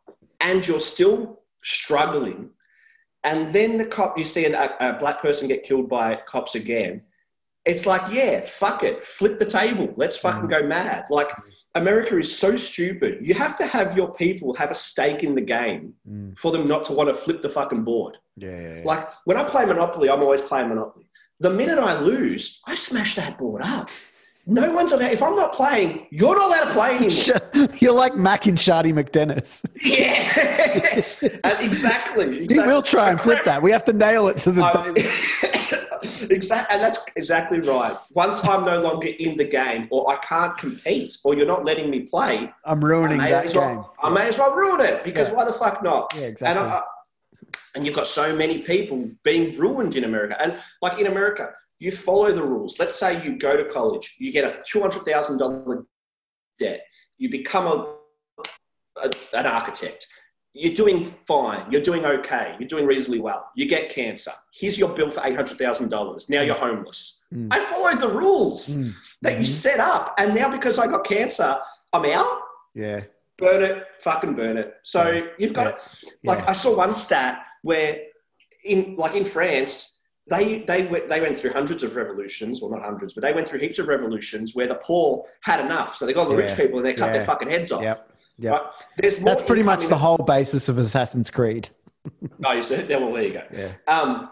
[0.41, 2.51] and you're still struggling.
[3.25, 6.55] And then the cop, you see an, a, a black person get killed by cops
[6.55, 7.03] again.
[7.67, 9.93] It's like, yeah, fuck it, flip the table.
[9.97, 11.05] Let's fucking go mad.
[11.11, 11.29] Like,
[11.75, 13.19] America is so stupid.
[13.21, 16.39] You have to have your people have a stake in the game Mm.
[16.39, 18.17] for them not to want to flip the fucking board.
[18.37, 18.83] Yeah, yeah, yeah.
[18.85, 21.07] Like when I play Monopoly, I'm always playing Monopoly.
[21.41, 23.89] The minute I lose, I smash that board up.
[24.47, 25.13] No one's allowed.
[25.13, 27.69] If I'm not playing, you're not allowed to play anymore.
[27.81, 29.63] You're like Mac and Shardy McDennis.
[29.83, 32.47] yes, and exactly.
[32.49, 33.63] He will try and flip that.
[33.63, 34.63] We have to nail it to the.
[36.31, 37.97] exactly, and that's exactly right.
[38.13, 41.91] Once I'm no longer in the game, or I can't compete, or you're not letting
[41.91, 43.57] me play, I'm ruining that game.
[43.57, 45.35] well, I may as well ruin it because Yeah.
[45.35, 46.13] why the fuck not?
[46.15, 46.65] Yeah, And, exactly.
[46.67, 46.83] I,
[47.75, 50.37] and you've got so many people being ruined in America.
[50.41, 52.79] And like in America, you follow the rules.
[52.79, 55.85] Let's say you go to college, you get a $200,000
[56.59, 56.81] debt,
[57.17, 57.95] you become a,
[59.03, 60.07] a, an architect.
[60.53, 61.71] You're doing fine.
[61.71, 62.57] You're doing okay.
[62.59, 63.49] You're doing reasonably well.
[63.55, 64.33] You get cancer.
[64.53, 66.29] Here's your bill for $800,000.
[66.29, 67.25] Now you're homeless.
[67.33, 67.49] Mm.
[67.53, 68.93] I followed the rules Mm.
[69.23, 69.47] that you Mhm.
[69.47, 70.15] set up.
[70.19, 71.57] And now because I got cancer,
[71.93, 72.41] I'm out
[72.75, 73.03] Yeah.
[73.39, 74.75] burn it, fucking burn it.
[74.83, 75.23] So Yeah.
[75.39, 75.67] you've got
[76.03, 76.11] Yeah.
[76.25, 76.51] like Yeah.
[76.51, 78.01] I saw one stat where
[78.65, 82.83] in like in France they they went they went through hundreds of revolutions, well not
[82.83, 86.13] hundreds, but they went through heaps of revolutions where the poor had enough, so they
[86.13, 87.83] got the rich people and they cut their fucking heads off.
[87.83, 88.10] Yep.
[88.43, 88.61] Right?
[88.97, 91.69] There's more That's pretty much the whole basis of Assassin's Creed.
[92.43, 93.43] Oh, you said, yeah, well, there you go.
[93.53, 93.73] Yeah.
[93.87, 94.31] Um,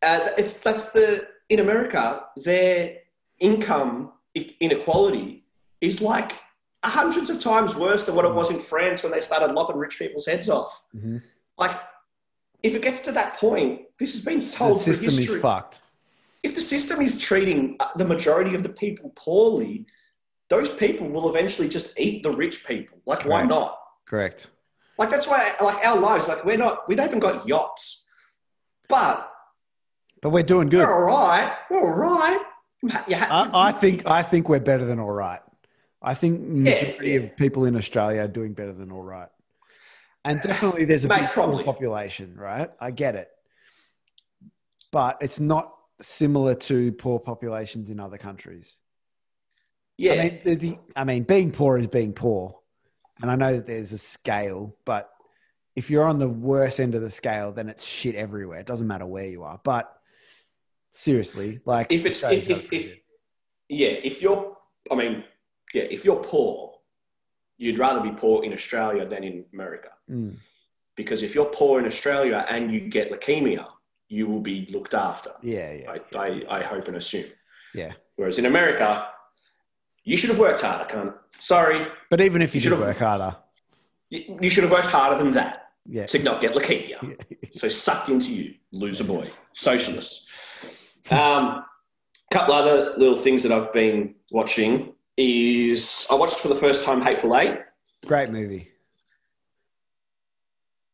[0.00, 2.96] uh, it's that's the in America their
[3.38, 5.44] income inequality
[5.82, 6.32] is like
[6.82, 9.98] hundreds of times worse than what it was in France when they started lopping rich
[9.98, 10.84] people's heads off.
[10.96, 11.22] Mhm.
[11.58, 11.78] Like,
[12.62, 15.80] if it gets to that point, this has been told for system is fucked.
[16.42, 19.86] If the system is treating uh, the majority of the people poorly,
[20.50, 22.98] those people will eventually just eat the rich people.
[23.06, 23.78] Like, why not?
[24.06, 24.50] Correct.
[24.98, 28.08] Like that's why, like our lives, like we're not, we don't even got yachts,
[28.88, 29.30] but
[30.24, 30.78] But we're doing good.
[30.86, 31.54] We're all right.
[31.70, 32.40] We're all right.
[33.08, 35.40] I, I think I think we're better than all right.
[36.00, 37.16] I think majority yeah.
[37.16, 39.28] of people in Australia are doing better than all right.
[40.24, 41.64] And definitely there's a Mate, big probably.
[41.64, 42.70] population, right?
[42.80, 43.28] I get it.
[44.92, 48.78] But it's not similar to poor populations in other countries.
[49.96, 52.58] Yeah, I mean, the, the, I mean, being poor is being poor.
[53.22, 55.10] And I know that there's a scale, but
[55.76, 58.60] if you're on the worst end of the scale, then it's shit everywhere.
[58.60, 59.60] It doesn't matter where you are.
[59.62, 59.92] But
[60.92, 62.96] seriously, like if it's if, if, if
[63.68, 64.56] yeah, if you're,
[64.90, 65.24] I mean,
[65.72, 66.74] yeah, if you're poor,
[67.56, 69.90] you'd rather be poor in Australia than in America.
[70.10, 70.36] Mm,
[70.96, 73.66] because if you're poor in Australia and you get leukemia,
[74.08, 75.32] you will be looked after.
[75.42, 77.30] yeah, yeah, I, I, I hope and assume.
[77.74, 77.92] yeah.
[78.16, 79.08] Whereas in America,
[80.04, 81.14] you should have worked harder, cunt.
[81.38, 83.36] Sorry, But even if you, You should've- work harder,
[84.10, 86.06] you, you should have worked harder than that yeah.
[86.06, 86.98] to not get leukemia.
[87.52, 90.26] So sucked into you, loser boy, socialists.
[91.10, 91.64] Um,
[92.32, 97.00] couple other little things that I've been watching is I watched for the first time
[97.00, 97.58] Hateful Eight.
[98.06, 98.72] Great movie.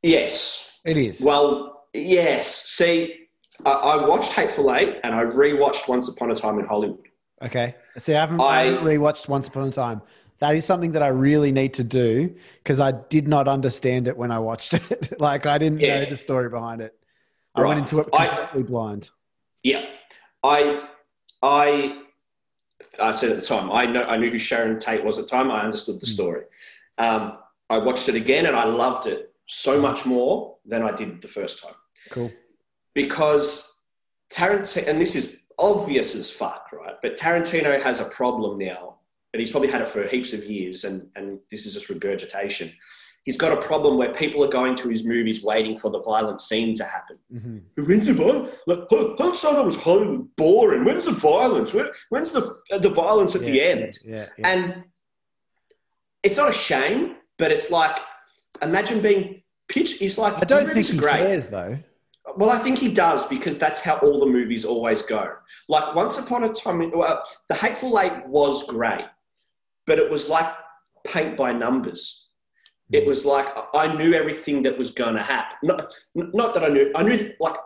[0.02, 0.70] Yes.
[0.84, 1.20] It is.
[1.20, 2.66] Well, yes.
[2.66, 3.26] See,
[3.64, 7.06] I, I watched Hateful Eight and I rewatched Once Upon a Time in Hollywood.
[7.42, 7.74] Okay.
[8.00, 10.00] See, I haven't, I- I haven't rewatched Once Upon a Time.
[10.38, 14.16] That is something that I really need to do because I did not understand it
[14.16, 15.20] when I watched it.
[15.20, 16.00] like I didn't Yeah.
[16.04, 16.94] know the story behind it.
[17.54, 17.68] I Right.
[17.68, 19.10] went into it I- completely blind.
[19.62, 19.84] Yeah,
[20.42, 20.88] I,
[21.42, 22.02] I,
[22.98, 25.30] I said at the time I know I knew who Sharon Tate was at the
[25.30, 25.50] time.
[25.50, 26.14] I understood the Mm.
[26.14, 26.42] story.
[26.96, 27.36] Um,
[27.68, 31.28] I watched it again and I loved it so much more than I did the
[31.28, 31.74] first time
[32.08, 32.32] Cool.
[32.94, 33.80] because
[34.32, 36.94] Tarantino, and this is obvious as fuck, right?
[37.02, 38.96] But Tarantino has a problem now,
[39.32, 42.72] and he's probably had it for heaps of years, and, and this is just regurgitation.
[43.24, 46.40] he's got a problem where people are going to his movies waiting for the violent
[46.40, 47.18] scene to happen.
[47.30, 47.86] Mhm.
[47.86, 48.54] When's the violence?
[48.66, 50.84] Like, Han- Han Solo was Hollywood boring.
[50.86, 51.74] When's the violence?
[51.74, 52.42] Where, when's the
[52.72, 53.98] uh, the violence at the end?
[54.06, 54.48] Yeah, yeah.
[54.48, 54.84] And
[56.22, 57.98] it's not a shame, but it's like
[58.62, 60.00] imagine being pitched.
[60.00, 61.16] It's like I don't think he great.
[61.16, 61.78] cares though.
[62.36, 65.32] Well, I think he does because that's how all the movies always go.
[65.68, 69.04] Like Once Upon a Time, well, The Hateful Eight was great,
[69.86, 70.52] but it was like
[71.04, 72.28] paint by numbers.
[72.92, 75.56] It was like I knew everything that was going to happen.
[75.62, 76.90] Not, not that I knew.
[76.96, 77.56] I knew like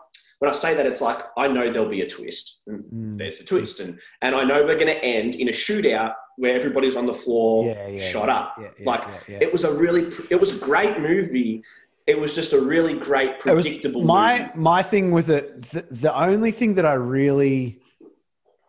[0.41, 2.61] when I say that, it's like I know there'll be a twist.
[2.69, 3.17] Mm.
[3.17, 6.55] there's a twist, and and I know we're going to end in a shootout where
[6.55, 8.75] everybody's on the floor, Yeah, yeah, shot yeah, up.
[8.85, 11.63] like it was a really, it was a great movie.
[12.07, 14.51] It was just a really great, It was predictable my movie.
[14.57, 15.63] my thing with it.
[15.71, 17.81] The, the only thing that I really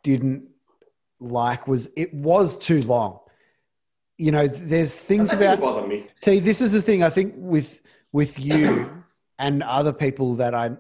[0.04, 0.48] didn't
[1.20, 3.20] like was it was too long.
[4.18, 6.08] You know, there's things That about bother me.
[6.22, 7.82] See, this is the thing I think with
[8.14, 9.04] with you
[9.38, 10.72] and other people that I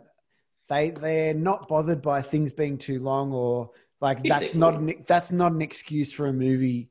[0.69, 5.31] they they're not bothered by things being too long or like that's not an, that's
[5.31, 6.89] not an excuse for a movie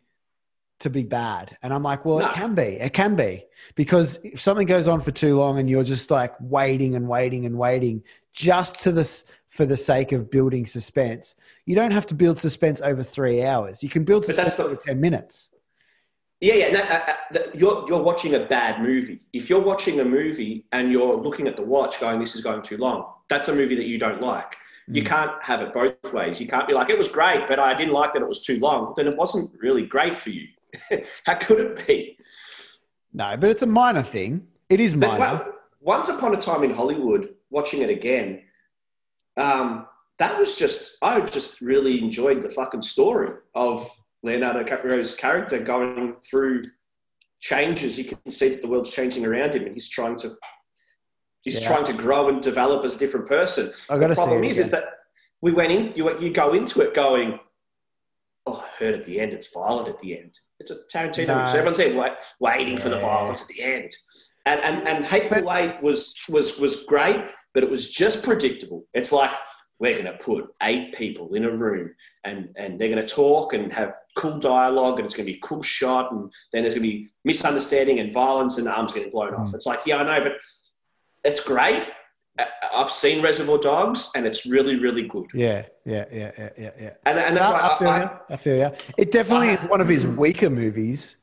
[0.81, 1.57] to be bad.
[1.63, 2.27] And I'm like, well, No.
[2.27, 2.63] it can be.
[2.63, 3.45] It can be
[3.75, 7.47] because if something goes on for too long and you're just like waiting and waiting
[7.47, 8.03] and waiting
[8.33, 12.81] just to this for the sake of building suspense, you don't have to build suspense
[12.81, 13.83] over three hours.
[13.83, 15.51] You can build But suspense the- over ten minutes.
[16.41, 16.71] Yeah, yeah.
[16.73, 19.21] No, uh, uh, you're you're watching a bad movie.
[19.33, 22.61] If you're watching a movie and you're looking at the watch, going, "This is going
[22.63, 24.57] too long," that's a movie that you don't like.
[24.89, 25.07] You Mm.
[25.07, 26.41] can't have it both ways.
[26.41, 28.59] You can't be like, "It was great, but I didn't like that it was too
[28.59, 30.47] long." Then it wasn't really great for you.
[31.27, 32.19] How could it be?
[33.13, 34.47] No, but it's a minor thing.
[34.69, 35.19] It is minor.
[35.19, 38.43] well, once upon a time in Hollywood, watching it again,
[39.37, 39.87] um,
[40.19, 43.89] that was just I just really enjoyed the fucking story of
[44.23, 46.65] Leonardo DiCaprio's character going through
[47.41, 47.99] changes.
[47.99, 50.35] You can see that the world's changing around him, and he's trying to
[51.43, 51.69] he's Yeah.
[51.69, 53.67] trying to grow and develop as a different person.
[53.89, 54.81] The problem is, is again.
[54.81, 54.89] that
[55.41, 55.93] we went in.
[55.95, 57.39] You you go into it going,
[58.47, 60.39] oh, I heard at the end it's violent at the end.
[60.61, 61.27] It's a Tarantino.
[61.27, 61.47] No.
[61.47, 63.91] So everyone's there wait, waiting for the violence at the end.
[64.47, 68.87] And and and Hateful Eight was was was great, but it was just predictable.
[68.95, 69.31] It's like
[69.81, 71.91] we're going to put eight people in a room
[72.25, 75.39] and and they're going to talk and have cool dialogue and it's going to be
[75.39, 79.11] a cool shot and then there's going to be misunderstanding and violence and arms getting
[79.11, 79.49] blown off.
[79.51, 79.55] Mm.
[79.55, 80.35] It's like yeah, I know, but
[81.25, 81.85] it's great.
[82.75, 85.27] I've seen Reservoir Dogs and it's really really good.
[85.35, 86.91] Yeah, yeah, yeah, yeah, yeah, yeah.
[87.07, 88.11] And, and that's No, why I, feel I, you.
[88.31, 88.71] I feel you.
[88.99, 91.17] It definitely I- is one of his weaker movies.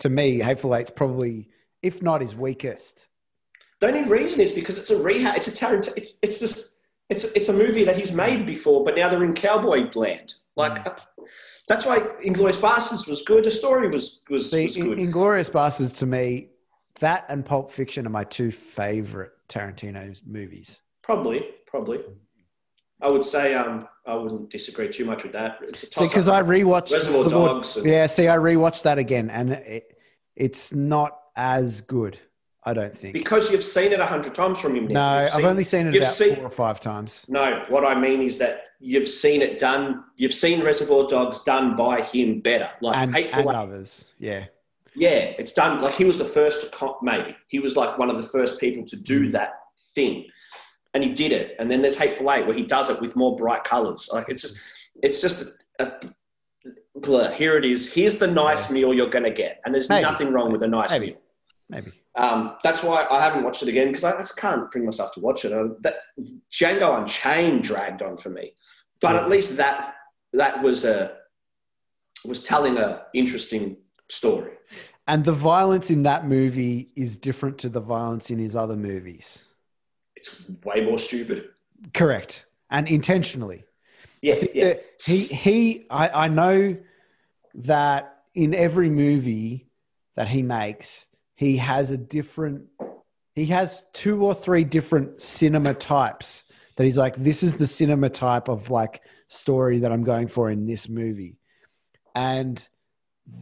[0.00, 1.48] To me, Hateful Eight's probably,
[1.82, 3.06] if not his weakest.
[3.80, 5.36] The only reason is because it's a rehab.
[5.36, 5.92] It's a Tarantino.
[5.96, 6.76] It's it's just
[7.10, 10.34] it's it's a movie that he's made before, but now they're in cowboy land.
[10.56, 11.02] Like Mm.
[11.68, 13.44] that's why Inglourious Basterds was good.
[13.44, 14.98] The story was was, See, was good.
[14.98, 16.48] Inglourious Basterds to me,
[16.98, 20.80] that and Pulp Fiction are my two favorite Tarantino's movies.
[21.02, 22.00] probably, probably.
[23.02, 25.58] I would say um, I wouldn't disagree too much with that.
[25.62, 27.76] It's a because I rewatched Reservoir Dogs.
[27.76, 29.96] And, Yeah, see, I rewatched that again, and it,
[30.36, 32.18] it's not as good.
[32.62, 33.14] I don't think.
[33.14, 34.88] because you've seen it a hundred times from him.
[34.88, 35.22] no.
[35.22, 37.24] You've I've only seen it about seen- four or five times.
[37.26, 40.04] No, what I mean is that you've seen it done.
[40.16, 42.68] You've seen Reservoir Dogs done by him better.
[42.82, 44.12] Like and, Hateful and Eight others.
[44.18, 44.44] Yeah.
[44.96, 45.80] Yeah, it's done.
[45.82, 48.96] Like he was the first maybe he was like one of the first people to
[48.96, 49.32] do Mm.
[49.32, 49.52] that
[49.94, 50.26] thing,
[50.94, 51.54] and he did it.
[51.58, 54.08] And then there's Hateful Eight where he does it with more bright colors.
[54.12, 54.58] Like it's just,
[55.02, 55.92] it's just a, a
[57.00, 57.30] blur.
[57.30, 57.92] Here it is.
[57.92, 60.02] Here's the nice meal you're gonna get, and there's Maybe.
[60.02, 61.06] nothing wrong with a nice Maybe.
[61.12, 61.20] meal.
[61.68, 61.92] Maybe.
[62.16, 65.20] Um, that's why I haven't watched it again because I just can't bring myself to
[65.20, 65.52] watch it.
[65.52, 65.94] Uh, that
[66.50, 68.52] Django Unchained dragged on for me,
[69.00, 69.94] but at least that
[70.32, 71.12] that was a
[72.26, 73.76] was telling a interesting
[74.10, 74.52] story.
[75.06, 79.44] And the violence in that movie is different to the violence in his other movies.
[80.14, 81.48] It's way more stupid.
[81.94, 82.46] Correct.
[82.70, 83.64] And intentionally.
[84.22, 84.74] Yeah, yeah.
[85.02, 86.76] he he I, I know
[87.54, 89.70] that in every movie
[90.14, 92.66] that he makes, he has a different
[93.34, 96.44] he has two or three different cinema types
[96.76, 100.50] that he's like, this is the cinema type of like story that I'm going for
[100.50, 101.38] in this movie.
[102.14, 102.66] And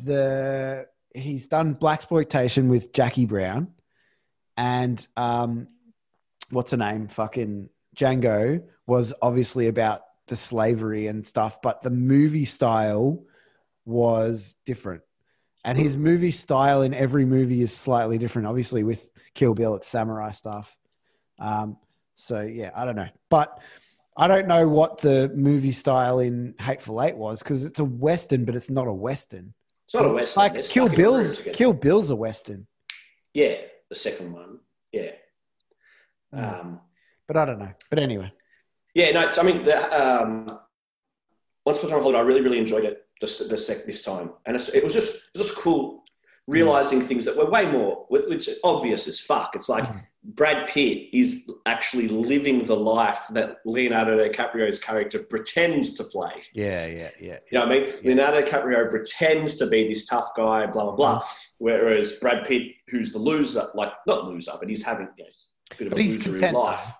[0.04, 3.68] the he's done black exploitation with Jackie Brown
[4.56, 5.68] and um
[6.50, 7.08] what's her name?
[7.08, 13.24] Fucking Django was obviously about the slavery and stuff, but the movie style
[13.84, 15.02] was different.
[15.64, 18.48] And his movie style in every movie is slightly different.
[18.48, 20.76] Obviously, with Kill Bill, it's samurai stuff.
[21.38, 21.76] Um,
[22.16, 23.60] so yeah, I don't know, but
[24.16, 28.44] I don't know what the movie style in Hateful Eight was because it's a western,
[28.44, 29.54] but it's not a western.
[29.88, 30.40] It's not a western.
[30.42, 31.40] Like They're Kill stuck in a room Bill's.
[31.56, 32.66] Kill Bill's a western.
[33.32, 33.54] Yeah,
[33.88, 34.58] the second one.
[34.92, 35.12] Yeah.
[36.34, 36.60] Mm.
[36.60, 36.80] Um,
[37.26, 37.72] But I don't know.
[37.88, 38.30] But anyway,
[38.94, 39.76] yeah, no, I mean, the,
[40.22, 40.58] um,
[41.64, 44.32] Once Upon a Time in I really, really enjoyed it this, this, sec- this time.
[44.44, 46.04] And it's, it was just it was just cool
[46.46, 49.56] realizing things that were way more, which obvious as fuck.
[49.56, 50.06] It's like Mm.
[50.24, 56.32] Brad Pitt is actually living the life that Leonardo DiCaprio's character pretends to play.
[56.52, 57.38] yeah, yeah, yeah.
[57.50, 57.90] You know what I mean?
[58.04, 61.24] Leonardo DiCaprio pretends to be this tough guy, blah blah blah.
[61.58, 65.30] Whereas Brad Pitt, who's the loser, like not loser, but he's having you know,
[65.70, 66.84] a bit of But a loser in life.
[66.86, 66.92] though.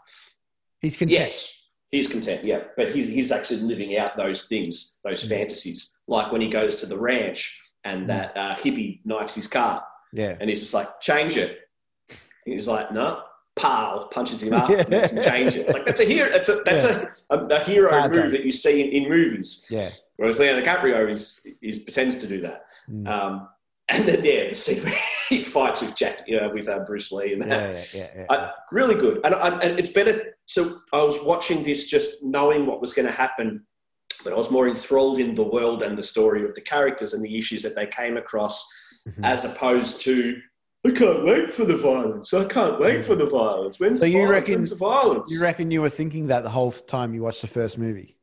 [0.81, 1.19] He's content.
[1.19, 2.45] Yes, he's content.
[2.45, 5.29] Yeah, but he's he's actually living out those things, those Mm.
[5.31, 5.99] fantasies.
[6.07, 8.07] Like when he goes to the ranch and Mm.
[8.07, 10.37] that uh, hippie knifes his car, Yeah.
[10.41, 11.59] and he's just like, change it.
[12.51, 13.23] And he's like, no.
[13.57, 14.85] Pal punches him up, Yeah.
[14.89, 15.61] makes him change it.
[15.67, 16.31] It's like that's a hero.
[16.31, 19.67] That's a that's a, a, a hero Bad move that you see in, in movies.
[19.69, 19.91] Yeah.
[20.17, 22.67] Whereas Leonardo DiCaprio is, is pretends to do that.
[22.89, 23.09] Mm.
[23.09, 23.49] Um,
[23.89, 24.95] and then yeah, the scene where
[25.29, 27.49] he fights with Jack, you know, with uh, Bruce Lee and that.
[27.51, 28.27] yeah, yeah, yeah, yeah.
[28.29, 29.21] Uh, really good.
[29.25, 30.37] And, and, and it's better.
[30.47, 33.67] So I was watching this just knowing what was going to happen,
[34.23, 37.25] but I was more enthralled in the world and the story of the characters and
[37.25, 38.65] the issues that they came across,
[39.09, 39.25] Mhm.
[39.25, 40.37] as opposed to.
[40.87, 42.33] I can't wait for the violence.
[42.33, 43.81] I can't wait for the violence.
[43.81, 44.31] When's So the you violence?
[44.33, 45.33] reckon- When's the violence?
[45.33, 48.17] you reckon you were thinking that the whole time you watched the first movie?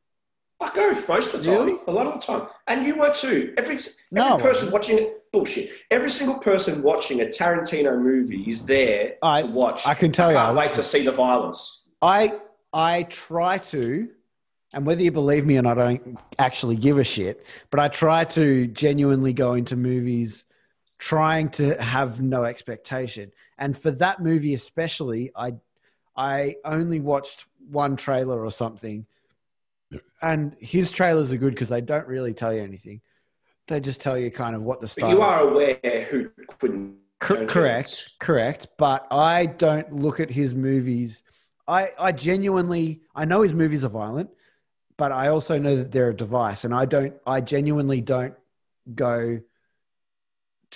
[0.58, 1.78] I go most of the time, Really?
[1.86, 3.52] a lot of the time, and you were too.
[3.58, 5.68] Every every No, person watching it, bullshit.
[5.90, 9.86] Every single person watching a Tarantino movie is there I- to watch.
[9.86, 10.76] I can tell you, I can't wait wasn't.
[10.76, 11.90] to see the violence.
[12.00, 12.40] I
[12.72, 14.08] I try to,
[14.72, 17.44] and whether you believe me or not, I don't actually give a shit.
[17.70, 20.46] But I try to genuinely go into movies
[20.98, 23.32] trying to have no expectation.
[23.58, 25.54] And for that movie especially, I
[26.16, 29.06] I only watched one trailer or something.
[30.22, 33.02] And his trailers are good because they don't really tell you anything.
[33.68, 36.30] They just tell you kind of what the But you are aware who.
[37.18, 38.68] Cor- Tarantino correct, correct.
[38.78, 41.22] But I don't look at his movies.
[41.66, 44.30] I, I genuinely, I know his movies are violent,
[44.96, 48.34] but I also know that they're a device, and I don't, I genuinely don't
[48.94, 49.40] go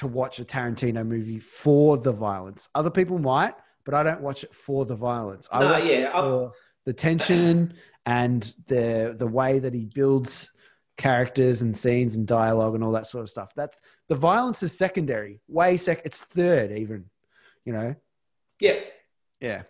[0.01, 2.71] to watch a Tarantino movie for the violence.
[2.75, 3.55] Other people might,
[3.85, 5.47] but I don't watch it for the violence.
[5.53, 6.53] I No, watch yeah, for
[6.87, 7.75] the tension
[8.07, 10.53] and the the way that he builds
[10.97, 13.53] characters and scenes and dialogue and all that sort of stuff.
[13.55, 13.77] That's
[14.09, 16.01] the violence is secondary, way sec.
[16.07, 17.05] It's third even,
[17.67, 17.95] you know.
[18.59, 18.81] Yeah,
[19.41, 19.63] Yeah.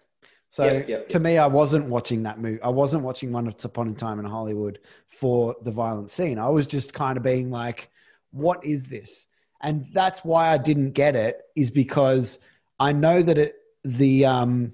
[0.48, 2.62] So to me, I wasn't watching that movie.
[2.62, 6.38] I wasn't watching Once Upon a Time in Hollywood for the violent scene.
[6.38, 7.88] I was just kind of being like,
[8.32, 9.28] "What is this?"
[9.60, 11.42] And that's why I didn't get it.
[11.56, 12.38] Is because
[12.78, 14.72] I know that it the um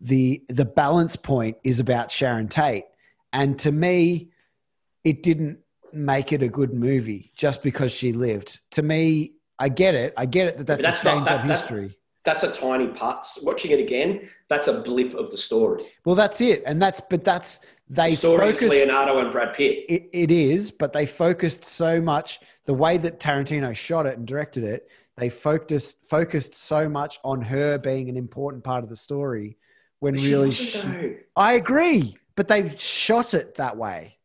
[0.00, 2.84] the the balance point is about Sharon Tate,
[3.32, 4.30] and to me,
[5.04, 5.58] it didn't
[5.92, 8.60] make it a good movie just because she lived.
[8.72, 10.14] To me, I get it.
[10.16, 11.98] I get it that that's, that's a change that- of that's- history.
[12.24, 13.26] that's a tiny part.
[13.42, 15.82] Watching it again, that's a blip of the story.
[16.04, 17.58] Well, that's it, and that's but that's
[17.88, 18.70] they The story is focused.
[18.70, 19.84] Leonardo and Brad Pitt.
[19.88, 24.26] It, it is, but they focused so much the way that Tarantino shot it and
[24.26, 24.88] directed it.
[25.16, 29.58] They focused focused so much on her being an important part of the story.
[29.98, 31.14] When She really, wasn't, sh- though.
[31.36, 34.18] I agree, but they shot it that way.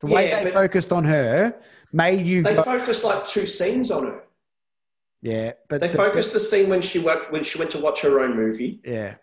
[0.00, 1.56] The way they focused on her
[1.92, 2.42] made you.
[2.42, 4.22] They go, focused like two scenes on her.
[5.22, 8.02] yeah, but They the- focused the scene when she worked when she went to watch
[8.02, 9.14] her own movie Yeah,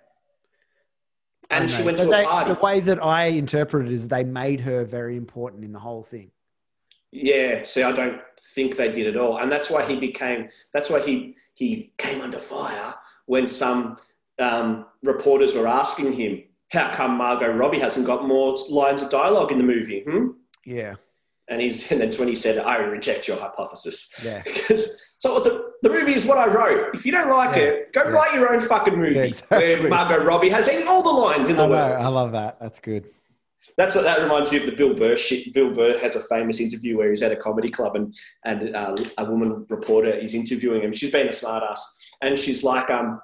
[1.50, 2.54] and she went But to they- a party.
[2.54, 6.04] The way that I interpret it is they made her very important in the whole
[6.04, 6.32] thing.
[7.12, 10.50] Yeah, see, I don't think they did at all, and that's why he became.
[10.74, 12.94] That's why he he came under fire
[13.26, 13.98] when some
[14.38, 19.52] um, reporters were asking him, "How come Margot Robbie hasn't got more lines of dialogue
[19.54, 20.28] in the movie?" Hmm?
[20.66, 20.96] Yeah,
[21.48, 24.42] And he's and that's when he said, "I reject your hypothesis." yeah.
[24.44, 26.94] Because so the, the movie is what I wrote.
[26.96, 28.10] If you don't like Yeah, it, go yeah.
[28.10, 29.58] write your own fucking movie exactly.
[29.80, 31.72] where Margot Robbie has all the lines in the I know.
[31.72, 32.04] world.
[32.04, 32.60] I love that.
[32.60, 33.06] That's good.
[33.78, 35.54] That's what that reminds me of the Bill Burr shit.
[35.54, 38.96] Bill Burr has a famous interview where he's at a comedy club and and uh,
[39.18, 40.94] a woman reporter is interviewing him.
[40.94, 41.80] She's being a smartass,
[42.22, 43.20] and she's like, um,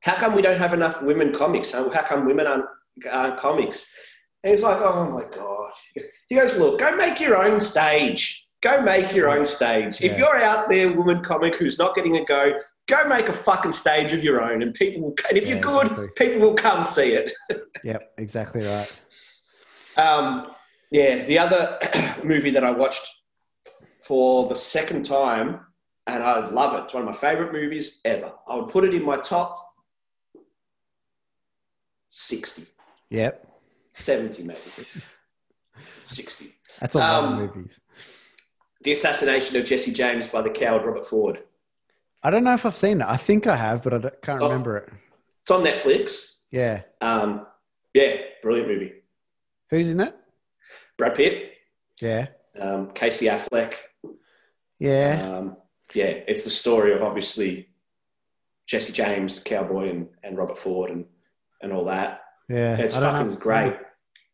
[0.00, 1.72] "How come we don't have enough women comics?
[1.72, 2.64] How, how come women aren't,
[3.10, 3.94] aren't comics?"
[4.42, 5.72] And he's like, "Oh my god!"
[6.28, 8.46] He goes, "Look, go make your own stage.
[8.62, 10.02] Go make your own stage.
[10.02, 12.58] If you're out there, woman comic who's not getting a go,
[12.88, 15.02] go make a fucking stage of your own, and people.
[15.02, 16.08] Will, and if Yeah, you're good, exactly.
[16.16, 17.32] people will come see it."
[17.82, 19.00] Yep, exactly right.
[19.96, 20.52] Um,
[20.90, 21.78] yeah, the other
[22.24, 23.06] movie that I watched
[24.06, 25.60] for the second time,
[26.06, 26.84] and I love it.
[26.84, 28.32] It's one of my favorite movies ever.
[28.46, 29.56] I would put it in my top
[32.10, 32.66] 60,
[33.08, 33.46] Yep.
[33.92, 34.58] 70 maybe,
[36.02, 36.54] 60.
[36.80, 37.80] That's a lot Um, of movies.
[38.82, 41.42] The Assassination of Jesse James by the coward Robert Ford.
[42.22, 43.08] I don't know if I've seen that.
[43.10, 44.46] I think I have, but I can't Oh.
[44.48, 44.88] remember it.
[45.42, 46.36] It's on Netflix.
[46.50, 46.82] Yeah.
[47.00, 47.46] Um,
[47.94, 48.92] yeah, brilliant movie.
[49.70, 50.16] Who's in that?
[50.96, 51.52] Brad Pitt,
[52.00, 52.28] Yeah.
[52.58, 53.74] um, Casey Affleck.
[54.78, 55.30] Yeah.
[55.38, 55.56] Um,
[55.94, 57.68] yeah, it's the story of obviously
[58.66, 61.06] Jesse James, the cowboy, and, and Robert Ford, and
[61.62, 62.19] and all that.
[62.50, 62.76] Yeah.
[62.76, 63.76] It's I don't know fucking great.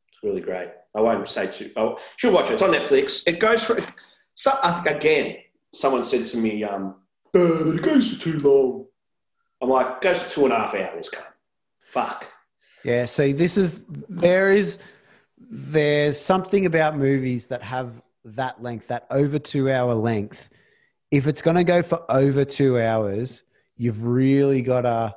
[0.08, 0.68] It's really great.
[0.94, 1.70] I won't say too.
[1.76, 2.54] Oh, should watch it.
[2.54, 3.22] It's on Netflix.
[3.26, 3.78] It goes for.
[4.34, 5.36] So I think again,
[5.74, 6.96] someone said to me, um,
[7.34, 8.86] "Uh, but it goes for too long."
[9.60, 11.08] I'm like, it goes for two and a half hours.
[11.08, 11.24] Come,
[11.90, 12.26] fuck.
[12.84, 14.78] Yeah, see, this is there is
[15.38, 20.48] there's something about movies that have that length, that over two hour length.
[21.10, 23.42] If it's going to go for over two hours,
[23.76, 25.14] you've really got to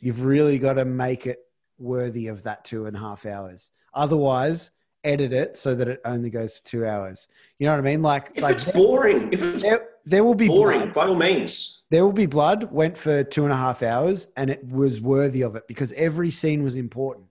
[0.00, 1.45] you've really got to make it
[1.78, 3.70] worthy of that two and a half hours.
[3.94, 4.70] Otherwise,
[5.04, 7.28] edit it so that it only goes for two hours.
[7.58, 8.02] You know what I mean?
[8.02, 10.94] Like, If like it's boring, if it's there, there will be boring, blood.
[10.94, 11.82] by all means.
[11.90, 12.70] There will be blood.
[12.72, 16.30] Went for two and a half hours, and it was worthy of it because every
[16.30, 17.26] scene was important.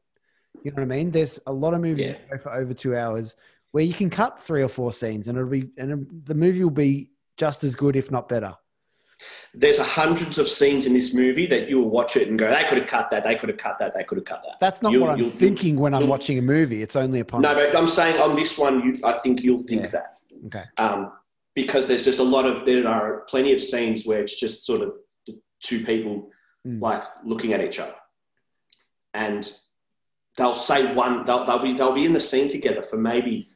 [0.63, 1.11] You know what I mean?
[1.11, 2.11] There's a lot of movies Yeah.
[2.13, 3.35] that go for over two hours
[3.72, 6.69] where you can cut three or four scenes, and it'll be and the movie will
[6.72, 8.55] be just as good, if not better.
[9.53, 12.77] There's hundreds of scenes in this movie that you'll watch it and go, they could
[12.77, 14.59] have cut that, they could have cut that, they could have cut that.
[14.59, 16.81] That's not You'll- what I'm thinking when I'm watching a movie.
[16.81, 19.83] It's only upon No, but I'm saying on this one, you, I think you'll think
[19.83, 19.89] Yeah.
[19.91, 20.17] that.
[20.47, 20.63] okay.
[20.77, 21.11] um,
[21.55, 24.81] because there's just a lot of there are plenty of scenes where it's just sort
[24.81, 24.93] of
[25.25, 26.29] the two people
[26.67, 26.81] Mm.
[26.81, 27.93] like looking at each other,
[29.13, 29.49] and
[30.35, 33.49] they'll say one they'll, they'll be they'll be in the scene together for maybe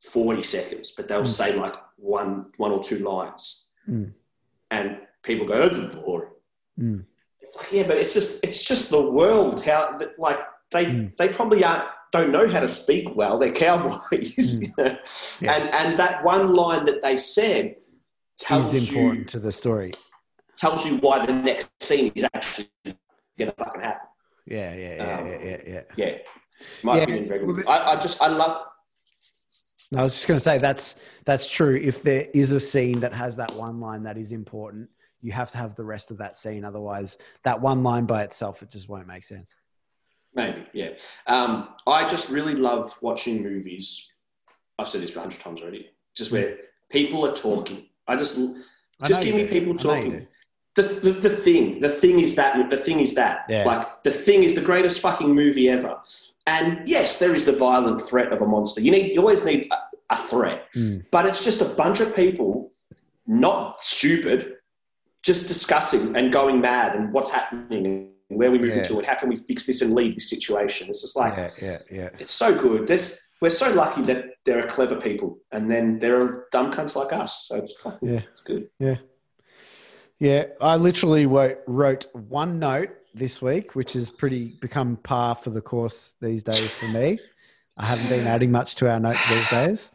[0.00, 1.26] forty seconds, but they'll Mm.
[1.26, 4.12] say like one one or two lines, Mm.
[4.74, 6.30] And people go, "Oh, boring."
[6.80, 7.04] Mm.
[7.40, 9.64] It's like, yeah, but it's just it's just the world.
[9.64, 10.40] How like
[10.72, 11.16] they Mm.
[11.18, 13.38] they probably aren't don't know how to speak well.
[13.38, 14.62] They're cowboys, Mm.
[14.62, 14.96] you know?
[15.40, 15.52] Yeah.
[15.54, 17.76] and and that one line that they said
[18.38, 19.90] tells Is important you to the story.
[20.56, 22.68] tells you why the next scene is actually
[23.38, 24.08] going to fucking happen.
[24.46, 25.82] Yeah, yeah, yeah, Um, yeah, yeah, yeah.
[26.02, 26.14] Yeah,
[26.82, 27.28] my Yeah, opinion.
[27.28, 28.56] Very well, I, I just I love.
[29.96, 31.76] I was just going to say that's that's true.
[31.76, 34.88] If there is a scene that has that one line that is important,
[35.20, 36.64] you have to have the rest of that scene.
[36.64, 39.54] Otherwise, that one line by itself it just won't make sense.
[40.34, 40.90] Maybe, yeah.
[41.26, 44.12] Um, I just really love watching movies.
[44.78, 45.90] I've said this a hundred times already.
[46.14, 46.58] Just where
[46.90, 47.86] people are talking.
[48.08, 50.26] I just just know give me people I talking.
[50.76, 53.64] The, the, the thing, the thing is that, the thing is that, Yeah.
[53.64, 55.96] like the thing is the greatest fucking movie ever.
[56.46, 58.80] And yes, there is the violent threat of a monster.
[58.80, 59.76] You need, you always need a,
[60.14, 61.04] a threat, Mm.
[61.10, 62.72] but it's just a bunch of people,
[63.26, 64.56] not stupid,
[65.22, 68.82] just discussing and going mad and what's happening and where we're moving Yeah.
[68.90, 70.88] to and how can we fix this and leave this situation.
[70.88, 72.08] It's just like yeah, yeah, yeah.
[72.18, 72.86] it's so good.
[72.88, 76.94] There's, we're so lucky that there are clever people, and then there are dumb cunts
[76.96, 77.46] like us.
[77.48, 78.20] So it's Yeah.
[78.30, 78.68] it's good.
[78.78, 78.96] Yeah,
[80.22, 85.60] I literally wrote, wrote one note this week, which has pretty become par for the
[85.60, 87.18] course these days for me.
[87.76, 89.92] I haven't been adding much to our notes these days,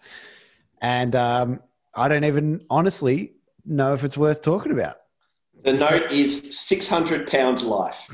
[0.82, 1.60] and um,
[1.96, 3.34] I don't even honestly
[3.66, 4.98] know if it's worth talking about.
[5.64, 8.10] The note is 600 pounds life.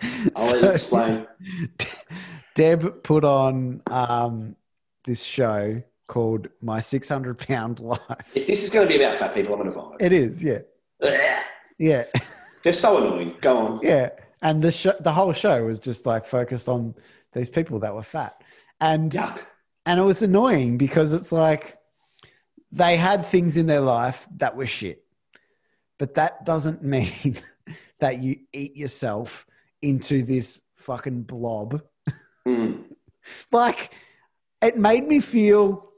[0.36, 1.26] I'll So- explain.
[2.54, 4.54] Deb put on um,
[5.04, 5.82] this show
[6.14, 8.00] called My 600 Pound Life.
[8.36, 10.00] If this is going to be about fat people, I'm going to vomit.
[10.00, 10.60] It is, yeah.
[11.02, 11.40] Ugh.
[11.76, 12.04] Yeah.
[12.62, 13.34] They're so annoying.
[13.40, 13.80] Go on.
[13.82, 14.10] Yeah.
[14.40, 16.94] And the show, the whole show was just like focused on
[17.32, 18.40] these people that were fat.
[18.80, 19.40] And Yuck.
[19.86, 21.78] and it was annoying because it's like
[22.70, 25.04] they had things in their life that were shit.
[25.98, 27.38] But that doesn't mean
[27.98, 29.46] that you eat yourself
[29.82, 31.82] into this fucking blob.
[32.46, 32.84] Mm.
[33.50, 33.90] Like
[34.60, 35.88] it made me feel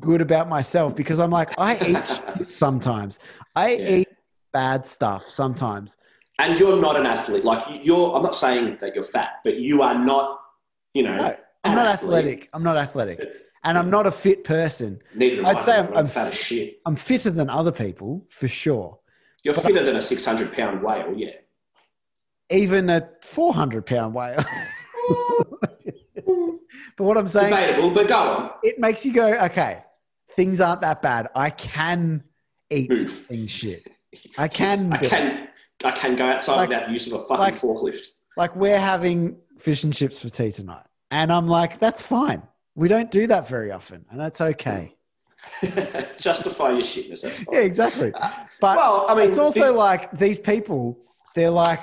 [0.00, 2.08] good about myself because I'm like, I eat
[2.38, 3.18] shit sometimes.
[3.56, 3.88] I Yeah.
[3.96, 4.08] eat
[4.52, 5.96] bad stuff sometimes.
[6.38, 7.44] And you're not an athlete.
[7.44, 8.14] Like you're.
[8.16, 10.40] I'm not saying that you're fat, but you are not.
[10.94, 12.08] You know, No, I'm not athlete.
[12.18, 12.48] athletic.
[12.52, 13.20] I'm not athletic.
[13.64, 15.00] And I'm not a fit person.
[15.14, 15.60] Neither am I'd I.
[15.60, 16.80] say I'm- I'm, I'm fat as shit.
[16.86, 18.98] I'm fitter than other people for sure.
[19.42, 21.12] You're fitter than a 600 pound whale.
[21.16, 21.30] Yeah.
[22.50, 24.44] Even a 400 pound whale.
[26.96, 28.50] but what I'm saying, Debatable, but go on.
[28.62, 29.82] it makes you go, okay,
[30.36, 31.28] things aren't that bad.
[31.34, 32.22] I can
[32.70, 33.86] eat something shit.
[34.38, 34.92] I can.
[34.92, 35.48] I can.
[35.84, 38.06] I can go outside Like- without the use of a fucking like- forklift.
[38.36, 42.42] Like we're having fish and chips for tea tonight, and I'm like, that's fine.
[42.74, 44.94] We don't do that very often, and that's okay.
[46.18, 47.22] Justify your shitness.
[47.22, 47.46] That's fine.
[47.54, 48.12] Yeah, exactly.
[48.60, 50.98] But well, I mean, it's also the- like these people,
[51.34, 51.80] they're like,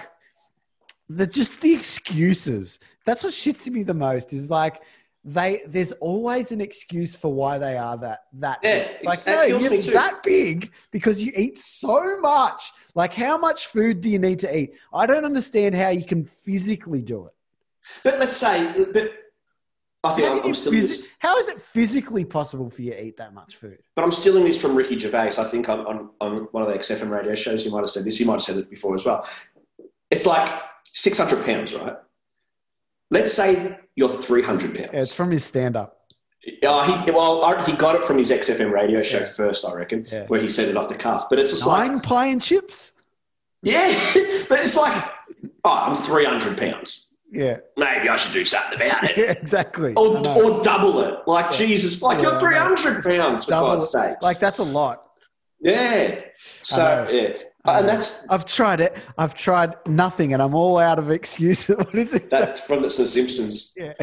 [1.09, 2.79] they're just the excuses.
[3.05, 4.81] That's what shits me the most is like,
[5.23, 9.05] they there's always an excuse for why they are that that Yeah, big.
[9.05, 14.01] like that no you're that big because you eat so much like how much food
[14.01, 17.33] do you need to eat i don't understand how you can physically do it
[18.03, 19.11] But let's say, but
[20.03, 20.73] I think how, I'm, can you I'm still.
[20.73, 24.11] phys- how is it physically possible for you to eat that much food But I'm
[24.11, 25.37] stealing this from Ricky Gervais.
[25.37, 28.03] I think on, on, on one of the XFM radio shows, he might have said
[28.05, 28.17] this.
[28.17, 29.23] He might have said it before as well.
[30.09, 30.49] It's like
[30.91, 31.97] 600 pounds, right?
[33.11, 34.89] Let's say you're 300 pounds.
[34.93, 35.97] yeah, it's from his stand-up
[36.63, 39.25] Uh, he, well, he got it from his XFM radio show Yeah.
[39.25, 40.25] first, I reckon, Yeah.
[40.27, 41.27] where he said it off the cuff.
[41.29, 42.93] But it's just like, nine pie and chips
[43.63, 43.93] yeah,
[44.49, 45.03] but it's like,
[45.63, 47.13] oh, I'm 300 pounds.
[47.31, 49.17] yeah Maybe I should do something about it.
[49.17, 51.19] yeah exactly Or, or double it.
[51.27, 51.51] Like.
[51.51, 54.15] Jesus, like, you're 300 pounds, for Double God's sake.
[54.23, 55.07] like that's a lot
[55.63, 56.21] yeah.
[56.63, 57.37] So, yeah.
[57.65, 58.97] I And that's, I've tried it.
[59.17, 61.75] I've tried nothing, and I'm all out of excuses.
[61.77, 62.29] what is it?
[62.31, 63.73] that from the Simpsons.
[63.77, 63.93] yeah,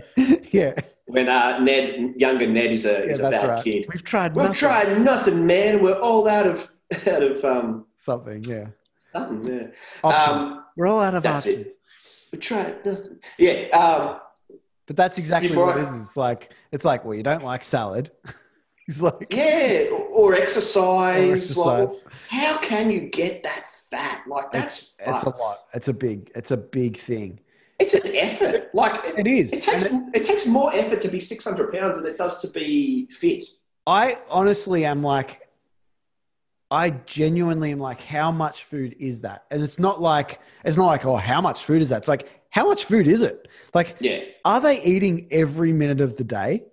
[0.52, 0.74] yeah,
[1.06, 3.12] When uh, Ned, younger Ned is a, yeah.
[3.12, 3.64] is a bad right.
[3.64, 3.86] kid.
[3.92, 4.34] We've tried.
[4.36, 4.54] We've nothing.
[4.54, 5.82] tried nothing, man.
[5.82, 6.70] We're all out of,
[7.08, 8.44] out of, um, something.
[8.46, 8.66] Yeah,
[9.12, 9.66] something, yeah.
[10.04, 10.46] options.
[10.52, 11.66] Um, We're all out of that's options.
[11.66, 11.72] it.
[12.32, 13.18] We tried nothing.
[13.38, 13.62] Yeah.
[13.72, 14.20] Um,
[14.86, 15.94] But that's exactly what I- it is.
[16.02, 18.10] It's like it's like well, you don't like salad.
[18.86, 19.86] He's like yeah.
[19.92, 21.28] Or, or exercise.
[21.28, 21.88] Or exercise.
[21.88, 24.22] Like, how can you get that fat?
[24.28, 25.60] Like, that's it's, it's a lot.
[25.72, 26.30] It's a big.
[26.34, 27.40] It's a big thing.
[27.78, 28.68] It's an effort.
[28.74, 29.52] Like, it, It is.
[29.52, 32.48] it takes And it takes more effort to be 600 pounds than it does to
[32.48, 33.42] be fit.
[33.86, 35.48] I honestly am like,
[36.70, 39.46] I genuinely am like, how much food is that?
[39.50, 41.98] And it's not like it's not like oh, how much food is that?
[41.98, 43.48] It's like how much food is it?
[43.72, 44.20] Like Yeah.
[44.44, 46.64] are they eating every minute of the day?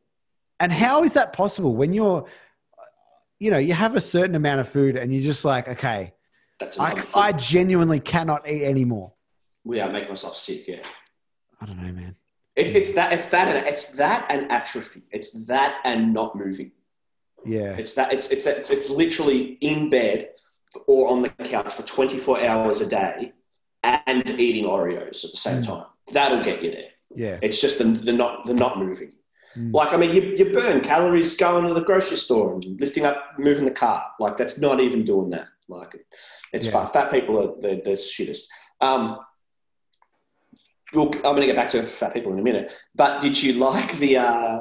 [0.59, 2.25] And how is that possible when you're,
[3.39, 6.13] you know, you have a certain amount of food and you're just like, okay,
[6.59, 9.13] That's I, I genuinely cannot eat anymore.
[9.65, 10.67] Yeah, I make myself sick.
[10.67, 10.83] Yeah.
[11.59, 12.15] I don't know, man.
[12.55, 13.11] It, it's that.
[13.11, 13.47] It's that.
[13.53, 15.03] And it's that and atrophy.
[15.11, 16.71] It's that and not moving.
[17.45, 17.75] Yeah.
[17.75, 18.13] It's that.
[18.13, 20.29] It's it's it's, it's literally in bed
[20.87, 23.33] or on the couch for 24 hours a day
[23.83, 25.67] and eating Oreos at the same Mm.
[25.67, 25.85] time.
[26.11, 26.89] That'll get you there.
[27.15, 27.39] Yeah.
[27.41, 29.13] It's just the, the not the not moving.
[29.57, 29.73] Mm.
[29.73, 33.23] Like I mean, you, you burn calories going to the grocery store and lifting up,
[33.37, 34.05] moving the car.
[34.19, 35.47] Like that's not even doing that.
[35.67, 35.95] Like
[36.53, 36.85] it's Yeah.
[36.85, 38.43] Fat people are the, the shittest.
[38.81, 39.19] Um,
[40.93, 42.71] we'll, I'm going to get back to fat people in a minute.
[42.93, 44.17] But did you like the?
[44.17, 44.59] Uh,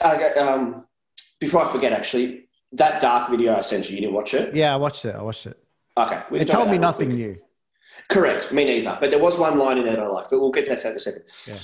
[0.00, 0.86] uh, um,
[1.38, 4.54] before I forget, actually, that dark video I sent you, you didn't watch it.
[4.54, 5.14] Yeah, I watched it.
[5.14, 5.58] I watched it.
[5.96, 7.18] Okay, It told me about that real nothing quick.
[7.18, 7.36] new.
[8.08, 8.96] Correct, me neither.
[8.98, 10.84] But there was one line in there that I liked, but we'll get to that
[10.86, 11.22] in a second.
[11.46, 11.58] Yeah.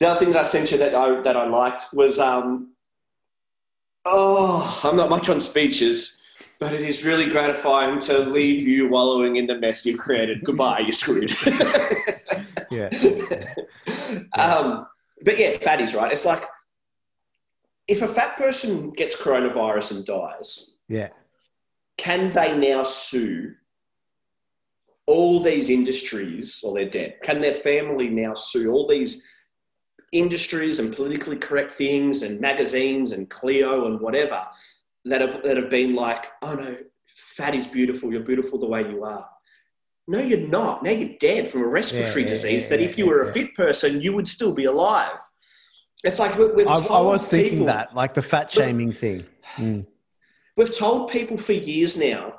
[0.00, 2.72] The other thing that I sent you that I that I liked was um,
[4.04, 6.20] oh, I'm not much on speeches,
[6.58, 10.44] but it is really gratifying to leave you wallowing in the mess you've created.
[10.44, 11.34] Goodbye, you're screwed.
[12.70, 12.90] Yeah.
[14.36, 14.86] um,
[15.24, 16.12] but yeah, fatties, right?
[16.12, 16.44] It's like
[17.86, 21.08] if a fat person gets coronavirus and dies, Yeah.
[21.96, 23.54] can they now sue
[25.06, 29.26] all these industries or they're dead can their family now sue all these
[30.12, 34.46] industries and politically correct things and magazines and Cleo and whatever
[35.04, 36.76] that have that have been like oh no
[37.06, 39.28] fat is beautiful you're beautiful the way you are
[40.06, 43.06] no you're not now you're dead from a respiratory yeah, disease yeah, that if you
[43.06, 43.30] were yeah.
[43.30, 45.18] a fit person you would still be alive
[46.04, 49.24] it's like we- we've I, I was thinking people- that, like the fat shaming thing.
[49.56, 49.86] Mm.
[50.56, 52.37] We've told people for years now,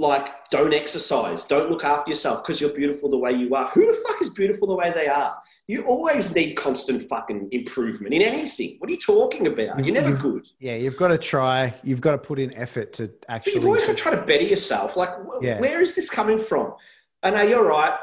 [0.00, 3.68] like, don't exercise, don't look after yourself because you're beautiful the way you are.
[3.68, 5.36] Who the fuck is beautiful the way they are?
[5.66, 8.76] You always need constant fucking improvement in anything.
[8.78, 9.84] What are you talking about?
[9.84, 10.48] You're never good.
[10.58, 11.74] Yeah, you've got to try.
[11.84, 13.52] You've got to put in effort to But actually.
[13.54, 14.96] you've always got to try to better yourself.
[14.96, 15.60] Like, wh- Yeah.
[15.60, 16.74] where is this coming from?
[17.22, 17.94] And now you're right,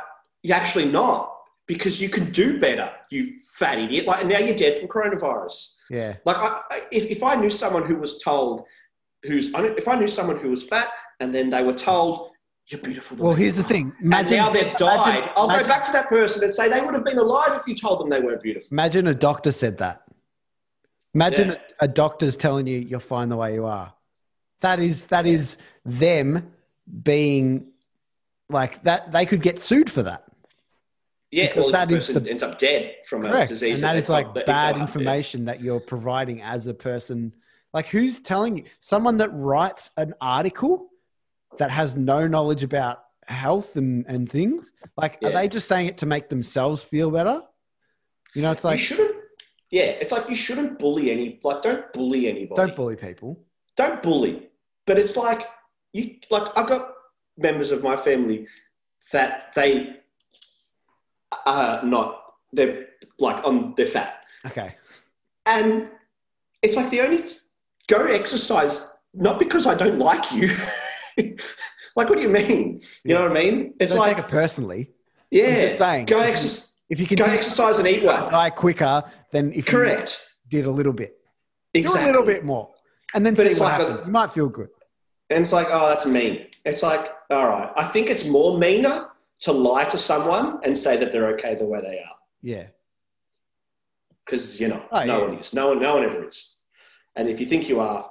[0.43, 1.33] you're actually not
[1.65, 4.05] because you can do better, you fat idiot.
[4.05, 5.75] Like, and now you're dead from coronavirus.
[5.89, 8.63] yeah, Like, I, I- if, if I knew someone who was told,
[9.23, 10.89] who's, if I knew someone who was fat
[11.19, 12.31] and then they were told,
[12.67, 13.17] you're beautiful.
[13.17, 13.93] Well, here's the are," thing.
[13.97, 15.07] And Imagine now they've died.
[15.15, 17.53] imagine- I'll imagine- go back to that person and say they would have been alive
[17.59, 18.67] if you told them they weren't beautiful.
[18.71, 20.03] Imagine a doctor said that.
[21.13, 21.57] Imagine Yeah.
[21.79, 23.93] a doctor's telling you you're fine the way you are.
[24.59, 26.51] That is that is them
[27.03, 27.67] being
[28.49, 29.11] like that.
[29.11, 30.25] They could get sued for that.
[31.31, 33.81] Yeah, Because well, that is person the- ends up dead from a Correct, disease.
[33.81, 37.33] and that they like bad information that you're providing as a person.
[37.73, 38.63] Like, who's telling you?
[38.79, 40.89] Someone that writes an article
[41.57, 44.71] that has no knowledge about health and and things.
[44.95, 47.41] Like, are they just saying it to make themselves feel better?
[48.33, 49.15] You know, it's you like shouldn't.
[49.69, 51.39] Yeah, it's like you shouldn't bully any.
[51.43, 52.55] Like, don't bully anybody.
[52.55, 53.43] don't bully people.
[53.75, 54.49] don't bully.
[54.85, 55.47] But it's like
[55.93, 56.93] you like I've got
[57.37, 58.47] members of my family
[59.11, 59.97] that they
[61.45, 62.87] are not they're
[63.19, 64.23] like on they're fat.
[64.45, 64.75] Okay.
[65.45, 65.89] And
[66.61, 67.23] it's like the only
[67.87, 70.49] go exercise, not because I don't like you.
[71.95, 72.81] like, what do you mean?
[73.03, 73.73] You know what I mean?
[73.79, 74.91] It's Don't like, take it personally.
[75.31, 76.05] yeah, just saying.
[76.05, 78.29] go exercise, If you can go exercise and eat well.
[78.29, 80.19] die quicker than if Correct.
[80.49, 81.17] you did a little bit.
[81.73, 82.01] Exactly.
[82.01, 82.71] Do a little bit more.
[83.13, 84.69] And then But see it's what like a- you might feel good.
[85.29, 86.47] And it's like, oh, that's mean.
[86.63, 87.71] It's like, all right.
[87.75, 89.07] I think it's more meaner
[89.41, 92.15] to lie to someone and say that they're okay the way they are.
[92.41, 92.67] Yeah.
[94.25, 95.23] Because, you know, Oh, no yeah.
[95.27, 95.53] one is.
[95.53, 96.55] No one, no one ever is.
[97.15, 98.09] And if you think you are,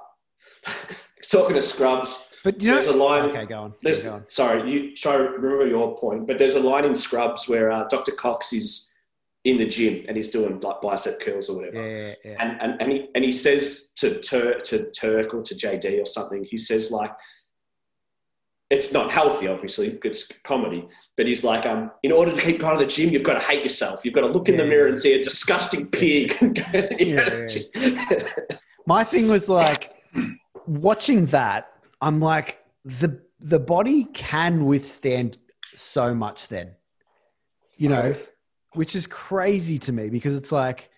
[1.31, 3.73] talking to Scrubs, But you know, There's a line- Okay, go on.
[3.83, 4.27] there's, Go on.
[4.29, 7.85] sorry, you try to remember your point, but there's a line in Scrubs where uh,
[7.89, 8.13] Dr.
[8.13, 8.95] Cox is
[9.43, 11.75] in the gym and he's doing like bicep curls or whatever.
[11.85, 12.35] Yeah, yeah, yeah.
[12.39, 16.05] and, and, and, he, and he says to Turk, to Turk or to JD or
[16.05, 17.11] something, he says like,
[18.69, 20.87] it's not healthy, obviously, it's comedy,
[21.17, 23.41] but he's like, um, in order to keep going to the gym, you've got to
[23.41, 24.05] hate yourself.
[24.05, 26.33] You've got to look in the mirror and see a disgusting pig.
[26.97, 27.45] Yeah,
[28.85, 29.93] My thing was like
[30.65, 31.73] watching that.
[32.01, 35.37] I'm like the the body can withstand
[35.75, 36.47] so much.
[36.47, 36.71] Then,
[37.77, 38.13] you know,
[38.73, 40.89] which is crazy to me because it's like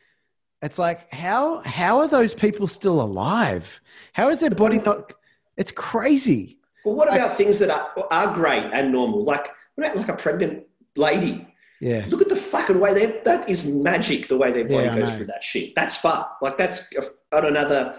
[0.62, 3.80] it's like how how are those people still alive?
[4.14, 5.14] How is their body not?
[5.58, 6.60] It's crazy.
[6.86, 9.24] Well, what about things that are, are great and normal?
[9.24, 10.64] Like, what about like a pregnant
[10.96, 11.46] lady?
[11.82, 14.28] Yeah, Look at the fucking way they that is magic.
[14.28, 15.76] The way their body Yeah, goes through that shit.
[15.76, 16.26] That's fun.
[16.42, 17.04] Like that's a,
[17.38, 17.96] on another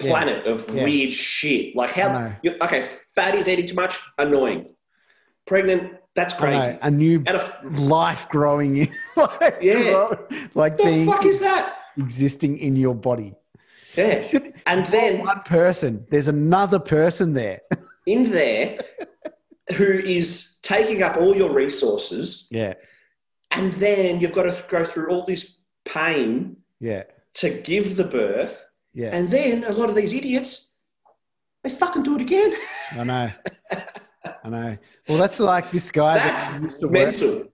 [0.00, 0.10] Yeah.
[0.10, 0.84] planet of Yeah.
[0.84, 1.76] weird shit.
[1.76, 2.34] Like how?
[2.62, 3.98] okay, fatty's eating too much.
[4.18, 4.66] Annoying.
[5.46, 5.94] Pregnant.
[6.14, 6.76] That's crazy.
[6.82, 10.08] a new a, life growing in, like, Yeah.
[10.54, 11.76] like the being fuck is that?
[11.98, 13.34] existing in your body.
[13.96, 14.26] Yeah.
[14.66, 17.60] And then one person, there's another person there.
[18.06, 18.78] in there,
[19.76, 22.74] who is taking up all your resources, Yeah,
[23.52, 27.04] and then you've got to go through all this pain yeah,
[27.34, 29.10] to give the birth, yeah.
[29.12, 30.74] and then a lot of these idiots,
[31.62, 32.54] they fucking do it again.
[32.98, 33.30] I know.
[34.44, 34.78] I know.
[35.08, 37.48] Well, that's like this guy that used to work.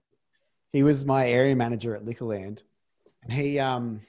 [0.73, 2.59] He was my area manager at Liquorland,
[3.23, 4.01] and he um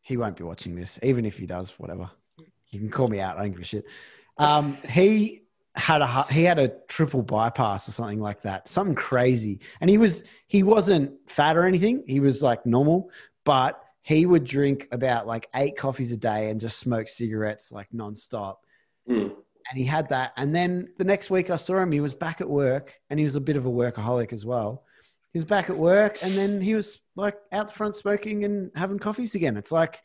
[0.00, 1.70] he won't be watching this, even if he does.
[1.78, 2.10] Whatever,
[2.70, 3.36] you can call me out.
[3.36, 3.84] I don't give a shit.
[4.38, 5.42] Um, he
[5.74, 9.98] had a he had a triple bypass or something like that, something crazy, and he
[9.98, 12.04] was he wasn't fat or anything.
[12.06, 13.10] He was like normal,
[13.44, 17.88] but he would drink about like eight coffees a day and just smoke cigarettes like
[17.94, 18.56] nonstop.
[19.08, 19.34] Mm.
[19.70, 20.32] and he had that.
[20.36, 23.24] And then the next week I saw him, he was back at work and he
[23.24, 24.84] was a bit of a workaholic as well.
[25.32, 28.70] He was back at work and then he was like out the front smoking and
[28.74, 29.56] having coffees again.
[29.56, 30.00] It's like,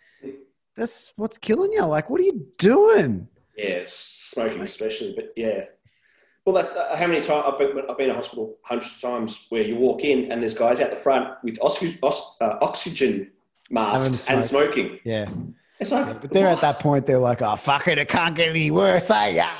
[0.76, 1.84] that's what's killing you.
[1.86, 3.28] Like, what are you doing?
[3.57, 5.65] Yeah, smoking especially, but yeah.
[6.45, 9.45] Well, that, uh, how many times I've been, I've been in hospital hundreds of times
[9.49, 13.32] where you walk in and there's guys out the front with oxy, uh, oxygen
[13.69, 14.99] masks and smoking.
[15.03, 15.27] Yeah.
[15.80, 17.98] It's like, But they're at that point, they're like, oh, fuck it.
[17.98, 19.10] It can't get any worse.
[19.10, 19.27] Eh?
[19.30, 19.52] Yeah.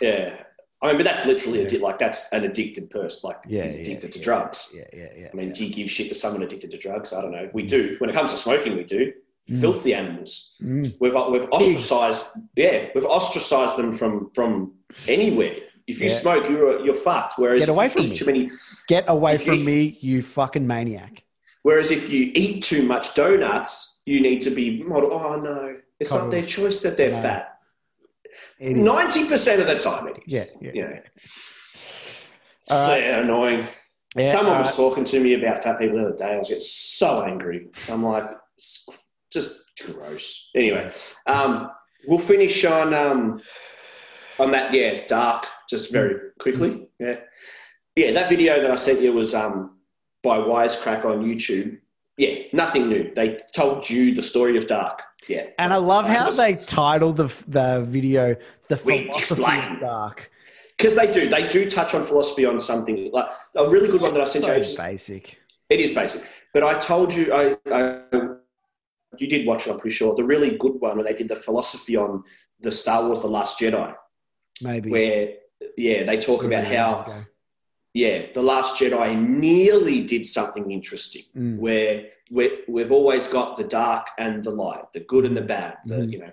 [0.00, 0.34] yeah.
[0.80, 1.78] I mean, but that's literally Yeah.
[1.80, 3.20] like that's an addicted person.
[3.28, 4.74] Like Yeah, he's yeah, addicted to yeah, drugs.
[4.76, 4.84] Yeah.
[4.92, 5.08] Yeah.
[5.16, 5.28] Yeah.
[5.32, 5.54] I mean, yeah.
[5.54, 7.12] do you give shit to someone addicted to drugs?
[7.12, 7.50] I don't know.
[7.52, 7.96] We do.
[7.98, 9.12] When it comes to smoking, we do.
[9.50, 9.60] Mm.
[9.60, 10.56] Filthy animals.
[10.62, 10.94] Mm.
[11.00, 12.38] We've we've ostracized.
[12.54, 14.72] Yeah, we've ostracized them from from
[15.06, 15.56] anywhere.
[15.86, 16.14] If you Yeah.
[16.14, 17.34] smoke, you're you're fucked.
[17.38, 18.14] Whereas Get away from me.
[18.14, 18.50] too many,
[18.88, 21.24] Get away If you- from me, you fucking maniac.
[21.62, 25.12] Whereas if you eat too much donuts, you need to be model.
[25.12, 27.22] Oh no, it's not their choice that they're No.
[27.22, 27.54] fat.
[28.60, 30.56] Ninety percent of the time, it is.
[30.60, 30.70] Yeah.
[30.72, 30.72] Yeah.
[30.74, 30.90] You know.
[30.92, 31.00] yeah.
[32.62, 33.68] So annoying.
[34.16, 36.34] Yeah, Someone all was talking to me about fat people the other day.
[36.34, 37.68] I was getting so angry.
[37.88, 38.24] I'm like,
[38.56, 38.88] it's
[39.30, 40.48] just gross.
[40.56, 40.90] Anyway,
[41.26, 41.70] um,
[42.06, 43.40] we'll finish on um,
[44.38, 44.72] on that.
[44.72, 45.46] Yeah, dark.
[45.68, 46.88] Just very quickly.
[46.98, 47.20] Yeah,
[47.96, 48.12] yeah.
[48.12, 49.77] That video that I sent you was um,
[50.28, 51.78] by Wisecrack on YouTube.
[52.16, 53.04] Yeah, nothing new.
[53.14, 54.96] They told you the story of Dark.
[55.28, 57.28] Yeah, And I love how Just- they titled the
[57.58, 58.22] the video
[58.68, 59.64] "The Philosophy explain.
[59.74, 60.18] of Dark."
[60.76, 61.22] because they do.
[61.36, 64.44] They do touch on philosophy on something like a really good one that I sent
[64.46, 64.50] you.
[64.52, 65.24] so ages- basic.
[65.74, 66.22] It is basic,
[66.54, 67.42] but I told you, I,
[67.78, 67.80] I
[69.20, 69.70] you did watch it.
[69.72, 72.10] I'm pretty sure the really good one where they did the philosophy on
[72.60, 73.90] the Star Wars: The Last Jedi,
[74.62, 75.20] Maybe where
[75.76, 77.18] yeah, they talk about how ago.
[78.04, 79.08] Yeah, the Last Jedi
[79.48, 81.58] nearly did something interesting, Mm.
[81.64, 81.94] where
[82.36, 82.44] we
[82.74, 86.12] we've always got the dark and the light, the good and the bad, the Mhm.
[86.12, 86.32] you know.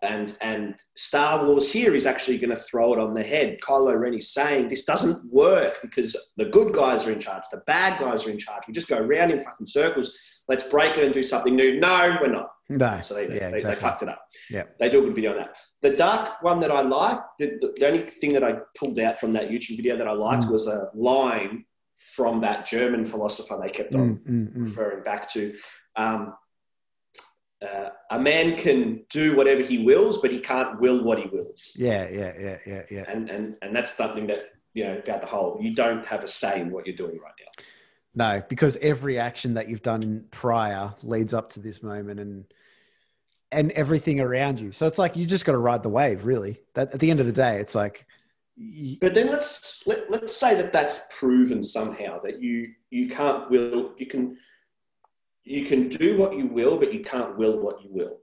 [0.00, 0.66] And and
[0.96, 3.48] Star Wars here is actually going to throw it on the head.
[3.66, 6.10] Kylo Ren is saying this doesn't work because
[6.40, 8.62] the good guys are in charge, the bad guys are in charge.
[8.68, 10.08] We just go around in fucking circles.
[10.50, 11.70] Let's break it and do something new.
[11.80, 12.50] No, we're not.
[12.68, 13.74] No, So they, yeah, they, exactly.
[13.74, 14.22] they fucked it up.
[14.50, 14.64] Yeah.
[14.78, 15.56] They do a good video on that.
[15.80, 19.18] The dark one that I like, the, the, the only thing that I pulled out
[19.18, 20.50] from that YouTube video that I liked Mm.
[20.50, 21.64] was a line
[22.14, 24.66] from that German philosopher they kept on Mm, mm, mm.
[24.66, 25.54] referring back to.
[25.96, 26.34] Um,
[27.60, 31.74] uh, a man can do whatever he wills, but he can't will what he wills.
[31.78, 33.04] Yeah, yeah, yeah, yeah, yeah.
[33.08, 35.58] And and and that's something that you know about the whole.
[35.60, 37.64] You don't have a say in what you're doing right now.
[38.14, 42.44] No, because every action that you've done prior leads up to this moment, and
[43.50, 44.72] and everything around you.
[44.72, 46.60] So it's like you just got to ride the wave, really.
[46.74, 48.06] That at the end of the day, it's like.
[49.00, 53.92] But then let's let, let's say that that's proven somehow that you you can't will
[53.96, 54.36] you can
[55.48, 58.18] you can do what you will, but you can't will what you will.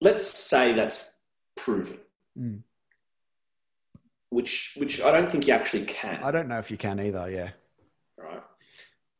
[0.00, 1.10] Let's say that's
[1.56, 1.98] proven.
[2.38, 2.62] Mm.
[4.28, 6.22] Which, which I don't think you actually can.
[6.22, 7.30] I don't know if you can either.
[7.30, 7.50] Yeah.
[8.18, 8.42] Right.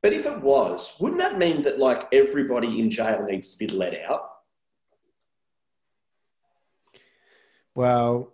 [0.03, 3.73] But if it was, wouldn't that mean that like everybody in jail needs to be
[3.73, 4.32] let out?
[7.75, 8.33] Well,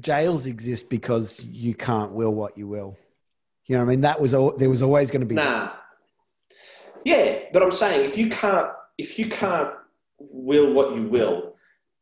[0.00, 2.96] jails exist because you can't will what you will.
[3.66, 5.36] You know, what I mean, that was all, there was always going to be.
[5.36, 5.70] Nah,
[7.04, 9.72] yeah, but I'm saying if you can't if you can't
[10.18, 11.54] will what you will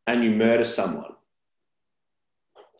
[0.06, 1.14] and you murder someone,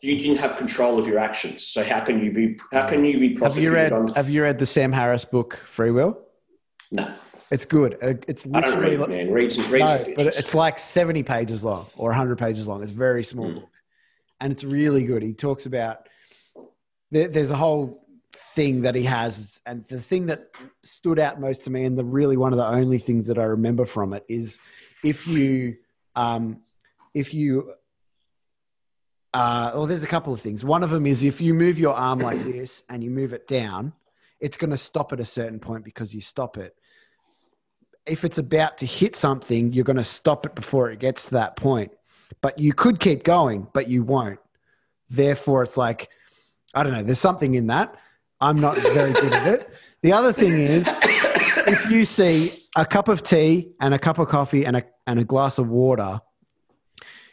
[0.01, 1.65] you didn't have control of your actions.
[1.65, 4.09] So how can you be how can you be Have you read on...
[4.09, 6.19] Have you read the Sam Harris book Free Will?
[6.91, 7.13] No.
[7.51, 7.97] It's good.
[8.01, 9.31] It's literally I don't read, man.
[9.31, 12.81] Read some, read no, but it's like 70 pages long or 100 pages long.
[12.81, 13.55] It's a very small mm.
[13.55, 13.69] book.
[14.39, 15.21] And it's really good.
[15.21, 16.07] He talks about
[17.11, 18.07] there, there's a whole
[18.55, 20.49] thing that he has and the thing that
[20.83, 23.43] stood out most to me and the really one of the only things that i
[23.43, 24.57] remember from it is
[25.03, 25.75] if you
[26.15, 26.61] um
[27.13, 27.73] if you
[29.33, 31.93] uh well there's a couple of things one of them is if you move your
[31.93, 33.91] arm like this and you move it down
[34.39, 36.75] it's going to stop at a certain point because you stop it
[38.05, 41.31] if it's about to hit something you're going to stop it before it gets to
[41.31, 41.91] that point
[42.41, 44.39] but you could keep going but you won't
[45.09, 46.09] therefore it's like
[46.73, 47.95] i don't know there's something in that
[48.41, 49.69] I'm not very good at it.
[50.01, 50.87] The other thing is,
[51.67, 55.19] if you see a cup of tea and a cup of coffee and a, and
[55.19, 56.19] a glass of water,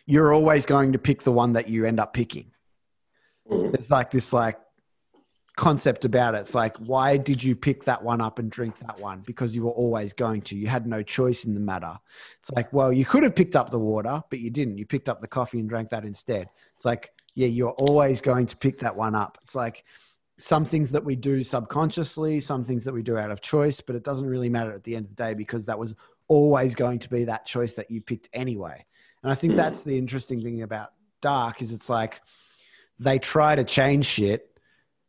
[0.04, 2.52] you're always going to pick the one that you end up picking.
[3.50, 3.72] Mm.
[3.72, 4.58] There's like this like
[5.58, 6.38] concept about it.
[6.38, 9.22] It's like, why did you pick that one up and drink that one?
[9.26, 10.56] Because you were always going to.
[10.56, 11.98] You had no choice in the matter.
[12.40, 14.78] It's like, well, you could have picked up the water, but you didn't.
[14.78, 16.48] You picked up the coffee and drank that instead.
[16.76, 19.36] It's like, yeah, you're always going to pick that one up.
[19.42, 19.84] It's like
[20.38, 23.96] some things that we do subconsciously, some things that we do out of choice, but
[23.96, 25.94] it doesn't really matter at the end of the day because that was
[26.28, 28.86] always going to be that choice that you picked anyway.
[29.22, 29.56] And I think hmm.
[29.56, 32.20] that's the interesting thing about Dark is it's like
[33.00, 34.57] they try to change shit,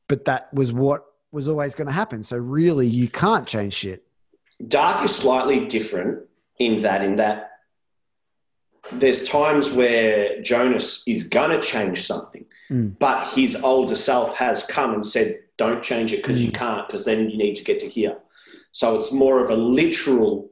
[0.10, 2.24] but that was what was always going to happen.
[2.24, 4.04] So really, you can't change shit.
[4.68, 6.26] Dark is slightly different
[6.58, 7.52] in that in that
[8.92, 12.98] there's times where Jonas is going to change something, mm.
[13.00, 16.48] but his older self has come and said, don't change it because mm.
[16.48, 18.18] you can't, because then you need to get to here.
[18.72, 20.50] So it's more of a literal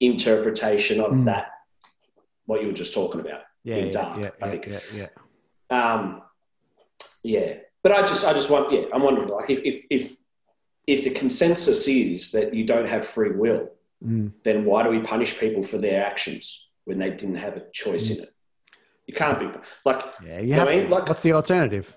[0.00, 1.24] interpretation of mm.
[1.24, 1.48] that,
[2.46, 4.66] what you were just talking about yeah, in yeah, dark, yeah, I think.
[4.66, 5.08] Yeah, yeah.
[5.70, 6.22] Um,
[7.22, 7.54] yeah.
[7.82, 10.16] But I just, I just want, yeah, I'm wondering, like, if, if, if,
[10.86, 13.70] if the consensus is that you don't have free will,
[14.04, 14.32] mm.
[14.44, 16.62] then why do we punish people for their actions?
[16.84, 18.34] when they didn't have a choice in it.
[19.06, 19.46] You can't be
[19.84, 20.04] like.
[20.24, 20.90] Yeah, you have I mean?
[20.90, 21.94] like, What's the alternative?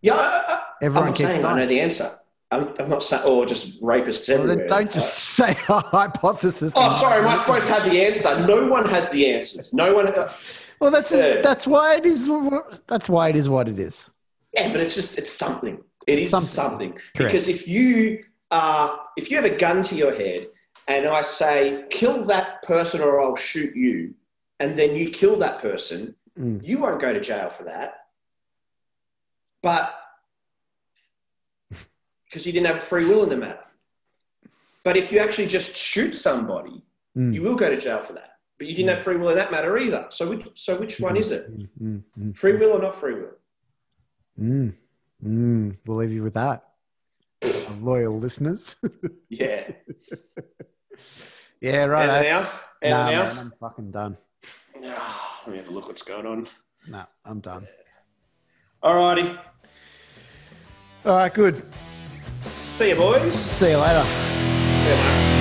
[0.00, 2.10] Yeah, I, Everyone I'm saying I know the answer.
[2.50, 4.68] I'm, I'm not saying, or just rapists well, everywhere.
[4.68, 6.72] don't just uh, say a hypothesis.
[6.76, 8.46] Oh, sorry, am I supposed to have the answer?
[8.46, 9.72] No one has the answers.
[9.72, 10.08] No one.
[10.08, 10.32] Uh,
[10.78, 12.28] well, that's uh, that's why it is.
[12.86, 14.10] That's why it is what it is.
[14.54, 15.82] Yeah, but it's just it's something.
[16.06, 16.98] It is something, something.
[17.14, 20.48] because if you are if you have a gun to your head
[20.86, 24.14] and I say, kill that person or I'll shoot you,
[24.60, 26.62] and then you kill that person, mm.
[26.62, 28.06] you won't go to jail for that.
[29.62, 29.94] But
[32.26, 33.58] because you didn't have free will in the matter.
[34.82, 36.82] But if you actually just shoot somebody,
[37.16, 37.32] mm.
[37.32, 38.32] you will go to jail for that.
[38.58, 38.94] But you didn't mm.
[38.94, 40.06] have free will in that matter either.
[40.10, 41.50] So which, so which one is it?
[41.50, 43.38] Mm, mm, mm, free will or not free will?
[44.40, 44.74] Mm.
[45.24, 45.76] Mm.
[45.86, 46.64] We'll leave you with that.
[47.80, 48.76] loyal listeners.
[49.28, 49.70] yeah.
[51.60, 52.08] Yeah, right.
[52.08, 52.68] Anything else?
[52.82, 53.36] Anything nah, else?
[53.36, 54.16] Man, I'm fucking done.
[54.76, 56.46] Oh, let me have a look what's going on.
[56.86, 57.66] No, nah, I'm done.
[58.82, 59.30] All righty.
[61.06, 61.62] All right, good.
[62.40, 63.34] See you, boys.
[63.34, 64.04] See you later.
[64.04, 65.33] Yeah,